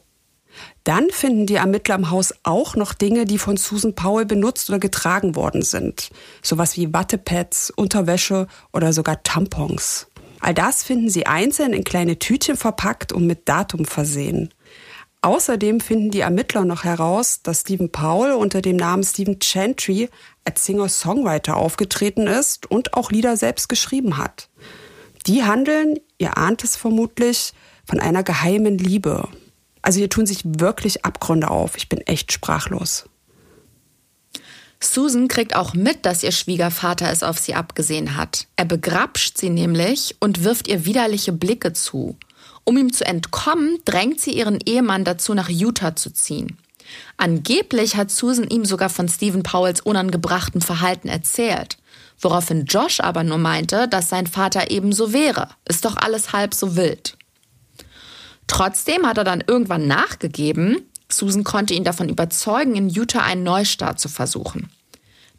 Dann 0.84 1.08
finden 1.10 1.46
die 1.46 1.54
Ermittler 1.54 1.94
im 1.96 2.10
Haus 2.10 2.34
auch 2.42 2.76
noch 2.76 2.92
Dinge, 2.92 3.24
die 3.24 3.38
von 3.38 3.56
Susan 3.56 3.94
Powell 3.94 4.26
benutzt 4.26 4.68
oder 4.68 4.78
getragen 4.78 5.34
worden 5.34 5.62
sind. 5.62 6.10
Sowas 6.42 6.76
wie 6.76 6.92
Wattepads, 6.92 7.70
Unterwäsche 7.70 8.46
oder 8.72 8.92
sogar 8.92 9.22
Tampons. 9.22 10.06
All 10.40 10.54
das 10.54 10.84
finden 10.84 11.08
sie 11.08 11.26
einzeln 11.26 11.72
in 11.72 11.84
kleine 11.84 12.18
Tütchen 12.18 12.56
verpackt 12.56 13.12
und 13.12 13.26
mit 13.26 13.48
Datum 13.48 13.86
versehen. 13.86 14.52
Außerdem 15.24 15.80
finden 15.80 16.10
die 16.10 16.20
Ermittler 16.20 16.66
noch 16.66 16.84
heraus, 16.84 17.40
dass 17.42 17.62
Stephen 17.62 17.90
Powell 17.90 18.32
unter 18.32 18.60
dem 18.60 18.76
Namen 18.76 19.02
Stephen 19.02 19.38
Chantry 19.40 20.10
als 20.44 20.66
Singer-Songwriter 20.66 21.56
aufgetreten 21.56 22.26
ist 22.26 22.70
und 22.70 22.92
auch 22.92 23.10
Lieder 23.10 23.38
selbst 23.38 23.70
geschrieben 23.70 24.18
hat. 24.18 24.50
Die 25.26 25.42
handeln, 25.42 25.98
ihr 26.18 26.36
ahnt 26.36 26.62
es 26.62 26.76
vermutlich, 26.76 27.54
von 27.86 28.00
einer 28.00 28.22
geheimen 28.22 28.76
Liebe. 28.76 29.26
Also 29.80 29.98
hier 29.98 30.10
tun 30.10 30.26
sich 30.26 30.42
wirklich 30.44 31.06
Abgründe 31.06 31.48
auf. 31.48 31.78
Ich 31.78 31.88
bin 31.88 32.02
echt 32.02 32.30
sprachlos. 32.30 33.08
Susan 34.78 35.28
kriegt 35.28 35.56
auch 35.56 35.72
mit, 35.72 36.04
dass 36.04 36.22
ihr 36.22 36.32
Schwiegervater 36.32 37.10
es 37.10 37.22
auf 37.22 37.38
sie 37.38 37.54
abgesehen 37.54 38.18
hat. 38.18 38.46
Er 38.56 38.66
begrapscht 38.66 39.38
sie 39.38 39.48
nämlich 39.48 40.16
und 40.20 40.44
wirft 40.44 40.68
ihr 40.68 40.84
widerliche 40.84 41.32
Blicke 41.32 41.72
zu. 41.72 42.18
Um 42.64 42.78
ihm 42.78 42.92
zu 42.92 43.04
entkommen, 43.04 43.78
drängt 43.84 44.20
sie 44.20 44.32
ihren 44.32 44.58
Ehemann 44.64 45.04
dazu, 45.04 45.34
nach 45.34 45.48
Utah 45.48 45.94
zu 45.96 46.12
ziehen. 46.12 46.58
Angeblich 47.16 47.96
hat 47.96 48.10
Susan 48.10 48.48
ihm 48.48 48.64
sogar 48.64 48.88
von 48.88 49.08
Stephen 49.08 49.42
Powells 49.42 49.80
unangebrachtem 49.80 50.60
Verhalten 50.60 51.08
erzählt. 51.08 51.78
Woraufhin 52.20 52.64
Josh 52.64 53.00
aber 53.00 53.24
nur 53.24 53.38
meinte, 53.38 53.88
dass 53.88 54.08
sein 54.08 54.26
Vater 54.26 54.70
ebenso 54.70 55.12
wäre. 55.12 55.48
Ist 55.68 55.84
doch 55.84 55.96
alles 55.96 56.32
halb 56.32 56.54
so 56.54 56.76
wild. 56.76 57.16
Trotzdem 58.46 59.06
hat 59.06 59.18
er 59.18 59.24
dann 59.24 59.44
irgendwann 59.46 59.86
nachgegeben. 59.86 60.82
Susan 61.10 61.44
konnte 61.44 61.74
ihn 61.74 61.84
davon 61.84 62.08
überzeugen, 62.08 62.76
in 62.76 62.88
Utah 62.88 63.22
einen 63.22 63.42
Neustart 63.42 64.00
zu 64.00 64.08
versuchen. 64.08 64.70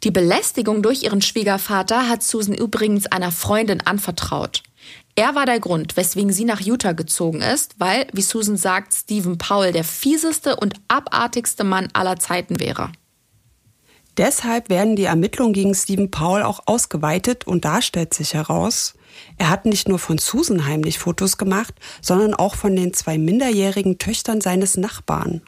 Die 0.04 0.10
Belästigung 0.10 0.82
durch 0.82 1.02
ihren 1.02 1.22
Schwiegervater 1.22 2.08
hat 2.08 2.22
Susan 2.22 2.54
übrigens 2.54 3.06
einer 3.06 3.32
Freundin 3.32 3.80
anvertraut. 3.80 4.62
Er 5.18 5.34
war 5.34 5.46
der 5.46 5.60
Grund, 5.60 5.96
weswegen 5.96 6.30
sie 6.30 6.44
nach 6.44 6.60
Utah 6.60 6.92
gezogen 6.92 7.40
ist, 7.40 7.76
weil, 7.78 8.06
wie 8.12 8.20
Susan 8.20 8.58
sagt, 8.58 8.92
Stephen 8.92 9.38
Powell 9.38 9.72
der 9.72 9.82
fieseste 9.82 10.56
und 10.56 10.74
abartigste 10.88 11.64
Mann 11.64 11.88
aller 11.94 12.18
Zeiten 12.18 12.60
wäre. 12.60 12.92
Deshalb 14.18 14.68
werden 14.68 14.94
die 14.94 15.04
Ermittlungen 15.04 15.54
gegen 15.54 15.74
Stephen 15.74 16.10
Powell 16.10 16.42
auch 16.42 16.60
ausgeweitet 16.66 17.46
und 17.46 17.64
da 17.64 17.80
stellt 17.80 18.12
sich 18.12 18.34
heraus, 18.34 18.94
er 19.38 19.48
hat 19.48 19.64
nicht 19.64 19.88
nur 19.88 19.98
von 19.98 20.18
Susan 20.18 20.66
heimlich 20.66 20.98
Fotos 20.98 21.38
gemacht, 21.38 21.74
sondern 22.02 22.34
auch 22.34 22.54
von 22.54 22.76
den 22.76 22.92
zwei 22.92 23.16
minderjährigen 23.16 23.96
Töchtern 23.96 24.42
seines 24.42 24.76
Nachbarn. 24.76 25.40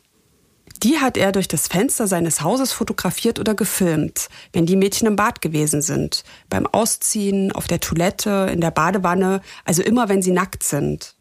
Die 0.83 0.99
hat 0.99 1.16
er 1.16 1.33
durch 1.33 1.49
das 1.49 1.66
Fenster 1.66 2.07
seines 2.07 2.41
Hauses 2.41 2.72
fotografiert 2.72 3.41
oder 3.41 3.55
gefilmt, 3.55 4.29
wenn 4.53 4.64
die 4.64 4.76
Mädchen 4.76 5.09
im 5.09 5.16
Bad 5.16 5.41
gewesen 5.41 5.83
sind, 5.83 6.22
beim 6.49 6.66
Ausziehen, 6.66 7.51
auf 7.51 7.66
der 7.66 7.81
Toilette, 7.81 8.49
in 8.53 8.61
der 8.61 8.70
Badewanne, 8.70 9.41
also 9.64 9.83
immer 9.83 10.09
wenn 10.09 10.22
sie 10.22 10.31
nackt 10.31 10.62
sind. 10.62 11.16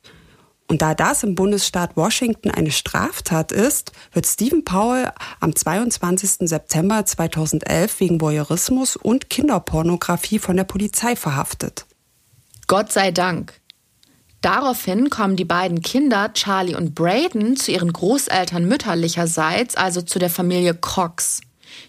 Und 0.67 0.81
da 0.81 0.93
das 0.93 1.23
im 1.23 1.33
Bundesstaat 1.33 1.95
Washington 1.95 2.51
eine 2.51 2.71
Straftat 2.71 3.51
ist, 3.51 3.93
wird 4.11 4.27
Stephen 4.27 4.63
Powell 4.63 5.11
am 5.39 5.55
22. 5.55 6.49
September 6.49 7.05
2011 7.05 7.99
wegen 8.01 8.21
Voyeurismus 8.21 8.95
und 8.95 9.29
Kinderpornografie 9.29 10.39
von 10.39 10.57
der 10.57 10.65
Polizei 10.65 11.15
verhaftet. 11.15 11.85
Gott 12.67 12.91
sei 12.91 13.11
Dank. 13.11 13.53
Daraufhin 14.41 15.09
kommen 15.09 15.35
die 15.35 15.45
beiden 15.45 15.81
Kinder, 15.81 16.31
Charlie 16.33 16.75
und 16.75 16.93
Braden, 16.93 17.57
zu 17.57 17.71
ihren 17.71 17.91
Großeltern 17.91 18.65
mütterlicherseits, 18.65 19.75
also 19.75 20.01
zu 20.01 20.19
der 20.19 20.29
Familie 20.29 20.73
Cox. 20.75 21.41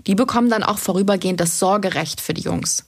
Die 0.07 0.14
bekommen 0.14 0.49
dann 0.49 0.62
auch 0.62 0.78
vorübergehend 0.78 1.40
das 1.40 1.59
Sorgerecht 1.59 2.20
für 2.20 2.34
die 2.34 2.42
Jungs. 2.42 2.84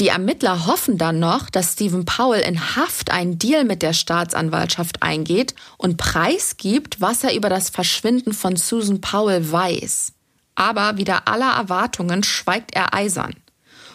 Die 0.00 0.08
Ermittler 0.08 0.66
hoffen 0.66 0.98
dann 0.98 1.20
noch, 1.20 1.50
dass 1.50 1.74
Stephen 1.74 2.04
Powell 2.04 2.40
in 2.40 2.74
Haft 2.74 3.12
einen 3.12 3.38
Deal 3.38 3.64
mit 3.64 3.80
der 3.80 3.92
Staatsanwaltschaft 3.92 5.02
eingeht 5.04 5.54
und 5.78 5.98
preisgibt, 5.98 7.00
was 7.00 7.22
er 7.22 7.36
über 7.36 7.48
das 7.48 7.70
Verschwinden 7.70 8.32
von 8.32 8.56
Susan 8.56 9.00
Powell 9.00 9.52
weiß. 9.52 10.12
Aber 10.56 10.96
wieder 10.96 11.28
aller 11.28 11.52
Erwartungen 11.52 12.24
schweigt 12.24 12.74
er 12.74 12.92
eisern. 12.92 13.36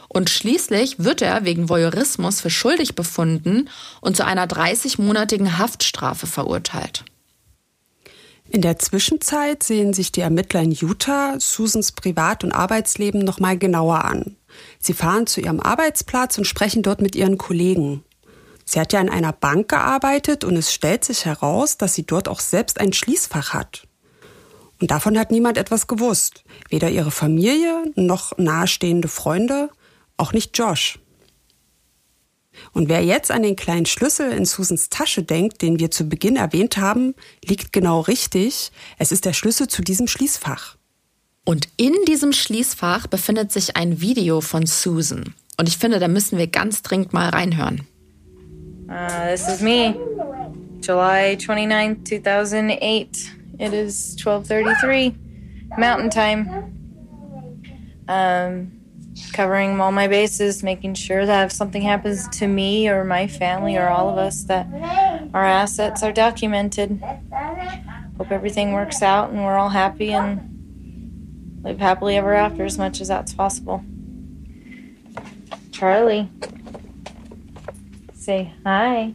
Und 0.09 0.29
schließlich 0.31 0.99
wird 0.99 1.21
er 1.21 1.45
wegen 1.45 1.69
Voyeurismus 1.69 2.41
für 2.41 2.49
schuldig 2.49 2.95
befunden 2.95 3.69
und 4.01 4.17
zu 4.17 4.25
einer 4.25 4.47
30-monatigen 4.47 5.59
Haftstrafe 5.59 6.25
verurteilt. 6.25 7.05
In 8.51 8.61
der 8.61 8.79
Zwischenzeit 8.79 9.61
sehen 9.61 9.93
sich 9.93 10.11
die 10.11 10.21
Ermittler 10.21 10.61
in 10.61 10.71
Utah 10.71 11.39
Susans 11.39 11.91
Privat- 11.91 12.43
und 12.43 12.51
Arbeitsleben 12.51 13.23
noch 13.23 13.39
mal 13.39 13.59
genauer 13.59 14.05
an. 14.05 14.35
Sie 14.79 14.93
fahren 14.93 15.27
zu 15.27 15.39
ihrem 15.39 15.59
Arbeitsplatz 15.59 16.39
und 16.39 16.45
sprechen 16.45 16.81
dort 16.81 16.99
mit 16.99 17.15
ihren 17.15 17.37
Kollegen. 17.37 18.03
Sie 18.65 18.79
hat 18.79 18.91
ja 18.91 19.01
in 19.01 19.09
einer 19.09 19.33
Bank 19.33 19.69
gearbeitet 19.69 20.43
und 20.43 20.55
es 20.57 20.73
stellt 20.73 21.05
sich 21.05 21.25
heraus, 21.25 21.77
dass 21.77 21.93
sie 21.93 22.07
dort 22.07 22.27
auch 22.27 22.39
selbst 22.39 22.79
ein 22.79 22.93
Schließfach 22.93 23.53
hat. 23.53 23.87
Und 24.81 24.89
davon 24.89 25.19
hat 25.19 25.29
niemand 25.29 25.57
etwas 25.57 25.85
gewusst. 25.85 26.43
Weder 26.69 26.89
ihre 26.89 27.11
Familie 27.11 27.91
noch 27.95 28.35
nahestehende 28.37 29.09
Freunde 29.09 29.69
auch 30.19 30.33
nicht 30.33 30.57
Josh. 30.57 30.99
Und 32.73 32.89
wer 32.89 33.03
jetzt 33.03 33.31
an 33.31 33.43
den 33.43 33.55
kleinen 33.55 33.85
Schlüssel 33.85 34.31
in 34.31 34.45
Susans 34.45 34.89
Tasche 34.89 35.23
denkt, 35.23 35.61
den 35.61 35.79
wir 35.79 35.91
zu 35.91 36.07
Beginn 36.09 36.35
erwähnt 36.35 36.77
haben, 36.77 37.15
liegt 37.43 37.71
genau 37.73 38.01
richtig. 38.01 38.71
Es 38.97 39.11
ist 39.11 39.25
der 39.25 39.33
Schlüssel 39.33 39.67
zu 39.67 39.81
diesem 39.81 40.07
Schließfach. 40.07 40.75
Und 41.45 41.69
in 41.77 41.93
diesem 42.07 42.33
Schließfach 42.33 43.07
befindet 43.07 43.51
sich 43.51 43.75
ein 43.75 44.01
Video 44.01 44.41
von 44.41 44.65
Susan. 44.65 45.33
Und 45.57 45.67
ich 45.67 45.77
finde, 45.77 45.99
da 45.99 46.07
müssen 46.07 46.37
wir 46.37 46.47
ganz 46.47 46.81
dringend 46.81 47.13
mal 47.13 47.29
reinhören. 47.29 47.87
Uh, 48.87 49.31
this 49.31 49.47
is 49.47 49.61
me. 49.61 49.95
July 50.81 51.37
29, 51.37 52.23
2008. 52.23 53.31
It 53.59 53.73
is 53.73 54.15
12:33 54.17 55.13
Mountain 55.77 56.09
Time. 56.09 56.73
Um 58.07 58.78
covering 59.33 59.79
all 59.79 59.91
my 59.91 60.07
bases, 60.07 60.63
making 60.63 60.95
sure 60.95 61.25
that 61.25 61.45
if 61.45 61.51
something 61.51 61.81
happens 61.81 62.27
to 62.39 62.47
me 62.47 62.89
or 62.89 63.03
my 63.03 63.27
family 63.27 63.77
or 63.77 63.87
all 63.87 64.09
of 64.09 64.17
us, 64.17 64.43
that 64.43 64.67
our 65.33 65.45
assets 65.45 66.03
are 66.03 66.11
documented. 66.11 67.01
Hope 68.17 68.31
everything 68.31 68.73
works 68.73 69.01
out 69.01 69.29
and 69.29 69.43
we're 69.43 69.57
all 69.57 69.69
happy 69.69 70.11
and 70.11 71.59
live 71.63 71.79
happily 71.79 72.17
ever 72.17 72.33
after 72.33 72.65
as 72.65 72.77
much 72.77 73.01
as 73.01 73.07
that's 73.07 73.33
possible. 73.33 73.83
Charlie, 75.71 76.29
say 78.13 78.53
hi. 78.65 79.13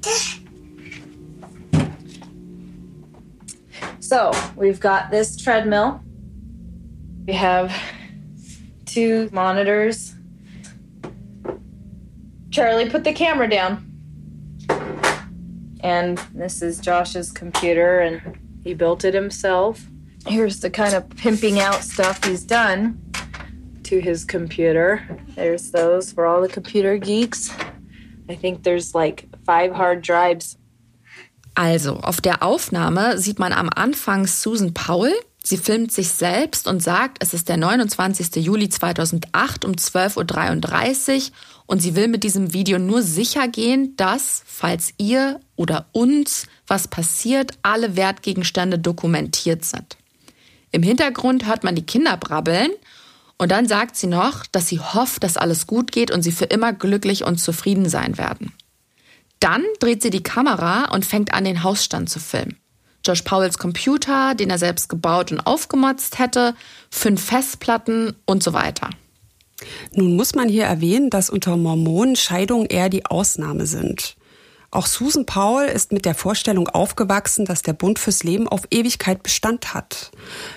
So 4.00 4.32
we've 4.56 4.80
got 4.80 5.10
this 5.10 5.36
treadmill. 5.36 6.02
We 7.26 7.32
have 7.32 7.74
two 8.94 9.28
monitors. 9.32 10.14
Charlie, 12.50 12.88
put 12.88 13.02
the 13.02 13.12
camera 13.12 13.50
down. 13.50 13.90
And 15.80 16.18
this 16.32 16.62
is 16.62 16.78
Josh's 16.78 17.32
computer, 17.32 17.98
and 17.98 18.38
he 18.62 18.72
built 18.72 19.04
it 19.04 19.12
himself. 19.12 19.84
Here's 20.28 20.60
the 20.60 20.70
kind 20.70 20.94
of 20.94 21.10
pimping 21.10 21.58
out 21.58 21.82
stuff 21.82 22.24
he's 22.24 22.44
done 22.44 23.00
to 23.82 24.00
his 24.00 24.24
computer. 24.24 25.02
There's 25.34 25.72
those 25.72 26.12
for 26.12 26.24
all 26.24 26.40
the 26.40 26.48
computer 26.48 26.96
geeks. 26.96 27.50
I 28.28 28.36
think 28.36 28.62
there's 28.62 28.94
like 28.94 29.28
five 29.44 29.72
hard 29.72 30.02
drives 30.02 30.56
Also, 31.56 32.00
auf 32.00 32.20
der 32.20 32.42
Aufnahme 32.42 33.16
sieht 33.18 33.38
man 33.38 33.52
am 33.52 33.68
Anfang 33.68 34.26
Susan 34.26 34.74
Powell. 34.74 35.14
Sie 35.46 35.58
filmt 35.58 35.92
sich 35.92 36.08
selbst 36.08 36.66
und 36.66 36.82
sagt, 36.82 37.18
es 37.20 37.34
ist 37.34 37.50
der 37.50 37.58
29. 37.58 38.36
Juli 38.36 38.70
2008 38.70 39.66
um 39.66 39.72
12.33 39.72 41.16
Uhr 41.16 41.32
und 41.66 41.82
sie 41.82 41.94
will 41.94 42.08
mit 42.08 42.24
diesem 42.24 42.54
Video 42.54 42.78
nur 42.78 43.02
sicher 43.02 43.46
gehen, 43.48 43.94
dass, 43.96 44.42
falls 44.46 44.94
ihr 44.96 45.40
oder 45.54 45.84
uns 45.92 46.46
was 46.66 46.88
passiert, 46.88 47.52
alle 47.60 47.94
Wertgegenstände 47.94 48.78
dokumentiert 48.78 49.66
sind. 49.66 49.98
Im 50.70 50.82
Hintergrund 50.82 51.46
hört 51.46 51.62
man 51.62 51.74
die 51.74 51.84
Kinder 51.84 52.16
brabbeln 52.16 52.70
und 53.36 53.52
dann 53.52 53.68
sagt 53.68 53.96
sie 53.96 54.06
noch, 54.06 54.46
dass 54.46 54.68
sie 54.68 54.80
hofft, 54.80 55.24
dass 55.24 55.36
alles 55.36 55.66
gut 55.66 55.92
geht 55.92 56.10
und 56.10 56.22
sie 56.22 56.32
für 56.32 56.46
immer 56.46 56.72
glücklich 56.72 57.22
und 57.22 57.36
zufrieden 57.36 57.90
sein 57.90 58.16
werden. 58.16 58.54
Dann 59.40 59.62
dreht 59.78 60.00
sie 60.00 60.10
die 60.10 60.22
Kamera 60.22 60.90
und 60.90 61.04
fängt 61.04 61.34
an, 61.34 61.44
den 61.44 61.62
Hausstand 61.64 62.08
zu 62.08 62.18
filmen. 62.18 62.56
Josh 63.04 63.22
Powells 63.22 63.58
Computer, 63.58 64.34
den 64.34 64.50
er 64.50 64.58
selbst 64.58 64.88
gebaut 64.88 65.32
und 65.32 65.40
aufgemotzt 65.40 66.18
hätte, 66.18 66.54
fünf 66.90 67.24
Festplatten 67.24 68.16
und 68.26 68.42
so 68.42 68.52
weiter. 68.52 68.90
Nun 69.94 70.16
muss 70.16 70.34
man 70.34 70.48
hier 70.48 70.64
erwähnen, 70.64 71.10
dass 71.10 71.30
unter 71.30 71.56
Mormonen 71.56 72.16
Scheidungen 72.16 72.66
eher 72.66 72.88
die 72.88 73.06
Ausnahme 73.06 73.66
sind. 73.66 74.16
Auch 74.70 74.86
Susan 74.86 75.24
Powell 75.24 75.68
ist 75.68 75.92
mit 75.92 76.04
der 76.04 76.16
Vorstellung 76.16 76.68
aufgewachsen, 76.68 77.44
dass 77.44 77.62
der 77.62 77.74
Bund 77.74 77.98
fürs 77.98 78.24
Leben 78.24 78.48
auf 78.48 78.62
Ewigkeit 78.70 79.22
Bestand 79.22 79.72
hat. 79.72 80.10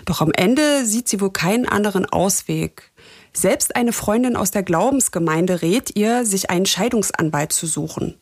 Doch 0.05 0.21
am 0.21 0.31
Ende 0.31 0.85
sieht 0.85 1.07
sie 1.07 1.21
wohl 1.21 1.31
keinen 1.31 1.67
anderen 1.67 2.05
Ausweg. 2.05 2.91
Selbst 3.33 3.75
eine 3.75 3.93
Freundin 3.93 4.35
aus 4.35 4.49
der 4.49 4.63
Glaubensgemeinde 4.63 5.61
rät 5.61 5.95
ihr, 5.95 6.25
sich 6.25 6.49
einen 6.49 6.65
Scheidungsanwalt 6.65 7.53
zu 7.53 7.67
suchen 7.67 8.15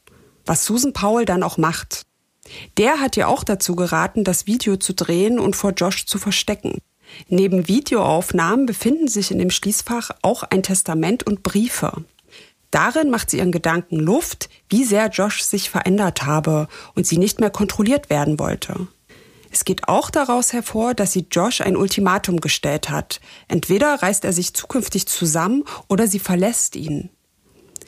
was 0.45 0.65
Susan 0.65 0.93
Powell 0.93 1.26
dann 1.26 1.43
auch 1.43 1.57
macht. 1.57 2.03
Der 2.78 3.00
hat 3.00 3.18
ihr 3.18 3.28
auch 3.28 3.43
dazu 3.43 3.76
geraten, 3.76 4.24
das 4.24 4.48
Video 4.48 4.78
zu 4.78 4.93
drehen 4.93 5.39
und 5.39 5.56
vor 5.56 5.72
Josh 5.72 6.06
zu 6.06 6.18
verstecken. 6.18 6.80
Neben 7.30 7.68
Videoaufnahmen 7.68 8.66
befinden 8.66 9.08
sich 9.08 9.32
in 9.32 9.39
dem 9.39 9.52
Schließfach 9.52 10.12
auch 10.22 10.43
ein 10.43 10.64
Testament 10.64 11.26
und 11.26 11.43
Briefe. 11.43 12.04
Darin 12.72 13.10
macht 13.10 13.30
sie 13.30 13.38
ihren 13.38 13.52
Gedanken 13.52 13.98
Luft, 13.98 14.50
wie 14.70 14.84
sehr 14.84 15.08
Josh 15.08 15.41
sich 15.43 15.70
verändert 15.70 16.24
habe 16.24 16.68
und 16.93 17.08
sie 17.08 17.18
nicht 17.18 17.39
mehr 17.39 17.52
kontrolliert 17.52 18.10
werden 18.10 18.38
wollte. 18.38 18.88
Es 19.50 19.64
geht 19.64 19.88
auch 19.88 20.10
daraus 20.10 20.52
hervor, 20.52 20.93
dass 20.93 21.14
sie 21.14 21.28
Josh 21.32 21.62
ein 21.62 21.78
Ultimatum 21.78 22.41
gestellt 22.41 22.89
hat. 22.89 23.22
Entweder 23.48 24.02
reißt 24.02 24.26
er 24.26 24.34
sich 24.34 24.54
zukünftig 24.54 25.08
zusammen 25.08 25.64
oder 25.88 26.08
sie 26.08 26.20
verlässt 26.20 26.76
ihn. 26.76 27.10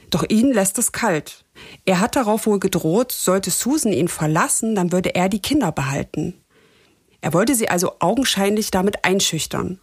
Doch 0.09 0.23
ihn 0.29 0.53
lässt 0.53 0.77
es 0.77 0.93
kalt. 0.93 1.43
Er 1.85 1.99
hat 1.99 2.15
darauf 2.15 2.45
wohl 2.45 2.59
gedroht, 2.59 3.11
sollte 3.11 3.51
Susan 3.51 3.93
ihn 3.93 4.07
verlassen, 4.07 4.75
dann 4.75 4.91
würde 4.91 5.15
er 5.15 5.29
die 5.29 5.41
Kinder 5.41 5.71
behalten. 5.71 6.33
Er 7.21 7.33
wollte 7.33 7.55
sie 7.55 7.69
also 7.69 7.93
augenscheinlich 7.99 8.71
damit 8.71 9.03
einschüchtern. 9.03 9.79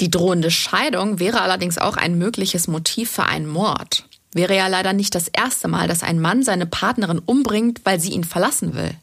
Die 0.00 0.10
drohende 0.10 0.50
Scheidung 0.50 1.18
wäre 1.18 1.40
allerdings 1.40 1.78
auch 1.78 1.96
ein 1.96 2.18
mögliches 2.18 2.68
Motiv 2.68 3.10
für 3.10 3.24
einen 3.24 3.46
Mord. 3.46 4.08
Wäre 4.32 4.54
ja 4.54 4.68
leider 4.68 4.92
nicht 4.92 5.14
das 5.14 5.28
erste 5.28 5.68
Mal, 5.68 5.88
dass 5.88 6.02
ein 6.02 6.20
Mann 6.20 6.42
seine 6.42 6.66
Partnerin 6.66 7.18
umbringt, 7.18 7.80
weil 7.84 7.98
sie 7.98 8.12
ihn 8.12 8.24
verlassen 8.24 8.74
will. 8.74 8.94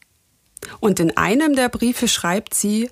Und 0.80 1.00
in 1.00 1.18
einem 1.18 1.56
der 1.56 1.70
Briefe 1.70 2.08
schreibt 2.08 2.54
sie, 2.54 2.90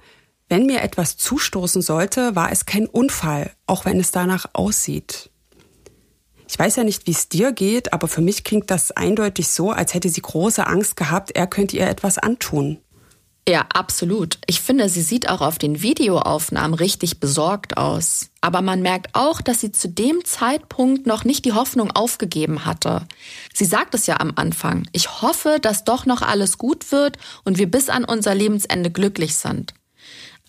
wenn 0.49 0.66
mir 0.66 0.82
etwas 0.82 1.18
zustoßen 1.18 1.82
sollte, 1.82 2.36
war 2.36 2.51
es 2.51 2.66
kein 2.66 2.86
Unfall, 2.86 3.51
auch 3.66 3.86
wenn 3.86 3.99
es 3.99 4.11
danach 4.11 4.45
aussieht. 4.53 5.30
Ich 6.54 6.60
weiß 6.60 6.76
ja 6.76 6.84
nicht, 6.84 7.08
wie 7.08 7.12
es 7.12 7.30
dir 7.30 7.51
geht, 7.51 7.93
aber 7.93 8.08
für 8.08 8.22
mich 8.22 8.43
klingt 8.43 8.70
das 8.70 8.91
eindeutig 8.91 9.47
so, 9.47 9.72
als 9.72 9.95
hätte 9.95 10.08
sie 10.08 10.22
große 10.22 10.68
Angst 10.68 10.95
gehabt, 10.95 11.32
er 11.32 11.47
könnte 11.47 11.76
ihr 11.76 11.89
etwas 11.89 12.20
antun. 12.20 12.78
Ja, 13.49 13.66
absolut. 13.74 14.38
Ich 14.45 14.62
finde, 14.62 14.88
sie 14.88 15.01
sieht 15.01 15.28
auch 15.30 15.41
auf 15.41 15.58
den 15.58 15.82
Videoaufnahmen 15.82 16.76
richtig 16.76 17.20
besorgt 17.20 17.78
aus. 17.78 18.30
Aber 18.39 18.62
man 18.62 18.84
merkt 18.84 19.16
auch, 19.16 19.41
dass 19.41 19.62
sie 19.62 19.72
zu 19.72 19.89
dem 19.89 20.24
Zeitpunkt 20.26 21.08
noch 21.08 21.24
nicht 21.24 21.43
die 21.43 21.54
Hoffnung 21.54 21.89
aufgegeben 21.89 22.66
hatte. 22.66 23.08
Sie 23.51 23.66
sagt 23.66 23.95
es 23.95 24.06
ja 24.06 24.20
am 24.20 24.34
Anfang. 24.36 24.86
Ich 24.91 25.24
hoffe, 25.24 25.58
dass 25.60 25.86
doch 25.86 26.06
noch 26.06 26.22
alles 26.22 26.60
gut 26.60 26.91
wird 26.91 27.18
und 27.43 27.58
wir 27.58 27.70
bis 27.70 27.89
an 27.89 28.06
unser 28.06 28.36
Lebensende 28.36 28.91
glücklich 28.91 29.34
sind. 29.34 29.74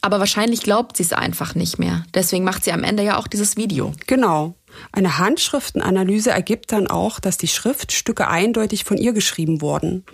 Aber 0.02 0.18
wahrscheinlich 0.18 0.60
glaubt 0.60 0.98
sie 0.98 1.02
es 1.02 1.14
einfach 1.14 1.54
nicht 1.54 1.78
mehr. 1.78 2.04
Deswegen 2.12 2.44
macht 2.44 2.62
sie 2.62 2.72
am 2.72 2.84
Ende 2.84 3.02
ja 3.02 3.16
auch 3.16 3.26
dieses 3.26 3.56
Video. 3.56 3.92
Genau. 4.06 4.54
Eine 4.92 5.18
Handschriftenanalyse 5.18 6.30
ergibt 6.30 6.72
dann 6.72 6.86
auch, 6.86 7.20
dass 7.20 7.36
die 7.36 7.48
Schriftstücke 7.48 8.28
eindeutig 8.28 8.84
von 8.84 8.96
ihr 8.96 9.12
geschrieben 9.12 9.60
wurden. 9.60 10.04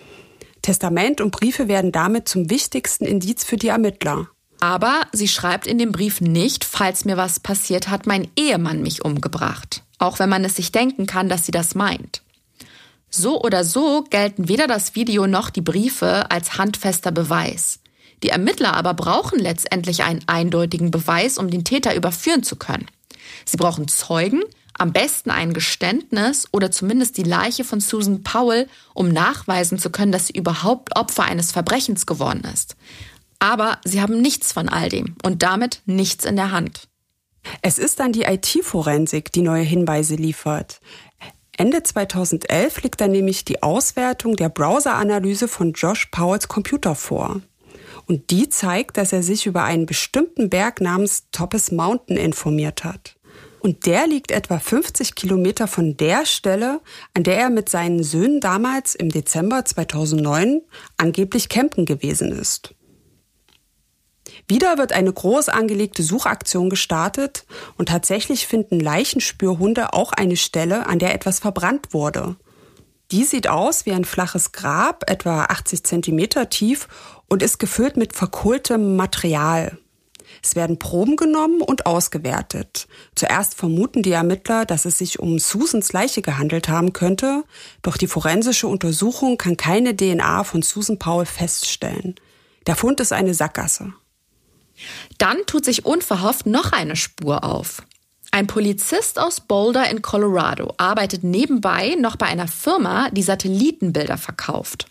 Testament 0.61 1.21
und 1.21 1.31
Briefe 1.31 1.67
werden 1.67 1.91
damit 1.91 2.27
zum 2.27 2.49
wichtigsten 2.49 3.05
Indiz 3.05 3.43
für 3.43 3.57
die 3.57 3.69
Ermittler. 3.69 4.27
Aber 4.59 5.01
sie 5.11 5.27
schreibt 5.27 5.65
in 5.65 5.79
dem 5.79 5.91
Brief 5.91 6.21
nicht, 6.21 6.63
falls 6.63 7.03
mir 7.03 7.17
was 7.17 7.39
passiert 7.39 7.89
hat, 7.89 8.05
mein 8.05 8.29
Ehemann 8.37 8.83
mich 8.83 9.03
umgebracht. 9.03 9.83
Auch 9.97 10.19
wenn 10.19 10.29
man 10.29 10.45
es 10.45 10.55
sich 10.55 10.71
denken 10.71 11.07
kann, 11.07 11.29
dass 11.29 11.45
sie 11.45 11.51
das 11.51 11.73
meint. 11.73 12.21
So 13.09 13.41
oder 13.41 13.63
so 13.63 14.03
gelten 14.09 14.47
weder 14.47 14.67
das 14.67 14.95
Video 14.95 15.27
noch 15.27 15.49
die 15.49 15.61
Briefe 15.61 16.29
als 16.29 16.57
handfester 16.57 17.11
Beweis. 17.11 17.79
Die 18.23 18.29
Ermittler 18.29 18.73
aber 18.73 18.93
brauchen 18.93 19.39
letztendlich 19.39 20.03
einen 20.03 20.21
eindeutigen 20.27 20.91
Beweis, 20.91 21.37
um 21.37 21.49
den 21.49 21.63
Täter 21.63 21.95
überführen 21.95 22.43
zu 22.43 22.55
können. 22.55 22.85
Sie 23.45 23.57
brauchen 23.57 23.87
Zeugen, 23.87 24.41
am 24.77 24.93
besten 24.93 25.29
ein 25.29 25.53
Geständnis 25.53 26.47
oder 26.51 26.71
zumindest 26.71 27.17
die 27.17 27.23
Leiche 27.23 27.63
von 27.63 27.79
Susan 27.79 28.23
Powell, 28.23 28.67
um 28.93 29.09
nachweisen 29.09 29.77
zu 29.77 29.89
können, 29.89 30.11
dass 30.11 30.27
sie 30.27 30.33
überhaupt 30.33 30.95
Opfer 30.95 31.23
eines 31.23 31.51
Verbrechens 31.51 32.05
geworden 32.05 32.43
ist. 32.53 32.75
Aber 33.39 33.79
sie 33.83 34.01
haben 34.01 34.21
nichts 34.21 34.53
von 34.53 34.69
all 34.69 34.89
dem 34.89 35.15
und 35.23 35.43
damit 35.43 35.81
nichts 35.85 36.25
in 36.25 36.35
der 36.35 36.51
Hand. 36.51 36.87
Es 37.61 37.79
ist 37.79 37.99
dann 37.99 38.11
die 38.11 38.23
IT-Forensik, 38.23 39.31
die 39.31 39.41
neue 39.41 39.63
Hinweise 39.63 40.15
liefert. 40.15 40.79
Ende 41.57 41.83
2011 41.83 42.83
liegt 42.83 43.01
dann 43.01 43.11
nämlich 43.11 43.45
die 43.45 43.61
Auswertung 43.61 44.35
der 44.35 44.49
Browser-Analyse 44.49 45.47
von 45.47 45.73
Josh 45.73 46.07
Powells 46.07 46.47
Computer 46.47 46.95
vor. 46.95 47.41
Und 48.07 48.31
die 48.31 48.49
zeigt, 48.49 48.97
dass 48.97 49.13
er 49.13 49.21
sich 49.21 49.45
über 49.45 49.63
einen 49.63 49.85
bestimmten 49.85 50.49
Berg 50.49 50.81
namens 50.81 51.27
Toppes 51.31 51.71
Mountain 51.71 52.17
informiert 52.17 52.83
hat. 52.83 53.15
Und 53.61 53.85
der 53.85 54.07
liegt 54.07 54.31
etwa 54.31 54.57
50 54.57 55.13
Kilometer 55.13 55.67
von 55.67 55.95
der 55.95 56.25
Stelle, 56.25 56.81
an 57.13 57.23
der 57.23 57.37
er 57.37 57.49
mit 57.51 57.69
seinen 57.69 58.01
Söhnen 58.01 58.39
damals 58.39 58.95
im 58.95 59.09
Dezember 59.09 59.63
2009 59.63 60.61
angeblich 60.97 61.47
campen 61.47 61.85
gewesen 61.85 62.31
ist. 62.31 62.73
Wieder 64.47 64.79
wird 64.79 64.93
eine 64.93 65.13
groß 65.13 65.49
angelegte 65.49 66.01
Suchaktion 66.01 66.71
gestartet 66.71 67.45
und 67.77 67.89
tatsächlich 67.89 68.47
finden 68.47 68.79
Leichenspürhunde 68.79 69.93
auch 69.93 70.11
eine 70.11 70.37
Stelle, 70.37 70.87
an 70.87 70.97
der 70.97 71.13
etwas 71.13 71.39
verbrannt 71.39 71.93
wurde. 71.93 72.37
Die 73.11 73.25
sieht 73.25 73.47
aus 73.47 73.85
wie 73.85 73.91
ein 73.91 74.05
flaches 74.05 74.53
Grab, 74.53 75.07
etwa 75.07 75.43
80 75.43 75.83
Zentimeter 75.83 76.49
tief 76.49 76.87
und 77.27 77.43
ist 77.43 77.59
gefüllt 77.59 77.95
mit 77.95 78.15
verkohltem 78.15 78.95
Material. 78.95 79.77
Es 80.43 80.55
werden 80.55 80.79
Proben 80.79 81.15
genommen 81.15 81.61
und 81.61 81.85
ausgewertet. 81.85 82.87
Zuerst 83.15 83.55
vermuten 83.55 84.01
die 84.01 84.11
Ermittler, 84.11 84.65
dass 84.65 84.85
es 84.85 84.97
sich 84.97 85.19
um 85.19 85.37
Susans 85.39 85.93
Leiche 85.93 86.21
gehandelt 86.21 86.67
haben 86.67 86.93
könnte, 86.93 87.43
doch 87.81 87.97
die 87.97 88.07
forensische 88.07 88.67
Untersuchung 88.67 89.37
kann 89.37 89.57
keine 89.57 89.95
DNA 89.95 90.43
von 90.43 90.61
Susan 90.61 90.97
Powell 90.97 91.25
feststellen. 91.25 92.15
Der 92.67 92.75
Fund 92.75 92.99
ist 92.99 93.13
eine 93.13 93.33
Sackgasse. 93.33 93.93
Dann 95.17 95.37
tut 95.45 95.65
sich 95.65 95.85
unverhofft 95.85 96.45
noch 96.45 96.71
eine 96.71 96.95
Spur 96.95 97.43
auf. 97.43 97.83
Ein 98.31 98.47
Polizist 98.47 99.19
aus 99.19 99.41
Boulder 99.41 99.89
in 99.91 100.01
Colorado 100.01 100.73
arbeitet 100.77 101.23
nebenbei 101.23 101.95
noch 101.99 102.15
bei 102.15 102.27
einer 102.27 102.47
Firma, 102.47 103.09
die 103.11 103.23
Satellitenbilder 103.23 104.17
verkauft. 104.17 104.87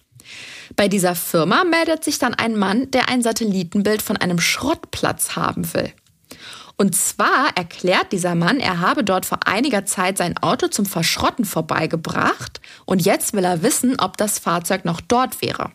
Bei 0.76 0.88
dieser 0.88 1.14
Firma 1.14 1.64
meldet 1.64 2.04
sich 2.04 2.18
dann 2.18 2.34
ein 2.34 2.56
Mann, 2.56 2.90
der 2.90 3.08
ein 3.08 3.22
Satellitenbild 3.22 4.02
von 4.02 4.16
einem 4.16 4.40
Schrottplatz 4.40 5.36
haben 5.36 5.72
will. 5.74 5.92
Und 6.76 6.96
zwar 6.96 7.54
erklärt 7.56 8.10
dieser 8.12 8.34
Mann, 8.34 8.58
er 8.58 8.80
habe 8.80 9.04
dort 9.04 9.26
vor 9.26 9.40
einiger 9.44 9.84
Zeit 9.84 10.16
sein 10.16 10.38
Auto 10.38 10.68
zum 10.68 10.86
Verschrotten 10.86 11.44
vorbeigebracht 11.44 12.60
und 12.86 13.04
jetzt 13.04 13.34
will 13.34 13.44
er 13.44 13.62
wissen, 13.62 14.00
ob 14.00 14.16
das 14.16 14.38
Fahrzeug 14.38 14.86
noch 14.86 15.02
dort 15.02 15.42
wäre. 15.42 15.72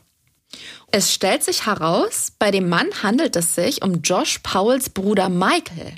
Es 0.91 1.13
stellt 1.13 1.43
sich 1.43 1.67
heraus, 1.67 2.31
bei 2.39 2.49
dem 2.49 2.69
Mann 2.69 2.87
handelt 3.03 3.35
es 3.35 3.53
sich 3.53 3.83
um 3.83 4.01
Josh 4.01 4.39
Powells 4.39 4.89
Bruder 4.89 5.29
Michael. 5.29 5.93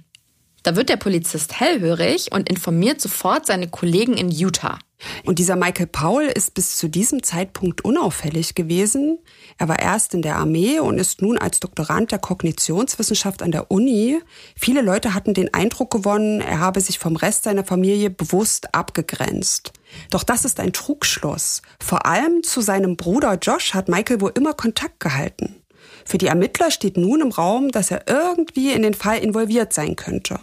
Da 0.68 0.76
wird 0.76 0.90
der 0.90 0.98
Polizist 0.98 1.62
hellhörig 1.62 2.34
und 2.34 2.50
informiert 2.50 3.00
sofort 3.00 3.46
seine 3.46 3.70
Kollegen 3.70 4.18
in 4.18 4.30
Utah. 4.30 4.78
Und 5.24 5.40
dieser 5.40 5.56
Michael 5.56 5.88
Paul 5.88 6.24
ist 6.24 6.56
bis 6.56 6.76
zu 6.76 6.90
diesem 6.90 7.24
Zeitpunkt 7.24 7.86
unauffällig 7.86 8.54
gewesen. 8.54 9.18
Er 9.58 9.70
war 9.70 9.80
erst 9.80 10.14
in 10.14 10.22
der 10.22 10.36
Armee 10.36 10.80
und 10.80 10.98
ist 10.98 11.22
nun 11.22 11.38
als 11.38 11.62
Doktorand 11.62 12.12
der 12.12 12.20
Kognitionswissenschaft 12.20 13.44
an 13.44 13.54
der 13.54 13.72
Uni. 13.72 14.20
Viele 14.60 14.82
Leute 14.82 15.14
hatten 15.14 15.34
den 15.34 15.54
Eindruck 15.54 15.90
gewonnen, 15.90 16.42
er 16.42 16.60
habe 16.60 16.82
sich 16.82 17.00
vom 17.00 17.16
Rest 17.16 17.44
seiner 17.44 17.64
Familie 17.64 18.10
bewusst 18.10 18.76
abgegrenzt. 18.76 19.72
Doch 20.10 20.26
das 20.26 20.44
ist 20.44 20.60
ein 20.60 20.74
Trugschluss. 20.74 21.62
Vor 21.80 22.06
allem 22.06 22.44
zu 22.44 22.60
seinem 22.60 22.98
Bruder 22.98 23.36
Josh 23.42 23.74
hat 23.74 23.88
Michael 23.88 24.20
wohl 24.20 24.34
immer 24.36 24.52
Kontakt 24.52 25.00
gehalten. 25.00 25.56
Für 26.04 26.18
die 26.18 26.28
Ermittler 26.28 26.72
steht 26.72 26.98
nun 26.98 27.22
im 27.22 27.32
Raum, 27.32 27.72
dass 27.72 27.90
er 27.90 28.04
irgendwie 28.10 28.74
in 28.74 28.82
den 28.82 28.96
Fall 28.96 29.20
involviert 29.20 29.72
sein 29.72 29.96
könnte. 29.96 30.42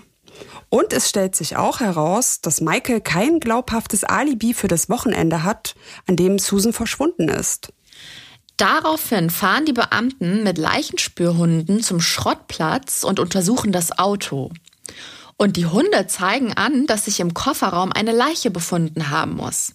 Und 0.68 0.93
es 0.93 1.09
stellt 1.09 1.37
sich 1.37 1.57
auch 1.57 1.80
heraus, 1.80 2.41
dass 2.41 2.61
Michael 2.61 3.01
kein 3.01 3.41
glaubhaftes 3.41 4.05
Alibi 4.05 4.55
für 4.55 4.68
das 4.68 4.89
Wochenende 4.89 5.45
hat, 5.45 5.74
an 6.07 6.16
dem 6.16 6.39
Susan 6.39 6.72
verschwunden 6.72 7.28
ist. 7.28 7.72
Daraufhin 8.57 9.30
fahren 9.30 9.66
die 9.66 9.72
Beamten 9.72 10.45
mit 10.45 10.59
Leichenspürhunden 10.59 11.82
zum 11.82 12.01
Schrottplatz 12.01 13.03
und 13.03 13.18
untersuchen 13.18 13.72
das 13.72 13.99
Auto. 13.99 14.53
Und 15.37 15.57
die 15.57 15.66
Hunde 15.66 16.07
zeigen 16.07 16.53
an, 16.53 16.87
dass 16.87 17.07
sich 17.07 17.18
im 17.18 17.35
Kofferraum 17.35 17.93
eine 17.93 18.12
Leiche 18.12 18.51
befunden 18.51 19.11
haben 19.11 19.35
muss. 19.35 19.74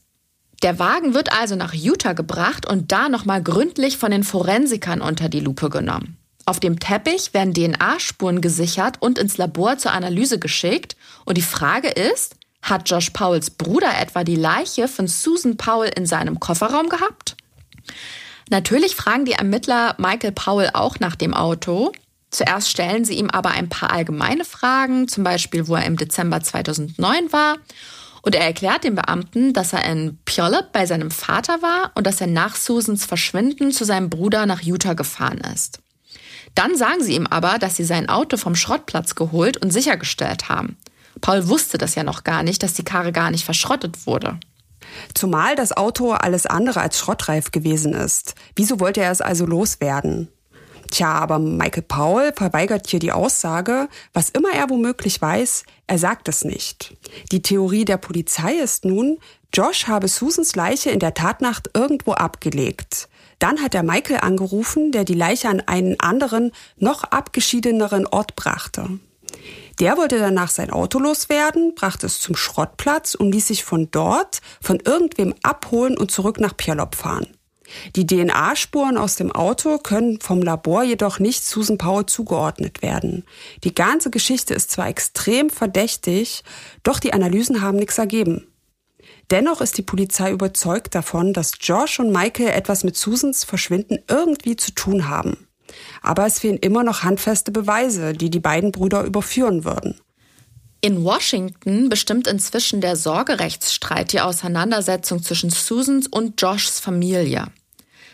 Der 0.64 0.80
Wagen 0.80 1.14
wird 1.14 1.32
also 1.32 1.56
nach 1.56 1.74
Utah 1.74 2.14
gebracht 2.14 2.66
und 2.66 2.92
da 2.92 3.10
nochmal 3.10 3.42
gründlich 3.42 3.98
von 3.98 4.12
den 4.12 4.24
Forensikern 4.24 5.02
unter 5.02 5.30
die 5.30 5.40
Lupe 5.40 5.70
genommen. 5.70 6.19
Auf 6.50 6.60
dem 6.60 6.80
Teppich 6.80 7.36
werden 7.36 7.54
DNA-Spuren 7.54 8.42
gesichert 8.42 8.96
und 9.02 9.20
ins 9.20 9.38
Labor 9.38 9.78
zur 9.78 9.92
Analyse 9.92 10.40
geschickt. 10.40 10.96
Und 11.24 11.38
die 11.38 11.44
Frage 11.44 11.90
ist, 11.90 12.38
hat 12.64 12.90
Josh 12.90 13.12
Powells 13.12 13.52
Bruder 13.52 13.92
etwa 14.02 14.24
die 14.24 14.36
Leiche 14.36 14.88
von 14.88 15.06
Susan 15.06 15.58
Powell 15.58 15.92
in 15.96 16.08
seinem 16.08 16.40
Kofferraum 16.40 16.90
gehabt? 16.90 17.38
Natürlich 18.50 18.96
fragen 18.96 19.26
die 19.26 19.34
Ermittler 19.34 19.94
Michael 20.00 20.32
Powell 20.32 20.72
auch 20.74 21.00
nach 21.00 21.16
dem 21.16 21.36
Auto. 21.36 21.92
Zuerst 22.32 22.72
stellen 22.72 23.06
sie 23.06 23.20
ihm 23.20 23.30
aber 23.30 23.52
ein 23.52 23.70
paar 23.70 23.92
allgemeine 23.92 24.44
Fragen, 24.44 25.08
zum 25.08 25.24
Beispiel, 25.24 25.68
wo 25.68 25.76
er 25.76 25.86
im 25.86 25.98
Dezember 25.98 26.42
2009 26.42 27.32
war. 27.32 27.58
Und 28.24 28.34
er 28.34 28.46
erklärt 28.46 28.86
den 28.86 28.96
Beamten, 28.96 29.54
dass 29.54 29.74
er 29.74 29.86
in 29.86 30.18
Puyallup 30.26 30.72
bei 30.72 30.88
seinem 30.88 31.12
Vater 31.12 31.62
war 31.62 31.92
und 31.94 32.08
dass 32.08 32.20
er 32.20 32.28
nach 32.28 32.56
Susans 32.56 33.06
Verschwinden 33.06 33.72
zu 33.72 33.86
seinem 33.86 34.10
Bruder 34.10 34.48
nach 34.48 34.64
Utah 34.64 34.94
gefahren 34.96 35.42
ist. 35.54 35.80
Dann 36.56 36.76
sagen 36.76 37.04
sie 37.04 37.16
ihm 37.16 37.28
aber, 37.28 37.58
dass 37.60 37.76
sie 37.76 37.84
sein 37.84 38.10
Auto 38.10 38.38
vom 38.38 38.56
Schrottplatz 38.56 39.16
geholt 39.16 39.58
und 39.58 39.72
sichergestellt 39.72 40.50
haben. 40.50 40.78
Paul 41.22 41.48
wusste 41.48 41.78
das 41.78 41.96
ja 41.96 42.04
noch 42.04 42.24
gar 42.24 42.44
nicht, 42.44 42.64
dass 42.64 42.74
die 42.74 42.84
Karre 42.84 43.12
gar 43.12 43.32
nicht 43.32 43.46
verschrottet 43.46 44.06
wurde. 44.06 44.40
Zumal 45.14 45.56
das 45.56 45.76
Auto 45.76 46.12
alles 46.12 46.46
andere 46.46 46.82
als 46.82 46.98
schrottreif 46.98 47.52
gewesen 47.52 47.94
ist. 47.94 48.36
Wieso 48.56 48.80
wollte 48.80 49.02
er 49.02 49.12
es 49.12 49.22
also 49.22 49.46
loswerden? 49.46 50.30
Tja, 50.92 51.14
aber 51.14 51.38
Michael 51.38 51.84
Paul 51.84 52.34
verweigert 52.36 52.88
hier 52.88 53.00
die 53.00 53.12
Aussage, 53.12 53.88
was 54.14 54.30
immer 54.30 54.52
er 54.52 54.70
womöglich 54.70 55.22
weiß, 55.22 55.64
er 55.86 56.00
sagt 56.00 56.28
es 56.28 56.44
nicht. 56.44 56.96
Die 57.32 57.44
Theorie 57.44 57.86
der 57.86 57.98
Polizei 57.98 58.54
ist 58.54 58.86
nun, 58.86 59.20
Josh 59.54 59.88
habe 59.88 60.08
Susans 60.08 60.56
Leiche 60.56 60.90
in 60.90 61.00
der 61.00 61.14
Tatnacht 61.14 61.70
irgendwo 61.76 62.14
abgelegt. 62.14 63.08
Dann 63.40 63.62
hat 63.62 63.74
er 63.74 63.84
Michael 63.84 64.20
angerufen, 64.22 64.92
der 64.92 65.06
die 65.06 65.14
Leiche 65.14 65.50
an 65.50 65.62
einen 65.62 66.00
anderen, 66.00 66.52
noch 66.78 67.04
abgeschiedeneren 67.04 68.06
Ort 68.06 68.36
brachte. 68.36 69.00
Der 69.80 69.96
wollte 69.96 70.20
danach 70.20 70.50
sein 70.50 70.72
Auto 70.72 71.00
loswerden, 71.00 71.74
brachte 71.74 72.06
es 72.06 72.20
zum 72.20 72.36
Schrottplatz 72.36 73.16
und 73.16 73.32
ließ 73.32 73.48
sich 73.48 73.64
von 73.64 73.90
dort 73.92 74.42
von 74.62 74.80
irgendwem 74.84 75.34
abholen 75.42 75.98
und 75.98 76.12
zurück 76.12 76.40
nach 76.40 76.56
Pjalop 76.56 76.96
fahren. 76.96 77.28
Die 77.96 78.06
DNA-Spuren 78.06 78.98
aus 78.98 79.16
dem 79.16 79.32
Auto 79.32 79.78
können 79.78 80.20
vom 80.20 80.42
Labor 80.42 80.84
jedoch 80.84 81.20
nicht 81.20 81.46
Susan 81.46 81.78
Powell 81.78 82.08
zugeordnet 82.08 82.82
werden. 82.82 83.24
Die 83.64 83.76
ganze 83.76 84.10
Geschichte 84.10 84.54
ist 84.54 84.72
zwar 84.72 84.88
extrem 84.88 85.50
verdächtig, 85.50 86.44
doch 86.84 87.00
die 87.00 87.14
Analysen 87.14 87.62
haben 87.62 87.78
nichts 87.78 87.98
ergeben. 87.98 88.49
Dennoch 89.32 89.62
ist 89.62 89.78
die 89.78 89.84
Polizei 89.84 90.32
überzeugt 90.32 90.96
davon, 90.96 91.34
dass 91.34 91.54
Josh 91.60 92.00
und 92.00 92.12
Michael 92.12 92.50
etwas 92.50 92.84
mit 92.84 92.98
Susans 92.98 93.44
Verschwinden 93.44 94.00
irgendwie 94.08 94.56
zu 94.56 94.72
tun 94.72 95.08
haben. 95.08 95.48
Aber 96.02 96.26
es 96.26 96.40
fehlen 96.40 96.58
immer 96.58 96.84
noch 96.84 97.04
handfeste 97.04 97.52
Beweise, 97.52 98.14
die 98.14 98.32
die 98.32 98.40
beiden 98.40 98.72
Brüder 98.72 99.04
überführen 99.04 99.66
würden. 99.66 100.00
In 100.82 101.04
Washington 101.04 101.90
bestimmt 101.90 102.26
inzwischen 102.26 102.82
der 102.82 102.96
Sorgerechtsstreit 102.96 104.14
die 104.14 104.22
Auseinandersetzung 104.22 105.22
zwischen 105.22 105.50
Susans 105.50 106.08
und 106.08 106.42
Joshs 106.42 106.80
Familie. 106.80 107.48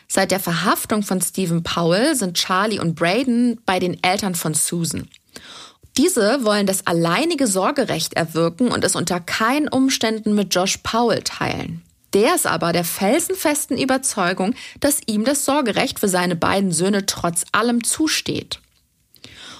Seit 0.07 0.31
der 0.31 0.39
Verhaftung 0.39 1.03
von 1.03 1.21
Stephen 1.21 1.63
Powell 1.63 2.15
sind 2.15 2.37
Charlie 2.37 2.79
und 2.79 2.95
Braden 2.95 3.61
bei 3.65 3.79
den 3.79 4.03
Eltern 4.03 4.35
von 4.35 4.53
Susan. 4.53 5.07
Diese 5.97 6.43
wollen 6.43 6.67
das 6.67 6.87
alleinige 6.87 7.47
Sorgerecht 7.47 8.15
erwirken 8.15 8.69
und 8.69 8.83
es 8.83 8.95
unter 8.95 9.19
keinen 9.21 9.69
Umständen 9.69 10.35
mit 10.35 10.53
Josh 10.53 10.77
Powell 10.83 11.21
teilen. 11.23 11.83
Der 12.13 12.35
ist 12.35 12.47
aber 12.47 12.73
der 12.73 12.83
felsenfesten 12.83 13.77
Überzeugung, 13.77 14.55
dass 14.79 15.01
ihm 15.05 15.25
das 15.25 15.45
Sorgerecht 15.45 15.99
für 15.99 16.07
seine 16.07 16.35
beiden 16.35 16.71
Söhne 16.71 17.05
trotz 17.05 17.43
allem 17.51 17.83
zusteht. 17.83 18.59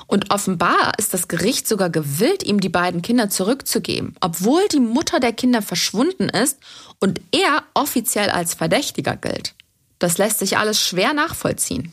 Und 0.08 0.32
offenbar 0.32 0.94
ist 0.98 1.14
das 1.14 1.28
Gericht 1.28 1.68
sogar 1.68 1.90
gewillt, 1.90 2.44
ihm 2.44 2.60
die 2.60 2.70
beiden 2.70 3.02
Kinder 3.02 3.30
zurückzugeben, 3.30 4.16
obwohl 4.22 4.68
die 4.68 4.80
Mutter 4.80 5.20
der 5.20 5.34
Kinder 5.34 5.62
verschwunden 5.62 6.30
ist 6.30 6.60
und 7.00 7.20
er 7.32 7.64
offiziell 7.74 8.30
als 8.30 8.54
Verdächtiger 8.54 9.16
gilt. 9.16 9.56
Das 10.00 10.18
lässt 10.18 10.40
sich 10.40 10.58
alles 10.58 10.80
schwer 10.80 11.14
nachvollziehen. 11.14 11.92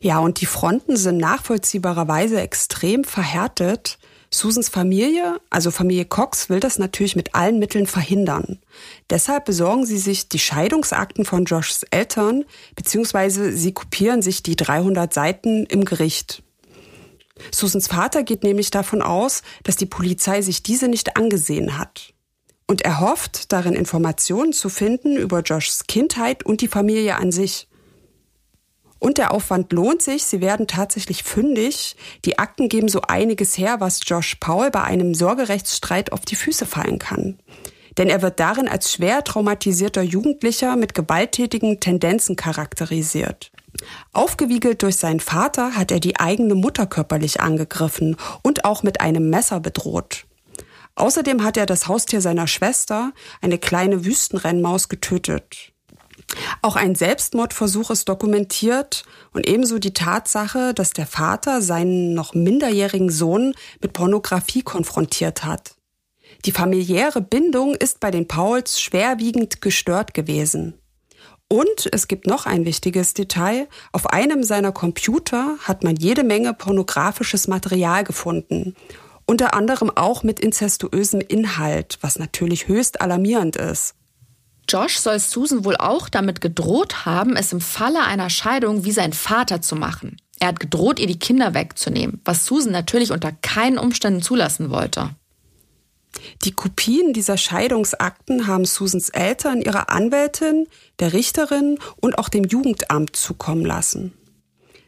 Ja, 0.00 0.18
und 0.18 0.40
die 0.40 0.46
Fronten 0.46 0.96
sind 0.96 1.18
nachvollziehbarerweise 1.18 2.40
extrem 2.40 3.04
verhärtet. 3.04 3.98
Susans 4.34 4.70
Familie, 4.70 5.40
also 5.50 5.70
Familie 5.70 6.06
Cox, 6.06 6.48
will 6.48 6.58
das 6.58 6.78
natürlich 6.78 7.16
mit 7.16 7.34
allen 7.34 7.58
Mitteln 7.58 7.86
verhindern. 7.86 8.60
Deshalb 9.10 9.44
besorgen 9.44 9.84
sie 9.84 9.98
sich 9.98 10.28
die 10.28 10.38
Scheidungsakten 10.38 11.26
von 11.26 11.44
Joshs 11.44 11.82
Eltern, 11.90 12.44
beziehungsweise 12.74 13.52
sie 13.52 13.72
kopieren 13.72 14.22
sich 14.22 14.42
die 14.42 14.56
300 14.56 15.12
Seiten 15.12 15.66
im 15.66 15.84
Gericht. 15.84 16.42
Susans 17.50 17.88
Vater 17.88 18.22
geht 18.22 18.42
nämlich 18.42 18.70
davon 18.70 19.02
aus, 19.02 19.42
dass 19.64 19.76
die 19.76 19.86
Polizei 19.86 20.40
sich 20.40 20.62
diese 20.62 20.88
nicht 20.88 21.16
angesehen 21.16 21.78
hat. 21.78 22.14
Und 22.66 22.82
er 22.82 23.00
hofft, 23.00 23.52
darin 23.52 23.74
Informationen 23.74 24.54
zu 24.54 24.70
finden 24.70 25.16
über 25.16 25.40
Joshs 25.40 25.86
Kindheit 25.86 26.46
und 26.46 26.62
die 26.62 26.68
Familie 26.68 27.16
an 27.16 27.32
sich. 27.32 27.68
Und 29.02 29.18
der 29.18 29.32
Aufwand 29.32 29.72
lohnt 29.72 30.00
sich. 30.00 30.22
Sie 30.22 30.40
werden 30.40 30.68
tatsächlich 30.68 31.24
fündig. 31.24 31.96
Die 32.24 32.38
Akten 32.38 32.68
geben 32.68 32.86
so 32.86 33.00
einiges 33.00 33.58
her, 33.58 33.80
was 33.80 33.98
Josh 34.06 34.36
Paul 34.36 34.70
bei 34.70 34.84
einem 34.84 35.12
Sorgerechtsstreit 35.12 36.12
auf 36.12 36.20
die 36.20 36.36
Füße 36.36 36.66
fallen 36.66 37.00
kann. 37.00 37.36
Denn 37.98 38.08
er 38.08 38.22
wird 38.22 38.38
darin 38.38 38.68
als 38.68 38.92
schwer 38.92 39.24
traumatisierter 39.24 40.02
Jugendlicher 40.02 40.76
mit 40.76 40.94
gewalttätigen 40.94 41.80
Tendenzen 41.80 42.36
charakterisiert. 42.36 43.50
Aufgewiegelt 44.12 44.84
durch 44.84 44.94
seinen 44.94 45.18
Vater 45.18 45.74
hat 45.74 45.90
er 45.90 45.98
die 45.98 46.20
eigene 46.20 46.54
Mutter 46.54 46.86
körperlich 46.86 47.40
angegriffen 47.40 48.16
und 48.42 48.64
auch 48.64 48.84
mit 48.84 49.00
einem 49.00 49.30
Messer 49.30 49.58
bedroht. 49.58 50.26
Außerdem 50.94 51.42
hat 51.42 51.56
er 51.56 51.66
das 51.66 51.88
Haustier 51.88 52.20
seiner 52.20 52.46
Schwester, 52.46 53.12
eine 53.40 53.58
kleine 53.58 54.04
Wüstenrennmaus, 54.04 54.88
getötet. 54.88 55.71
Auch 56.62 56.76
ein 56.76 56.94
Selbstmordversuch 56.94 57.90
ist 57.90 58.08
dokumentiert 58.08 59.04
und 59.32 59.46
ebenso 59.46 59.78
die 59.78 59.94
Tatsache, 59.94 60.74
dass 60.74 60.92
der 60.92 61.06
Vater 61.06 61.62
seinen 61.62 62.14
noch 62.14 62.34
minderjährigen 62.34 63.10
Sohn 63.10 63.54
mit 63.80 63.92
Pornografie 63.92 64.62
konfrontiert 64.62 65.44
hat. 65.44 65.74
Die 66.44 66.52
familiäre 66.52 67.20
Bindung 67.20 67.74
ist 67.74 68.00
bei 68.00 68.10
den 68.10 68.26
Pauls 68.26 68.80
schwerwiegend 68.80 69.60
gestört 69.60 70.14
gewesen. 70.14 70.74
Und 71.48 71.88
es 71.92 72.08
gibt 72.08 72.26
noch 72.26 72.46
ein 72.46 72.64
wichtiges 72.64 73.12
Detail. 73.12 73.68
Auf 73.92 74.06
einem 74.06 74.42
seiner 74.42 74.72
Computer 74.72 75.56
hat 75.60 75.84
man 75.84 75.96
jede 75.96 76.24
Menge 76.24 76.54
pornografisches 76.54 77.46
Material 77.46 78.04
gefunden. 78.04 78.74
Unter 79.26 79.54
anderem 79.54 79.90
auch 79.94 80.22
mit 80.22 80.40
inzestuösem 80.40 81.20
Inhalt, 81.20 81.98
was 82.00 82.18
natürlich 82.18 82.68
höchst 82.68 83.02
alarmierend 83.02 83.56
ist. 83.56 83.94
Josh 84.68 84.98
soll 84.98 85.18
Susan 85.18 85.64
wohl 85.64 85.76
auch 85.76 86.08
damit 86.08 86.40
gedroht 86.40 87.04
haben, 87.04 87.36
es 87.36 87.52
im 87.52 87.60
Falle 87.60 88.02
einer 88.04 88.30
Scheidung 88.30 88.84
wie 88.84 88.92
sein 88.92 89.12
Vater 89.12 89.60
zu 89.60 89.76
machen. 89.76 90.16
Er 90.40 90.48
hat 90.48 90.60
gedroht, 90.60 90.98
ihr 90.98 91.06
die 91.06 91.18
Kinder 91.18 91.54
wegzunehmen, 91.54 92.20
was 92.24 92.46
Susan 92.46 92.72
natürlich 92.72 93.12
unter 93.12 93.32
keinen 93.32 93.78
Umständen 93.78 94.22
zulassen 94.22 94.70
wollte. 94.70 95.10
Die 96.44 96.52
Kopien 96.52 97.12
dieser 97.12 97.36
Scheidungsakten 97.36 98.46
haben 98.46 98.64
Susans 98.64 99.08
Eltern 99.08 99.62
ihrer 99.62 99.88
Anwältin, 99.88 100.66
der 100.98 101.12
Richterin 101.12 101.78
und 102.00 102.18
auch 102.18 102.28
dem 102.28 102.44
Jugendamt 102.44 103.16
zukommen 103.16 103.64
lassen. 103.64 104.12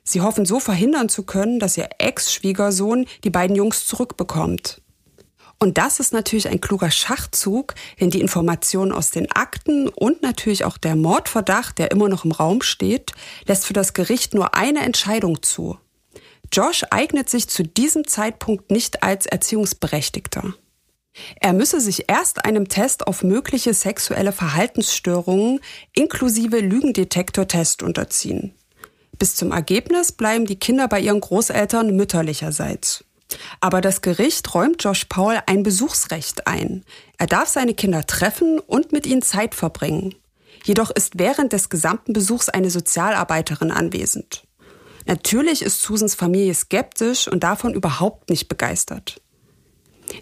Sie 0.03 0.21
hoffen 0.21 0.45
so 0.45 0.61
verhindern 0.61 1.09
zu 1.09 1.23
können, 1.23 1.59
dass 1.59 1.79
ihr 1.79 1.89
Ex-Schwiegersohn 1.99 3.07
die 3.25 3.31
beiden 3.31 3.57
Jungs 3.57 3.87
zurückbekommt. 3.87 4.83
Und 5.65 5.79
das 5.79 5.99
ist 5.99 6.13
natürlich 6.13 6.51
ein 6.51 6.61
kluger 6.61 6.91
Schachzug, 6.91 7.75
denn 7.99 8.11
die 8.11 8.21
Informationen 8.21 8.93
aus 8.93 9.11
den 9.11 9.33
Akten 9.33 9.89
und 9.89 10.21
natürlich 10.21 10.67
auch 10.67 10.77
der 10.77 10.95
Mordverdacht, 10.95 11.79
der 11.79 11.91
immer 11.91 12.11
noch 12.11 12.27
im 12.27 12.33
Raum 12.33 12.61
steht, 12.61 13.13
lässt 13.47 13.65
für 13.65 13.73
das 13.73 13.95
Gericht 13.95 14.35
nur 14.35 14.55
eine 14.55 14.81
Entscheidung 14.81 15.43
zu. 15.43 15.79
Josh 16.53 16.85
eignet 16.91 17.31
sich 17.31 17.49
zu 17.49 17.63
diesem 17.63 18.07
Zeitpunkt 18.07 18.71
nicht 18.71 19.03
als 19.03 19.25
Erziehungsberechtigter. 19.25 20.53
Er 21.41 21.55
müsse 21.55 21.81
sich 21.81 22.11
erst 22.11 22.45
einem 22.45 22.69
Test 22.69 23.07
auf 23.07 23.23
mögliche 23.23 23.73
sexuelle 23.73 24.33
Verhaltensstörungen 24.33 25.61
inklusive 25.95 26.61
Lügendetektortest 26.61 27.83
unterziehen. 27.83 28.53
Bis 29.19 29.35
zum 29.35 29.51
Ergebnis 29.51 30.13
bleiben 30.13 30.45
die 30.45 30.59
Kinder 30.59 30.89
bei 30.89 31.01
ihren 31.01 31.23
Großeltern 31.23 31.97
mütterlicherseits. 31.97 33.03
Aber 33.61 33.81
das 33.81 34.03
Gericht 34.03 34.55
räumt 34.55 34.83
Josh 34.83 35.07
Paul 35.07 35.39
ein 35.47 35.63
Besuchsrecht 35.63 36.47
ein. 36.47 36.85
Er 37.19 37.27
darf 37.27 37.49
seine 37.49 37.75
Kinder 37.75 38.07
treffen 38.07 38.59
und 38.59 38.93
mit 38.93 39.07
ihnen 39.07 39.23
Zeit 39.23 39.55
verbringen. 39.55 40.15
Jedoch 40.65 40.91
ist 40.91 41.19
während 41.19 41.53
des 41.53 41.69
gesamten 41.69 42.13
Besuchs 42.13 42.49
eine 42.49 42.71
Sozialarbeiterin 42.71 43.71
anwesend. 43.71 44.47
Natürlich 45.07 45.63
ist 45.63 45.83
Susans 45.83 46.15
Familie 46.15 46.55
skeptisch 46.55 47.29
und 47.29 47.45
davon 47.45 47.75
überhaupt 47.75 48.31
nicht 48.31 48.49
begeistert. 48.49 49.21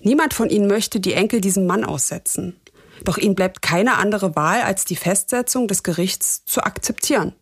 Niemand 0.01 0.35
von 0.35 0.51
ihnen 0.51 0.67
möchte 0.67 1.01
die 1.01 1.13
Enkel 1.13 1.41
diesem 1.41 1.67
Mann 1.67 1.85
aussetzen. 1.85 2.57
Doch 3.05 3.19
ihnen 3.19 3.35
bleibt 3.35 3.63
keine 3.63 3.95
andere 3.95 4.37
Wahl, 4.37 4.63
als 4.63 4.85
die 4.85 4.97
Festsetzung 4.97 5.69
des 5.69 5.83
Gerichts 5.83 6.45
zu 6.45 6.63
akzeptieren. 6.63 7.35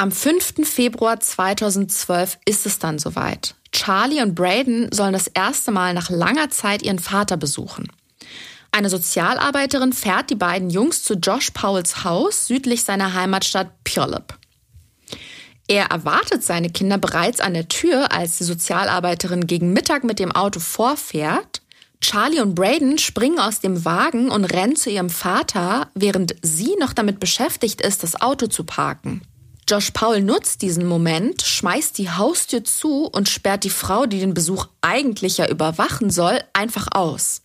Am 0.00 0.10
5. 0.10 0.66
Februar 0.66 1.20
2012 1.20 2.38
ist 2.46 2.64
es 2.64 2.78
dann 2.78 2.98
soweit. 2.98 3.54
Charlie 3.70 4.22
und 4.22 4.34
Braden 4.34 4.90
sollen 4.92 5.12
das 5.12 5.26
erste 5.26 5.72
Mal 5.72 5.92
nach 5.92 6.08
langer 6.08 6.48
Zeit 6.48 6.80
ihren 6.80 6.98
Vater 6.98 7.36
besuchen. 7.36 7.92
Eine 8.72 8.88
Sozialarbeiterin 8.88 9.92
fährt 9.92 10.30
die 10.30 10.36
beiden 10.36 10.70
Jungs 10.70 11.02
zu 11.02 11.16
Josh 11.16 11.50
Powells 11.50 12.02
Haus 12.02 12.46
südlich 12.46 12.82
seiner 12.82 13.12
Heimatstadt 13.12 13.84
Puyallup. 13.84 14.38
Er 15.68 15.90
erwartet 15.90 16.42
seine 16.42 16.70
Kinder 16.70 16.96
bereits 16.96 17.42
an 17.42 17.52
der 17.52 17.68
Tür, 17.68 18.10
als 18.10 18.38
die 18.38 18.44
Sozialarbeiterin 18.44 19.46
gegen 19.46 19.74
Mittag 19.74 20.04
mit 20.04 20.18
dem 20.18 20.32
Auto 20.32 20.60
vorfährt. 20.60 21.60
Charlie 22.00 22.40
und 22.40 22.54
Braden 22.54 22.96
springen 22.96 23.38
aus 23.38 23.60
dem 23.60 23.84
Wagen 23.84 24.30
und 24.30 24.46
rennen 24.46 24.76
zu 24.76 24.88
ihrem 24.88 25.10
Vater, 25.10 25.90
während 25.94 26.36
sie 26.40 26.74
noch 26.80 26.94
damit 26.94 27.20
beschäftigt 27.20 27.82
ist, 27.82 28.02
das 28.02 28.22
Auto 28.22 28.46
zu 28.46 28.64
parken. 28.64 29.20
Josh 29.70 29.92
Paul 29.92 30.20
nutzt 30.20 30.62
diesen 30.62 30.84
Moment, 30.84 31.42
schmeißt 31.42 31.96
die 31.96 32.10
Haustür 32.10 32.64
zu 32.64 33.04
und 33.04 33.28
sperrt 33.28 33.62
die 33.62 33.70
Frau, 33.70 34.04
die 34.04 34.18
den 34.18 34.34
Besuch 34.34 34.66
eigentlich 34.80 35.38
ja 35.38 35.48
überwachen 35.48 36.10
soll, 36.10 36.40
einfach 36.52 36.88
aus. 36.92 37.42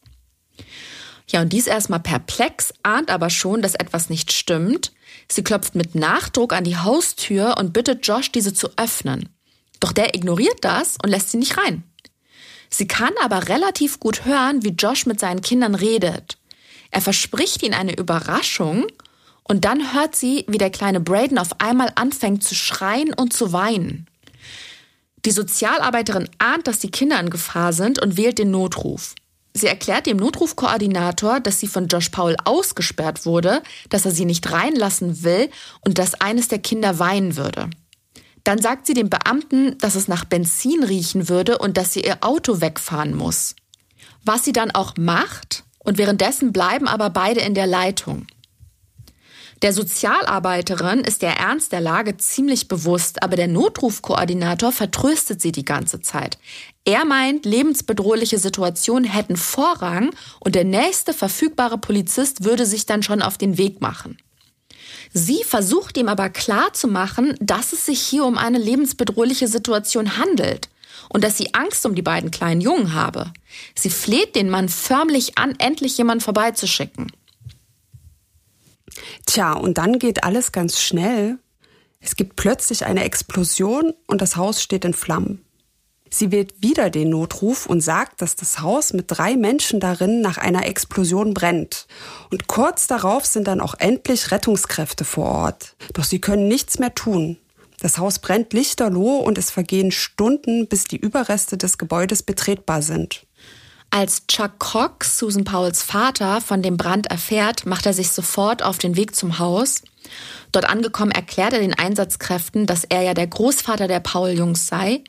Ja, 1.28 1.42
und 1.42 1.54
dies 1.54 1.68
erstmal 1.68 2.00
perplex, 2.00 2.74
ahnt 2.82 3.12
aber 3.12 3.30
schon, 3.30 3.62
dass 3.62 3.76
etwas 3.76 4.10
nicht 4.10 4.32
stimmt. 4.32 4.92
Sie 5.28 5.44
klopft 5.44 5.76
mit 5.76 5.94
Nachdruck 5.94 6.54
an 6.54 6.64
die 6.64 6.78
Haustür 6.78 7.58
und 7.60 7.74
bittet 7.74 8.08
Josh, 8.08 8.32
diese 8.32 8.56
zu 8.56 8.70
öffnen. 8.76 9.30
Doch 9.80 9.92
der 9.92 10.16
ignoriert 10.16 10.58
das 10.62 10.98
und 11.04 11.12
lässt 11.12 11.30
sie 11.30 11.38
nicht 11.38 11.60
rein. 11.60 11.84
Sie 12.72 12.88
kann 12.88 13.14
aber 13.24 13.50
relativ 13.50 14.00
gut 14.00 14.26
hören, 14.26 14.64
wie 14.64 14.70
Josh 14.70 15.06
mit 15.06 15.20
seinen 15.20 15.42
Kindern 15.42 15.76
redet. 15.76 16.40
Er 16.90 17.02
verspricht 17.02 17.62
ihnen 17.62 17.76
eine 17.76 17.96
Überraschung 17.96 18.88
und 19.48 19.64
dann 19.64 19.94
hört 19.94 20.16
sie, 20.16 20.44
wie 20.48 20.58
der 20.58 20.72
kleine 20.72 21.00
Braden 21.00 21.38
auf 21.38 21.62
einmal 21.62 21.92
anfängt 21.96 22.44
zu 22.44 22.56
schreien 22.56 23.14
und 23.14 23.32
zu 23.32 23.54
weinen. 23.54 24.08
Die 25.26 25.32
Sozialarbeiterin 25.32 26.30
ahnt, 26.40 26.68
dass 26.68 26.80
die 26.80 26.92
Kinder 26.92 27.20
in 27.20 27.30
Gefahr 27.30 27.72
sind 27.72 28.02
und 28.02 28.18
wählt 28.18 28.40
den 28.40 28.52
Notruf. 28.52 29.16
Sie 29.54 29.68
erklärt 29.68 30.06
dem 30.06 30.18
Notrufkoordinator, 30.18 31.40
dass 31.40 31.60
sie 31.60 31.68
von 31.68 31.88
Josh 31.88 32.10
Paul 32.10 32.36
ausgesperrt 32.44 33.26
wurde, 33.26 33.64
dass 33.90 34.06
er 34.06 34.12
sie 34.12 34.26
nicht 34.26 34.52
reinlassen 34.52 35.24
will 35.24 35.50
und 35.82 35.98
dass 35.98 36.20
eines 36.20 36.50
der 36.50 36.60
Kinder 36.60 37.00
weinen 37.00 37.38
würde. 37.38 37.70
Dann 38.44 38.62
sagt 38.62 38.86
sie 38.86 38.94
dem 38.94 39.10
Beamten, 39.10 39.78
dass 39.78 39.96
es 39.96 40.08
nach 40.08 40.26
Benzin 40.26 40.84
riechen 40.84 41.30
würde 41.30 41.58
und 41.58 41.78
dass 41.78 41.94
sie 41.94 42.02
ihr 42.02 42.18
Auto 42.22 42.62
wegfahren 42.62 43.16
muss. 43.16 43.56
Was 44.24 44.44
sie 44.44 44.54
dann 44.54 44.72
auch 44.72 44.94
macht, 44.98 45.64
und 45.80 46.00
währenddessen 46.00 46.52
bleiben 46.52 46.88
aber 46.88 47.12
beide 47.12 47.42
in 47.42 47.54
der 47.54 47.68
Leitung. 47.68 48.26
Der 49.66 49.74
Sozialarbeiterin 49.74 51.00
ist 51.00 51.24
der 51.24 51.38
Ernst 51.38 51.72
der 51.72 51.82
Lage 51.82 52.18
ziemlich 52.18 52.68
bewusst, 52.68 53.24
aber 53.24 53.36
der 53.36 53.48
Notrufkoordinator 53.48 54.72
vertröstet 54.72 55.42
sie 55.42 55.52
die 55.52 55.66
ganze 55.66 56.02
Zeit. 56.02 56.38
Er 56.84 57.04
meint, 57.04 57.46
lebensbedrohliche 57.46 58.38
Situationen 58.38 59.10
hätten 59.10 59.38
Vorrang 59.38 60.12
und 60.40 60.54
der 60.54 60.66
nächste 60.66 61.16
verfügbare 61.16 61.80
Polizist 61.80 62.44
würde 62.44 62.68
sich 62.68 62.86
dann 62.86 63.02
schon 63.02 63.24
auf 63.24 63.40
den 63.40 63.58
Weg 63.58 63.82
machen. 63.82 64.20
Sie 65.12 65.44
versucht 65.44 65.98
ihm 65.98 66.10
aber 66.10 66.30
klarzumachen, 66.30 67.36
dass 67.40 67.74
es 67.74 67.88
sich 67.88 68.02
hier 68.02 68.24
um 68.26 68.38
eine 68.38 68.60
lebensbedrohliche 68.60 69.48
Situation 69.48 70.20
handelt 70.20 70.70
und 71.10 71.24
dass 71.24 71.40
sie 71.40 71.56
Angst 71.56 71.88
um 71.88 71.96
die 71.96 72.04
beiden 72.04 72.30
kleinen 72.30 72.62
Jungen 72.62 72.94
habe. 72.94 73.34
Sie 73.74 73.90
fleht 73.90 74.36
den 74.36 74.52
Mann 74.52 74.70
förmlich 74.70 75.40
an, 75.40 75.56
endlich 75.58 75.98
jemand 75.98 76.22
vorbeizuschicken. 76.22 77.08
Tja, 79.26 79.54
und 79.54 79.78
dann 79.78 80.00
geht 80.00 80.24
alles 80.24 80.52
ganz 80.52 80.80
schnell. 80.80 81.38
Es 82.00 82.16
gibt 82.16 82.36
plötzlich 82.36 82.86
eine 82.86 83.04
Explosion 83.04 83.94
und 84.08 84.22
das 84.22 84.36
Haus 84.36 84.62
steht 84.62 84.86
in 84.86 84.94
Flammen. 84.94 85.46
Sie 86.10 86.32
wählt 86.32 86.62
wieder 86.62 86.90
den 86.90 87.10
Notruf 87.10 87.66
und 87.66 87.82
sagt, 87.82 88.22
dass 88.22 88.36
das 88.36 88.62
Haus 88.62 88.94
mit 88.94 89.06
drei 89.08 89.36
Menschen 89.36 89.80
darin 89.80 90.22
nach 90.22 90.38
einer 90.38 90.66
Explosion 90.66 91.34
brennt. 91.34 91.88
Und 92.32 92.48
kurz 92.48 92.88
darauf 92.88 93.26
sind 93.26 93.48
dann 93.48 93.60
auch 93.60 93.76
endlich 93.80 94.32
Rettungskräfte 94.32 95.04
vor 95.04 95.26
Ort. 95.26 95.76
Doch 95.94 96.04
sie 96.04 96.22
können 96.22 96.48
nichts 96.48 96.80
mehr 96.80 96.94
tun. 96.94 97.38
Das 97.82 97.98
Haus 97.98 98.20
brennt 98.20 98.54
lichterloh 98.54 99.18
und 99.18 99.38
es 99.38 99.52
vergehen 99.52 99.92
Stunden, 99.92 100.68
bis 100.68 100.86
die 100.86 100.98
Überreste 100.98 101.58
des 101.58 101.78
Gebäudes 101.78 102.24
betretbar 102.24 102.82
sind. 102.82 103.26
Als 103.96 104.28
Chuck 104.28 104.60
Cox, 104.60 105.20
Susan 105.20 105.46
Powells 105.46 105.82
Vater, 105.82 106.42
von 106.42 106.62
dem 106.62 106.76
Brand 106.76 107.08
erfährt, 107.08 107.66
macht 107.66 107.86
er 107.86 107.94
sich 107.94 108.12
sofort 108.12 108.62
auf 108.62 108.78
den 108.78 108.98
Weg 108.98 109.16
zum 109.16 109.40
Haus. 109.40 109.84
Dort 110.52 110.66
angekommen 110.70 111.12
erklärt 111.12 111.54
er 111.54 111.60
den 111.60 111.74
Einsatzkräften, 111.74 112.66
dass 112.66 112.84
er 112.84 113.04
ja 113.04 113.14
der 113.14 113.28
Großvater 113.28 113.88
der 113.88 114.02
Paul-Jungs 114.02 114.68
sei. 114.68 115.02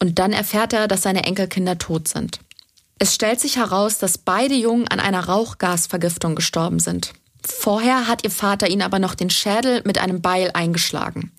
Und 0.00 0.18
dann 0.18 0.32
erfährt 0.32 0.72
er, 0.72 0.88
dass 0.88 1.02
seine 1.02 1.24
Enkelkinder 1.24 1.76
tot 1.76 2.08
sind. 2.08 2.38
Es 2.98 3.14
stellt 3.14 3.38
sich 3.38 3.56
heraus, 3.56 3.98
dass 3.98 4.16
beide 4.16 4.54
Jungen 4.54 4.88
an 4.88 4.98
einer 4.98 5.28
Rauchgasvergiftung 5.28 6.34
gestorben 6.34 6.78
sind. 6.78 7.12
Vorher 7.44 8.08
hat 8.08 8.24
ihr 8.24 8.30
Vater 8.30 8.70
ihnen 8.70 8.80
aber 8.80 8.98
noch 8.98 9.14
den 9.14 9.28
Schädel 9.28 9.82
mit 9.84 9.98
einem 9.98 10.22
Beil 10.22 10.50
eingeschlagen. 10.54 11.32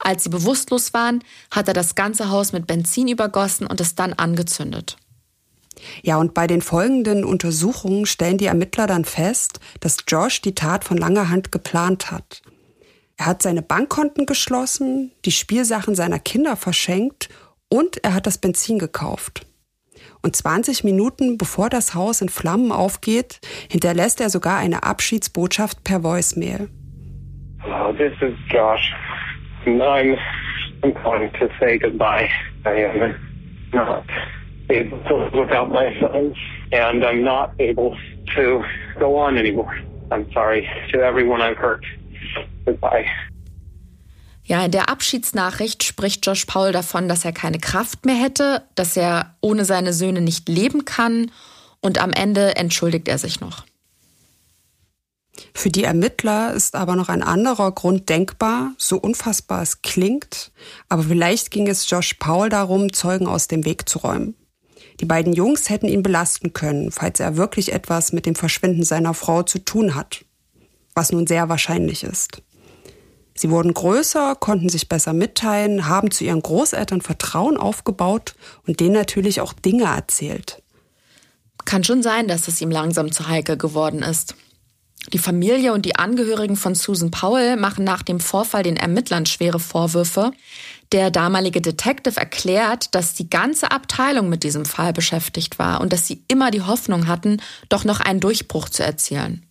Als 0.00 0.24
sie 0.24 0.30
bewusstlos 0.30 0.92
waren, 0.94 1.22
hat 1.52 1.68
er 1.68 1.74
das 1.74 1.94
ganze 1.94 2.28
Haus 2.28 2.50
mit 2.50 2.66
Benzin 2.66 3.06
übergossen 3.06 3.68
und 3.68 3.80
es 3.80 3.94
dann 3.94 4.14
angezündet. 4.14 4.96
Ja, 6.02 6.16
und 6.16 6.34
bei 6.34 6.46
den 6.46 6.62
folgenden 6.62 7.24
Untersuchungen 7.24 8.06
stellen 8.06 8.38
die 8.38 8.46
Ermittler 8.46 8.86
dann 8.86 9.04
fest, 9.04 9.60
dass 9.80 9.98
Josh 10.06 10.40
die 10.40 10.54
Tat 10.54 10.84
von 10.84 10.96
langer 10.96 11.30
Hand 11.30 11.52
geplant 11.52 12.10
hat. 12.10 12.42
Er 13.16 13.26
hat 13.26 13.42
seine 13.42 13.62
Bankkonten 13.62 14.24
geschlossen, 14.24 15.12
die 15.24 15.30
Spielsachen 15.30 15.94
seiner 15.94 16.18
Kinder 16.18 16.56
verschenkt 16.56 17.28
und 17.68 18.02
er 18.02 18.14
hat 18.14 18.26
das 18.26 18.38
Benzin 18.38 18.78
gekauft. 18.78 19.46
Und 20.22 20.36
20 20.36 20.84
Minuten 20.84 21.38
bevor 21.38 21.68
das 21.68 21.94
Haus 21.94 22.20
in 22.20 22.28
Flammen 22.28 22.72
aufgeht, 22.72 23.40
hinterlässt 23.70 24.20
er 24.20 24.30
sogar 24.30 24.58
eine 24.58 24.82
Abschiedsbotschaft 24.82 25.84
per 25.84 26.02
Voicemail. 26.02 26.68
Hello, 27.58 27.92
this 27.92 28.12
is 28.22 28.34
Josh. 28.50 28.92
I'm, 29.66 30.16
calling 31.02 31.30
to 31.38 31.48
say 31.58 31.78
goodbye. 31.78 32.30
I 32.64 32.70
am 32.70 33.14
not 33.72 34.04
able 34.70 34.98
to 35.08 35.66
my 35.68 36.00
son, 36.00 36.34
and 36.72 37.04
I'm 37.04 37.22
not 37.22 37.50
able 37.58 37.96
to 38.36 38.62
go 38.98 39.16
on 39.16 39.36
anymore. 39.36 39.74
I'm 40.10 40.30
sorry 40.32 40.68
to 40.92 40.98
everyone 40.98 41.40
I've 41.40 41.58
hurt. 41.58 41.84
Goodbye. 42.64 43.06
Ja, 44.44 44.64
in 44.64 44.72
der 44.72 44.88
Abschiedsnachricht 44.88 45.84
spricht 45.84 46.26
Josh 46.26 46.44
Paul 46.44 46.72
davon, 46.72 47.08
dass 47.08 47.24
er 47.24 47.32
keine 47.32 47.58
Kraft 47.58 48.04
mehr 48.04 48.16
hätte, 48.16 48.62
dass 48.74 48.96
er 48.96 49.36
ohne 49.40 49.64
seine 49.64 49.92
Söhne 49.92 50.20
nicht 50.20 50.48
leben 50.48 50.84
kann 50.84 51.30
und 51.80 52.02
am 52.02 52.12
Ende 52.12 52.56
entschuldigt 52.56 53.06
er 53.06 53.18
sich 53.18 53.40
noch. 53.40 53.64
Für 55.54 55.70
die 55.70 55.84
Ermittler 55.84 56.52
ist 56.52 56.74
aber 56.74 56.96
noch 56.96 57.08
ein 57.08 57.22
anderer 57.22 57.70
Grund 57.72 58.08
denkbar, 58.08 58.72
so 58.76 58.96
unfassbar 58.96 59.62
es 59.62 59.82
klingt, 59.82 60.50
aber 60.88 61.04
vielleicht 61.04 61.50
ging 61.50 61.68
es 61.68 61.88
Josh 61.88 62.14
Paul 62.14 62.48
darum, 62.48 62.92
Zeugen 62.92 63.26
aus 63.26 63.46
dem 63.46 63.64
Weg 63.64 63.88
zu 63.88 64.00
räumen. 64.00 64.34
Die 65.00 65.06
beiden 65.06 65.32
Jungs 65.32 65.70
hätten 65.70 65.88
ihn 65.88 66.02
belasten 66.02 66.52
können, 66.52 66.90
falls 66.90 67.20
er 67.20 67.36
wirklich 67.36 67.72
etwas 67.72 68.12
mit 68.12 68.26
dem 68.26 68.34
Verschwinden 68.34 68.84
seiner 68.84 69.14
Frau 69.14 69.42
zu 69.42 69.58
tun 69.58 69.94
hat, 69.94 70.24
was 70.94 71.10
nun 71.10 71.26
sehr 71.26 71.48
wahrscheinlich 71.48 72.04
ist. 72.04 72.42
Sie 73.34 73.50
wurden 73.50 73.72
größer, 73.72 74.36
konnten 74.36 74.68
sich 74.68 74.90
besser 74.90 75.14
mitteilen, 75.14 75.88
haben 75.88 76.10
zu 76.10 76.24
ihren 76.24 76.42
Großeltern 76.42 77.00
Vertrauen 77.00 77.56
aufgebaut 77.56 78.34
und 78.66 78.80
denen 78.80 78.92
natürlich 78.92 79.40
auch 79.40 79.54
Dinge 79.54 79.84
erzählt. 79.84 80.62
Kann 81.64 81.82
schon 81.82 82.02
sein, 82.02 82.28
dass 82.28 82.48
es 82.48 82.60
ihm 82.60 82.70
langsam 82.70 83.12
zu 83.12 83.28
heikel 83.28 83.56
geworden 83.56 84.02
ist. 84.02 84.34
Die 85.08 85.18
Familie 85.18 85.72
und 85.72 85.86
die 85.86 85.96
Angehörigen 85.96 86.56
von 86.56 86.74
Susan 86.74 87.10
Powell 87.10 87.56
machen 87.56 87.84
nach 87.84 88.02
dem 88.02 88.20
Vorfall 88.20 88.62
den 88.62 88.76
Ermittlern 88.76 89.26
schwere 89.26 89.58
Vorwürfe. 89.58 90.32
Der 90.92 91.10
damalige 91.10 91.60
Detective 91.60 92.20
erklärt, 92.20 92.94
dass 92.94 93.14
die 93.14 93.30
ganze 93.30 93.70
Abteilung 93.70 94.28
mit 94.28 94.42
diesem 94.44 94.64
Fall 94.64 94.92
beschäftigt 94.92 95.58
war 95.58 95.80
und 95.80 95.92
dass 95.92 96.06
sie 96.06 96.22
immer 96.28 96.50
die 96.50 96.62
Hoffnung 96.62 97.06
hatten, 97.06 97.40
doch 97.68 97.84
noch 97.84 98.00
einen 98.00 98.20
Durchbruch 98.20 98.68
zu 98.68 98.84
erzielen. 98.84 99.46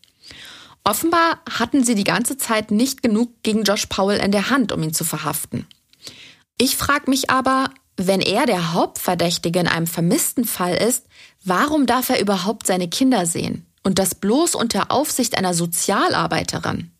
Offenbar 0.83 1.39
hatten 1.49 1.83
sie 1.83 1.95
die 1.95 2.03
ganze 2.03 2.37
Zeit 2.37 2.71
nicht 2.71 3.01
genug 3.01 3.31
gegen 3.43 3.63
Josh 3.63 3.87
Powell 3.87 4.19
in 4.19 4.31
der 4.31 4.49
Hand, 4.49 4.71
um 4.71 4.81
ihn 4.83 4.93
zu 4.93 5.03
verhaften. 5.03 5.67
Ich 6.57 6.77
frage 6.77 7.09
mich 7.09 7.29
aber, 7.29 7.69
wenn 7.97 8.21
er 8.21 8.45
der 8.45 8.73
Hauptverdächtige 8.73 9.59
in 9.59 9.67
einem 9.67 9.87
vermissten 9.87 10.45
Fall 10.45 10.75
ist, 10.75 11.05
warum 11.43 11.85
darf 11.85 12.09
er 12.09 12.21
überhaupt 12.21 12.67
seine 12.67 12.89
Kinder 12.89 13.25
sehen? 13.25 13.65
Und 13.89 13.97
das 13.97 14.13
bloß 14.13 14.53
unter 14.53 14.91
Aufsicht 14.91 15.35
einer 15.35 15.55
Sozialarbeiterin. 15.55 16.91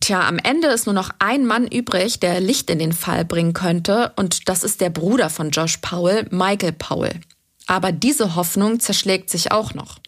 Tja, 0.00 0.26
am 0.26 0.38
Ende 0.38 0.68
ist 0.68 0.86
nur 0.86 0.94
noch 0.94 1.10
ein 1.18 1.44
Mann 1.44 1.66
übrig, 1.66 2.18
der 2.18 2.40
Licht 2.40 2.70
in 2.70 2.78
den 2.78 2.94
Fall 2.94 3.26
bringen 3.26 3.52
könnte, 3.52 4.14
und 4.16 4.48
das 4.48 4.64
ist 4.64 4.80
der 4.80 4.88
Bruder 4.88 5.28
von 5.28 5.50
Josh 5.50 5.76
Powell, 5.76 6.26
Michael 6.30 6.72
Powell. 6.72 7.20
Aber 7.66 7.92
diese 7.92 8.36
Hoffnung 8.36 8.80
zerschlägt 8.80 9.28
sich 9.28 9.52
auch 9.52 9.74
noch. 9.74 9.98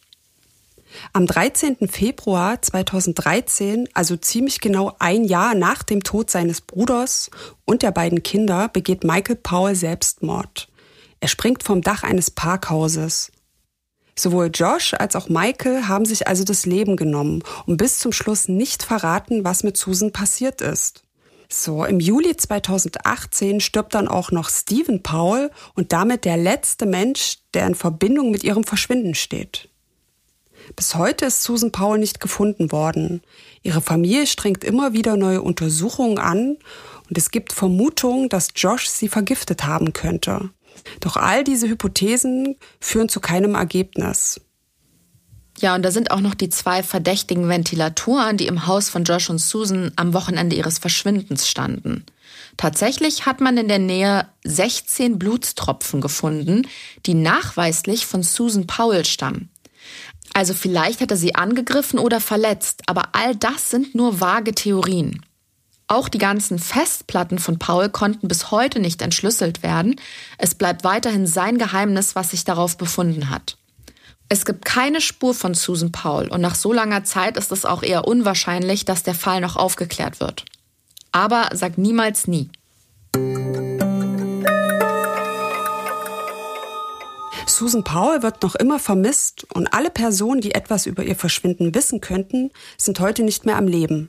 Am 1.12 1.26
13. 1.26 1.86
Februar 1.86 2.62
2013, 2.62 3.90
also 3.92 4.16
ziemlich 4.16 4.62
genau 4.62 4.96
ein 5.00 5.22
Jahr 5.22 5.54
nach 5.54 5.82
dem 5.82 6.02
Tod 6.02 6.30
seines 6.30 6.62
Bruders 6.62 7.30
und 7.66 7.82
der 7.82 7.92
beiden 7.92 8.22
Kinder, 8.22 8.70
begeht 8.70 9.04
Michael 9.04 9.36
Powell 9.36 9.74
Selbstmord. 9.74 10.68
Er 11.20 11.28
springt 11.28 11.62
vom 11.62 11.82
Dach 11.82 12.04
eines 12.04 12.30
Parkhauses. 12.30 13.30
Sowohl 14.14 14.50
Josh 14.52 14.94
als 14.94 15.16
auch 15.16 15.28
Michael 15.28 15.88
haben 15.88 16.04
sich 16.04 16.28
also 16.28 16.44
das 16.44 16.66
Leben 16.66 16.96
genommen 16.96 17.42
und 17.66 17.78
bis 17.78 17.98
zum 17.98 18.12
Schluss 18.12 18.48
nicht 18.48 18.82
verraten, 18.82 19.44
was 19.44 19.62
mit 19.62 19.76
Susan 19.76 20.12
passiert 20.12 20.60
ist. 20.60 21.02
So, 21.48 21.84
im 21.84 22.00
Juli 22.00 22.34
2018 22.34 23.60
stirbt 23.60 23.94
dann 23.94 24.08
auch 24.08 24.30
noch 24.30 24.48
Stephen 24.48 25.02
Powell 25.02 25.50
und 25.74 25.92
damit 25.92 26.24
der 26.24 26.38
letzte 26.38 26.86
Mensch, 26.86 27.38
der 27.52 27.66
in 27.66 27.74
Verbindung 27.74 28.30
mit 28.30 28.42
ihrem 28.42 28.64
Verschwinden 28.64 29.14
steht. 29.14 29.68
Bis 30.76 30.94
heute 30.94 31.26
ist 31.26 31.42
Susan 31.42 31.72
Powell 31.72 31.98
nicht 31.98 32.20
gefunden 32.20 32.72
worden. 32.72 33.22
Ihre 33.62 33.82
Familie 33.82 34.26
strengt 34.26 34.64
immer 34.64 34.92
wieder 34.92 35.16
neue 35.16 35.42
Untersuchungen 35.42 36.18
an 36.18 36.56
und 37.08 37.18
es 37.18 37.30
gibt 37.30 37.52
Vermutungen, 37.52 38.28
dass 38.28 38.48
Josh 38.54 38.88
sie 38.88 39.08
vergiftet 39.08 39.64
haben 39.64 39.92
könnte. 39.92 40.50
Doch 41.00 41.16
all 41.16 41.44
diese 41.44 41.68
Hypothesen 41.68 42.56
führen 42.80 43.08
zu 43.08 43.20
keinem 43.20 43.54
Ergebnis. 43.54 44.40
Ja, 45.58 45.74
und 45.74 45.82
da 45.82 45.90
sind 45.90 46.10
auch 46.10 46.20
noch 46.20 46.34
die 46.34 46.48
zwei 46.48 46.82
verdächtigen 46.82 47.48
Ventilatoren, 47.48 48.36
die 48.36 48.46
im 48.46 48.66
Haus 48.66 48.88
von 48.88 49.04
Josh 49.04 49.30
und 49.30 49.38
Susan 49.38 49.92
am 49.96 50.12
Wochenende 50.14 50.56
ihres 50.56 50.78
Verschwindens 50.78 51.48
standen. 51.48 52.04
Tatsächlich 52.56 53.26
hat 53.26 53.40
man 53.40 53.56
in 53.56 53.68
der 53.68 53.78
Nähe 53.78 54.26
16 54.44 55.18
Blutstropfen 55.18 56.00
gefunden, 56.00 56.66
die 57.06 57.14
nachweislich 57.14 58.06
von 58.06 58.22
Susan 58.22 58.66
Powell 58.66 59.04
stammen. 59.04 59.50
Also 60.34 60.54
vielleicht 60.54 61.00
hat 61.00 61.10
er 61.10 61.16
sie 61.16 61.34
angegriffen 61.34 61.98
oder 61.98 62.20
verletzt, 62.20 62.82
aber 62.86 63.10
all 63.12 63.36
das 63.36 63.70
sind 63.70 63.94
nur 63.94 64.20
vage 64.20 64.54
Theorien. 64.54 65.24
Auch 65.86 66.08
die 66.08 66.18
ganzen 66.18 66.58
Festplatten 66.58 67.38
von 67.38 67.58
Paul 67.58 67.88
konnten 67.88 68.28
bis 68.28 68.50
heute 68.50 68.80
nicht 68.80 69.02
entschlüsselt 69.02 69.62
werden. 69.62 69.96
Es 70.38 70.54
bleibt 70.54 70.84
weiterhin 70.84 71.26
sein 71.26 71.58
Geheimnis, 71.58 72.14
was 72.14 72.30
sich 72.30 72.44
darauf 72.44 72.76
befunden 72.76 73.30
hat. 73.30 73.56
Es 74.28 74.46
gibt 74.46 74.64
keine 74.64 75.02
Spur 75.02 75.34
von 75.34 75.52
Susan 75.52 75.92
Paul 75.92 76.28
und 76.28 76.40
nach 76.40 76.54
so 76.54 76.72
langer 76.72 77.04
Zeit 77.04 77.36
ist 77.36 77.52
es 77.52 77.66
auch 77.66 77.82
eher 77.82 78.08
unwahrscheinlich, 78.08 78.86
dass 78.86 79.02
der 79.02 79.14
Fall 79.14 79.42
noch 79.42 79.56
aufgeklärt 79.56 80.20
wird. 80.20 80.46
Aber 81.10 81.50
sag 81.52 81.76
niemals 81.76 82.26
nie. 82.26 82.48
Susan 87.46 87.84
Powell 87.84 88.22
wird 88.22 88.42
noch 88.42 88.54
immer 88.54 88.78
vermisst 88.78 89.46
und 89.52 89.74
alle 89.74 89.90
Personen, 89.90 90.40
die 90.40 90.54
etwas 90.54 90.86
über 90.86 91.04
ihr 91.04 91.16
Verschwinden 91.16 91.74
wissen 91.74 92.00
könnten, 92.00 92.50
sind 92.78 92.98
heute 93.00 93.22
nicht 93.22 93.44
mehr 93.44 93.56
am 93.56 93.68
Leben. 93.68 94.08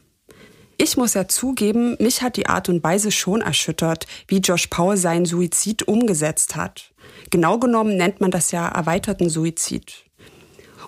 Ich 0.77 0.97
muss 0.97 1.13
ja 1.13 1.27
zugeben, 1.27 1.95
mich 1.99 2.21
hat 2.21 2.35
die 2.35 2.47
Art 2.47 2.67
und 2.67 2.83
Weise 2.83 3.11
schon 3.11 3.41
erschüttert, 3.41 4.07
wie 4.27 4.39
Josh 4.39 4.67
Powell 4.67 4.97
seinen 4.97 5.25
Suizid 5.25 5.87
umgesetzt 5.87 6.55
hat. 6.55 6.93
Genau 7.29 7.59
genommen 7.59 7.95
nennt 7.97 8.21
man 8.21 8.31
das 8.31 8.51
ja 8.51 8.67
erweiterten 8.67 9.29
Suizid. 9.29 10.05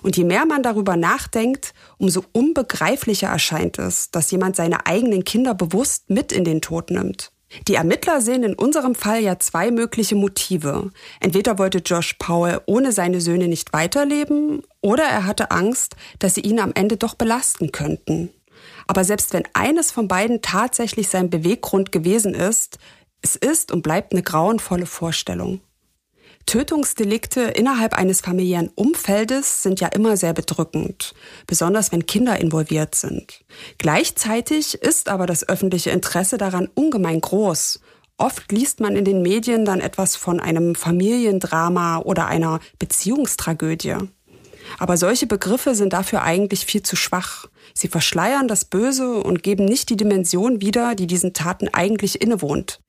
Und 0.02 0.16
je 0.16 0.24
mehr 0.24 0.44
man 0.46 0.62
darüber 0.62 0.96
nachdenkt, 0.96 1.72
umso 1.98 2.24
unbegreiflicher 2.32 3.28
erscheint 3.28 3.78
es, 3.78 4.10
dass 4.10 4.30
jemand 4.30 4.56
seine 4.56 4.86
eigenen 4.86 5.24
Kinder 5.24 5.54
bewusst 5.54 6.10
mit 6.10 6.32
in 6.32 6.44
den 6.44 6.60
Tod 6.60 6.90
nimmt. 6.90 7.32
Die 7.68 7.74
Ermittler 7.74 8.20
sehen 8.20 8.42
in 8.42 8.54
unserem 8.54 8.94
Fall 8.94 9.22
ja 9.22 9.38
zwei 9.38 9.70
mögliche 9.70 10.16
Motive. 10.16 10.90
Entweder 11.20 11.58
wollte 11.58 11.78
Josh 11.78 12.14
Powell 12.18 12.60
ohne 12.66 12.92
seine 12.92 13.20
Söhne 13.20 13.48
nicht 13.48 13.72
weiterleben, 13.72 14.62
oder 14.80 15.04
er 15.04 15.26
hatte 15.26 15.50
Angst, 15.52 15.96
dass 16.18 16.34
sie 16.34 16.42
ihn 16.42 16.60
am 16.60 16.72
Ende 16.74 16.96
doch 16.96 17.14
belasten 17.14 17.72
könnten. 17.72 18.30
Aber 18.86 19.04
selbst 19.04 19.32
wenn 19.32 19.44
eines 19.52 19.90
von 19.90 20.08
beiden 20.08 20.42
tatsächlich 20.42 21.08
sein 21.08 21.30
Beweggrund 21.30 21.92
gewesen 21.92 22.34
ist, 22.34 22.78
es 23.22 23.36
ist 23.36 23.72
und 23.72 23.82
bleibt 23.82 24.12
eine 24.12 24.22
grauenvolle 24.22 24.86
Vorstellung. 24.86 25.60
Tötungsdelikte 26.46 27.40
innerhalb 27.40 27.94
eines 27.94 28.20
familiären 28.20 28.70
Umfeldes 28.76 29.64
sind 29.64 29.80
ja 29.80 29.88
immer 29.88 30.16
sehr 30.16 30.32
bedrückend, 30.32 31.12
besonders 31.48 31.90
wenn 31.90 32.06
Kinder 32.06 32.38
involviert 32.40 32.94
sind. 32.94 33.44
Gleichzeitig 33.78 34.74
ist 34.74 35.08
aber 35.08 35.26
das 35.26 35.48
öffentliche 35.48 35.90
Interesse 35.90 36.38
daran 36.38 36.68
ungemein 36.72 37.20
groß. 37.20 37.80
Oft 38.16 38.52
liest 38.52 38.78
man 38.78 38.94
in 38.94 39.04
den 39.04 39.22
Medien 39.22 39.64
dann 39.64 39.80
etwas 39.80 40.14
von 40.14 40.38
einem 40.38 40.76
Familiendrama 40.76 41.98
oder 41.98 42.28
einer 42.28 42.60
Beziehungstragödie. 42.78 43.96
Aber 44.78 44.96
solche 44.96 45.26
Begriffe 45.26 45.74
sind 45.74 45.92
dafür 45.92 46.22
eigentlich 46.22 46.64
viel 46.64 46.82
zu 46.82 46.94
schwach. 46.94 47.46
Sie 47.76 47.88
verschleiern 47.88 48.48
das 48.48 48.64
Böse 48.64 49.18
und 49.18 49.42
geben 49.42 49.66
nicht 49.66 49.90
die 49.90 49.98
Dimension 49.98 50.62
wieder, 50.62 50.94
die 50.94 51.06
diesen 51.06 51.34
Taten 51.34 51.68
eigentlich 51.68 52.22
innewohnt. 52.22 52.80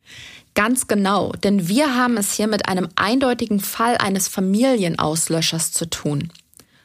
Ganz 0.55 0.87
genau, 0.87 1.33
denn 1.33 1.67
wir 1.67 1.93
haben 1.95 2.15
es 2.15 2.31
hier 2.31 2.47
mit 2.47 2.69
einem 2.69 2.87
eindeutigen 2.95 3.59
Fall 3.59 3.97
eines 3.97 4.29
Familienauslöschers 4.29 5.73
zu 5.73 5.89
tun. 5.89 6.31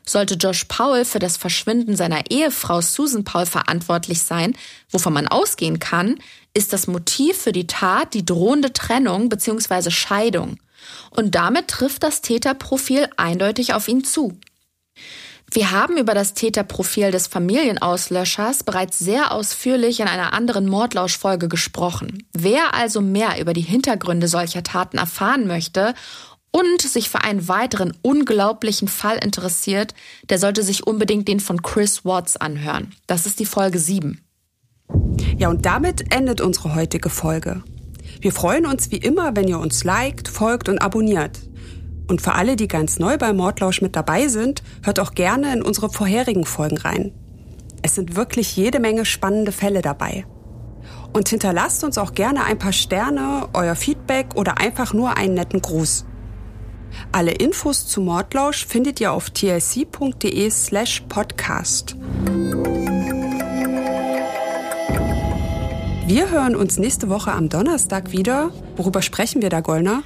Sollte 0.05 0.35
Josh 0.35 0.65
Powell 0.65 1.05
für 1.05 1.21
das 1.21 1.37
Verschwinden 1.37 1.95
seiner 1.95 2.29
Ehefrau 2.29 2.81
Susan 2.81 3.23
Powell 3.23 3.47
verantwortlich 3.47 4.21
sein, 4.23 4.57
wovon 4.91 5.13
man 5.13 5.29
ausgehen 5.29 5.79
kann, 5.79 6.19
ist 6.55 6.73
das 6.73 6.89
Motiv 6.89 7.37
für 7.37 7.53
die 7.53 7.69
Tat 7.69 8.15
die 8.15 8.27
drohende 8.27 8.73
Trennung 8.73 9.29
bzw. 9.29 9.93
Scheidung. 9.93 10.59
Und 11.11 11.37
damit 11.37 11.69
trifft 11.69 12.03
das 12.03 12.21
Täterprofil 12.21 13.09
eindeutig 13.17 13.75
auf 13.75 13.87
ihn 13.87 14.03
zu. 14.03 14.37
Wir 15.55 15.71
haben 15.71 15.99
über 15.99 16.15
das 16.15 16.33
Täterprofil 16.33 17.11
des 17.11 17.27
Familienauslöschers 17.27 18.65
bereits 18.65 18.99
sehr 18.99 19.33
ausführlich 19.33 20.01
in 20.01 20.09
einer 20.09 20.33
anderen 20.33 20.67
Mordlauschfolge 20.67 21.49
gesprochen. 21.49 22.27
Wer 22.33 22.73
also 22.73 23.03
mehr 23.03 23.39
über 23.39 23.53
die 23.53 23.61
Hintergründe 23.61 24.29
solcher 24.29 24.63
Taten 24.63 24.97
erfahren 24.97 25.47
möchte 25.47 25.93
und 26.53 26.81
sich 26.81 27.11
für 27.11 27.23
einen 27.23 27.49
weiteren 27.49 27.93
unglaublichen 28.01 28.89
Fall 28.89 29.19
interessiert, 29.23 29.95
der 30.31 30.39
sollte 30.39 30.63
sich 30.63 30.87
unbedingt 30.87 31.29
den 31.29 31.39
von 31.39 31.61
Chris 31.61 32.03
Watts 32.03 32.39
anhören. 32.39 32.95
Das 33.07 33.27
ist 33.27 33.39
die 33.39 33.47
Folge 33.47 33.79
7. 33.79 34.25
Ja, 35.37 35.51
und 35.51 35.67
damit 35.67 36.15
endet 36.15 36.41
unsere 36.41 36.75
heutige 36.75 37.11
Folge. 37.11 37.63
Wir 38.23 38.33
freuen 38.33 38.65
uns 38.65 38.91
wie 38.91 38.97
immer, 38.97 39.37
wenn 39.37 39.49
ihr 39.49 39.59
uns 39.59 39.85
liked, 39.85 40.29
folgt 40.29 40.71
und 40.71 40.79
abonniert. 40.79 41.41
Und 42.07 42.21
für 42.21 42.35
alle, 42.35 42.57
die 42.57 42.69
ganz 42.69 42.99
neu 42.99 43.17
bei 43.19 43.33
Mordlausch 43.33 43.81
mit 43.81 43.97
dabei 43.97 44.29
sind, 44.29 44.63
hört 44.83 45.01
auch 45.01 45.15
gerne 45.15 45.53
in 45.53 45.63
unsere 45.63 45.91
vorherigen 45.91 46.45
Folgen 46.45 46.79
rein. 46.79 47.13
Es 47.83 47.95
sind 47.95 48.17
wirklich 48.17 48.57
jede 48.57 48.81
Menge 48.81 49.05
spannende 49.05 49.53
Fälle 49.53 49.83
dabei. 49.83 50.25
Und 51.13 51.29
hinterlasst 51.29 51.85
uns 51.85 51.99
auch 51.99 52.15
gerne 52.15 52.45
ein 52.45 52.59
paar 52.59 52.73
Sterne, 52.73 53.49
euer 53.53 53.75
Feedback 53.75 54.35
oder 54.35 54.59
einfach 54.59 54.93
nur 54.93 55.17
einen 55.17 55.35
netten 55.35 55.61
Gruß. 55.61 56.07
Alle 57.11 57.33
Infos 57.33 57.87
zu 57.87 58.01
Mordlausch 58.01 58.67
findet 58.67 59.01
ihr 59.01 59.13
auf 59.13 59.31
tlc.de 59.31 60.51
slash 60.51 61.03
podcast. 61.09 61.97
Wir 66.07 66.31
hören 66.31 66.57
uns 66.57 66.79
nächste 66.79 67.09
Woche 67.09 67.33
am 67.33 67.49
Donnerstag 67.49 68.13
wieder. 68.13 68.51
Worüber 68.77 69.03
sprechen 69.03 69.41
wir 69.41 69.49
da, 69.49 69.61
Gollner? 69.61 70.03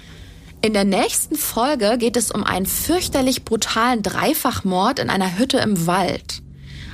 In 0.63 0.73
der 0.73 0.85
nächsten 0.85 1.37
Folge 1.37 1.97
geht 1.99 2.17
es 2.17 2.31
um 2.31 2.43
einen 2.43 2.67
fürchterlich 2.67 3.45
brutalen 3.45 4.03
Dreifachmord 4.03 4.99
in 4.99 5.11
einer 5.11 5.39
Hütte 5.39 5.59
im 5.59 5.87
Wald. 5.87 6.43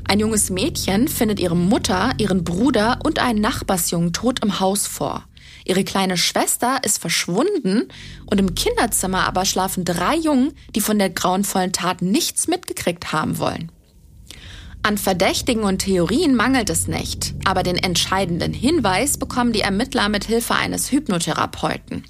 Ein 0.06 0.20
junges 0.20 0.50
Mädchen 0.50 1.08
findet 1.08 1.40
ihre 1.40 1.56
Mutter, 1.56 2.12
ihren 2.18 2.44
Bruder 2.44 2.98
und 3.04 3.18
einen 3.18 3.40
Nachbarsjungen 3.40 4.12
tot 4.12 4.40
im 4.42 4.60
Haus 4.60 4.86
vor. 4.86 5.24
Ihre 5.64 5.84
kleine 5.84 6.16
Schwester 6.16 6.80
ist 6.84 6.98
verschwunden 6.98 7.88
und 8.26 8.40
im 8.40 8.54
Kinderzimmer 8.54 9.26
aber 9.26 9.44
schlafen 9.44 9.84
drei 9.84 10.16
Jungen, 10.16 10.52
die 10.74 10.80
von 10.80 10.98
der 10.98 11.10
grauenvollen 11.10 11.72
Tat 11.72 12.02
nichts 12.02 12.48
mitgekriegt 12.48 13.12
haben 13.12 13.38
wollen. 13.38 13.70
An 14.82 14.98
Verdächtigen 14.98 15.62
und 15.62 15.78
Theorien 15.78 16.34
mangelt 16.34 16.68
es 16.68 16.88
nicht, 16.88 17.34
aber 17.44 17.62
den 17.62 17.76
entscheidenden 17.76 18.52
Hinweis 18.52 19.16
bekommen 19.16 19.52
die 19.52 19.60
Ermittler 19.60 20.08
mit 20.08 20.24
Hilfe 20.24 20.56
eines 20.56 20.90
Hypnotherapeuten. 20.90 22.04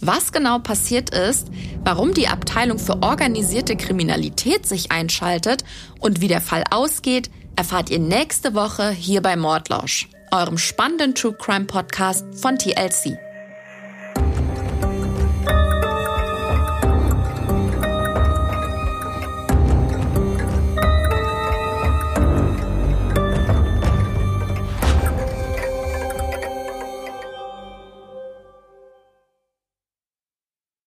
Was 0.00 0.32
genau 0.32 0.58
passiert 0.58 1.10
ist, 1.10 1.48
warum 1.84 2.14
die 2.14 2.28
Abteilung 2.28 2.78
für 2.78 3.02
organisierte 3.02 3.76
Kriminalität 3.76 4.66
sich 4.66 4.90
einschaltet 4.90 5.64
und 5.98 6.22
wie 6.22 6.28
der 6.28 6.40
Fall 6.40 6.64
ausgeht, 6.70 7.30
erfahrt 7.54 7.90
ihr 7.90 7.98
nächste 7.98 8.54
Woche 8.54 8.90
hier 8.90 9.20
bei 9.20 9.36
Mordlausch, 9.36 10.08
eurem 10.30 10.56
spannenden 10.56 11.14
True 11.14 11.34
Crime 11.34 11.66
Podcast 11.66 12.24
von 12.34 12.56
TLC. 12.56 13.29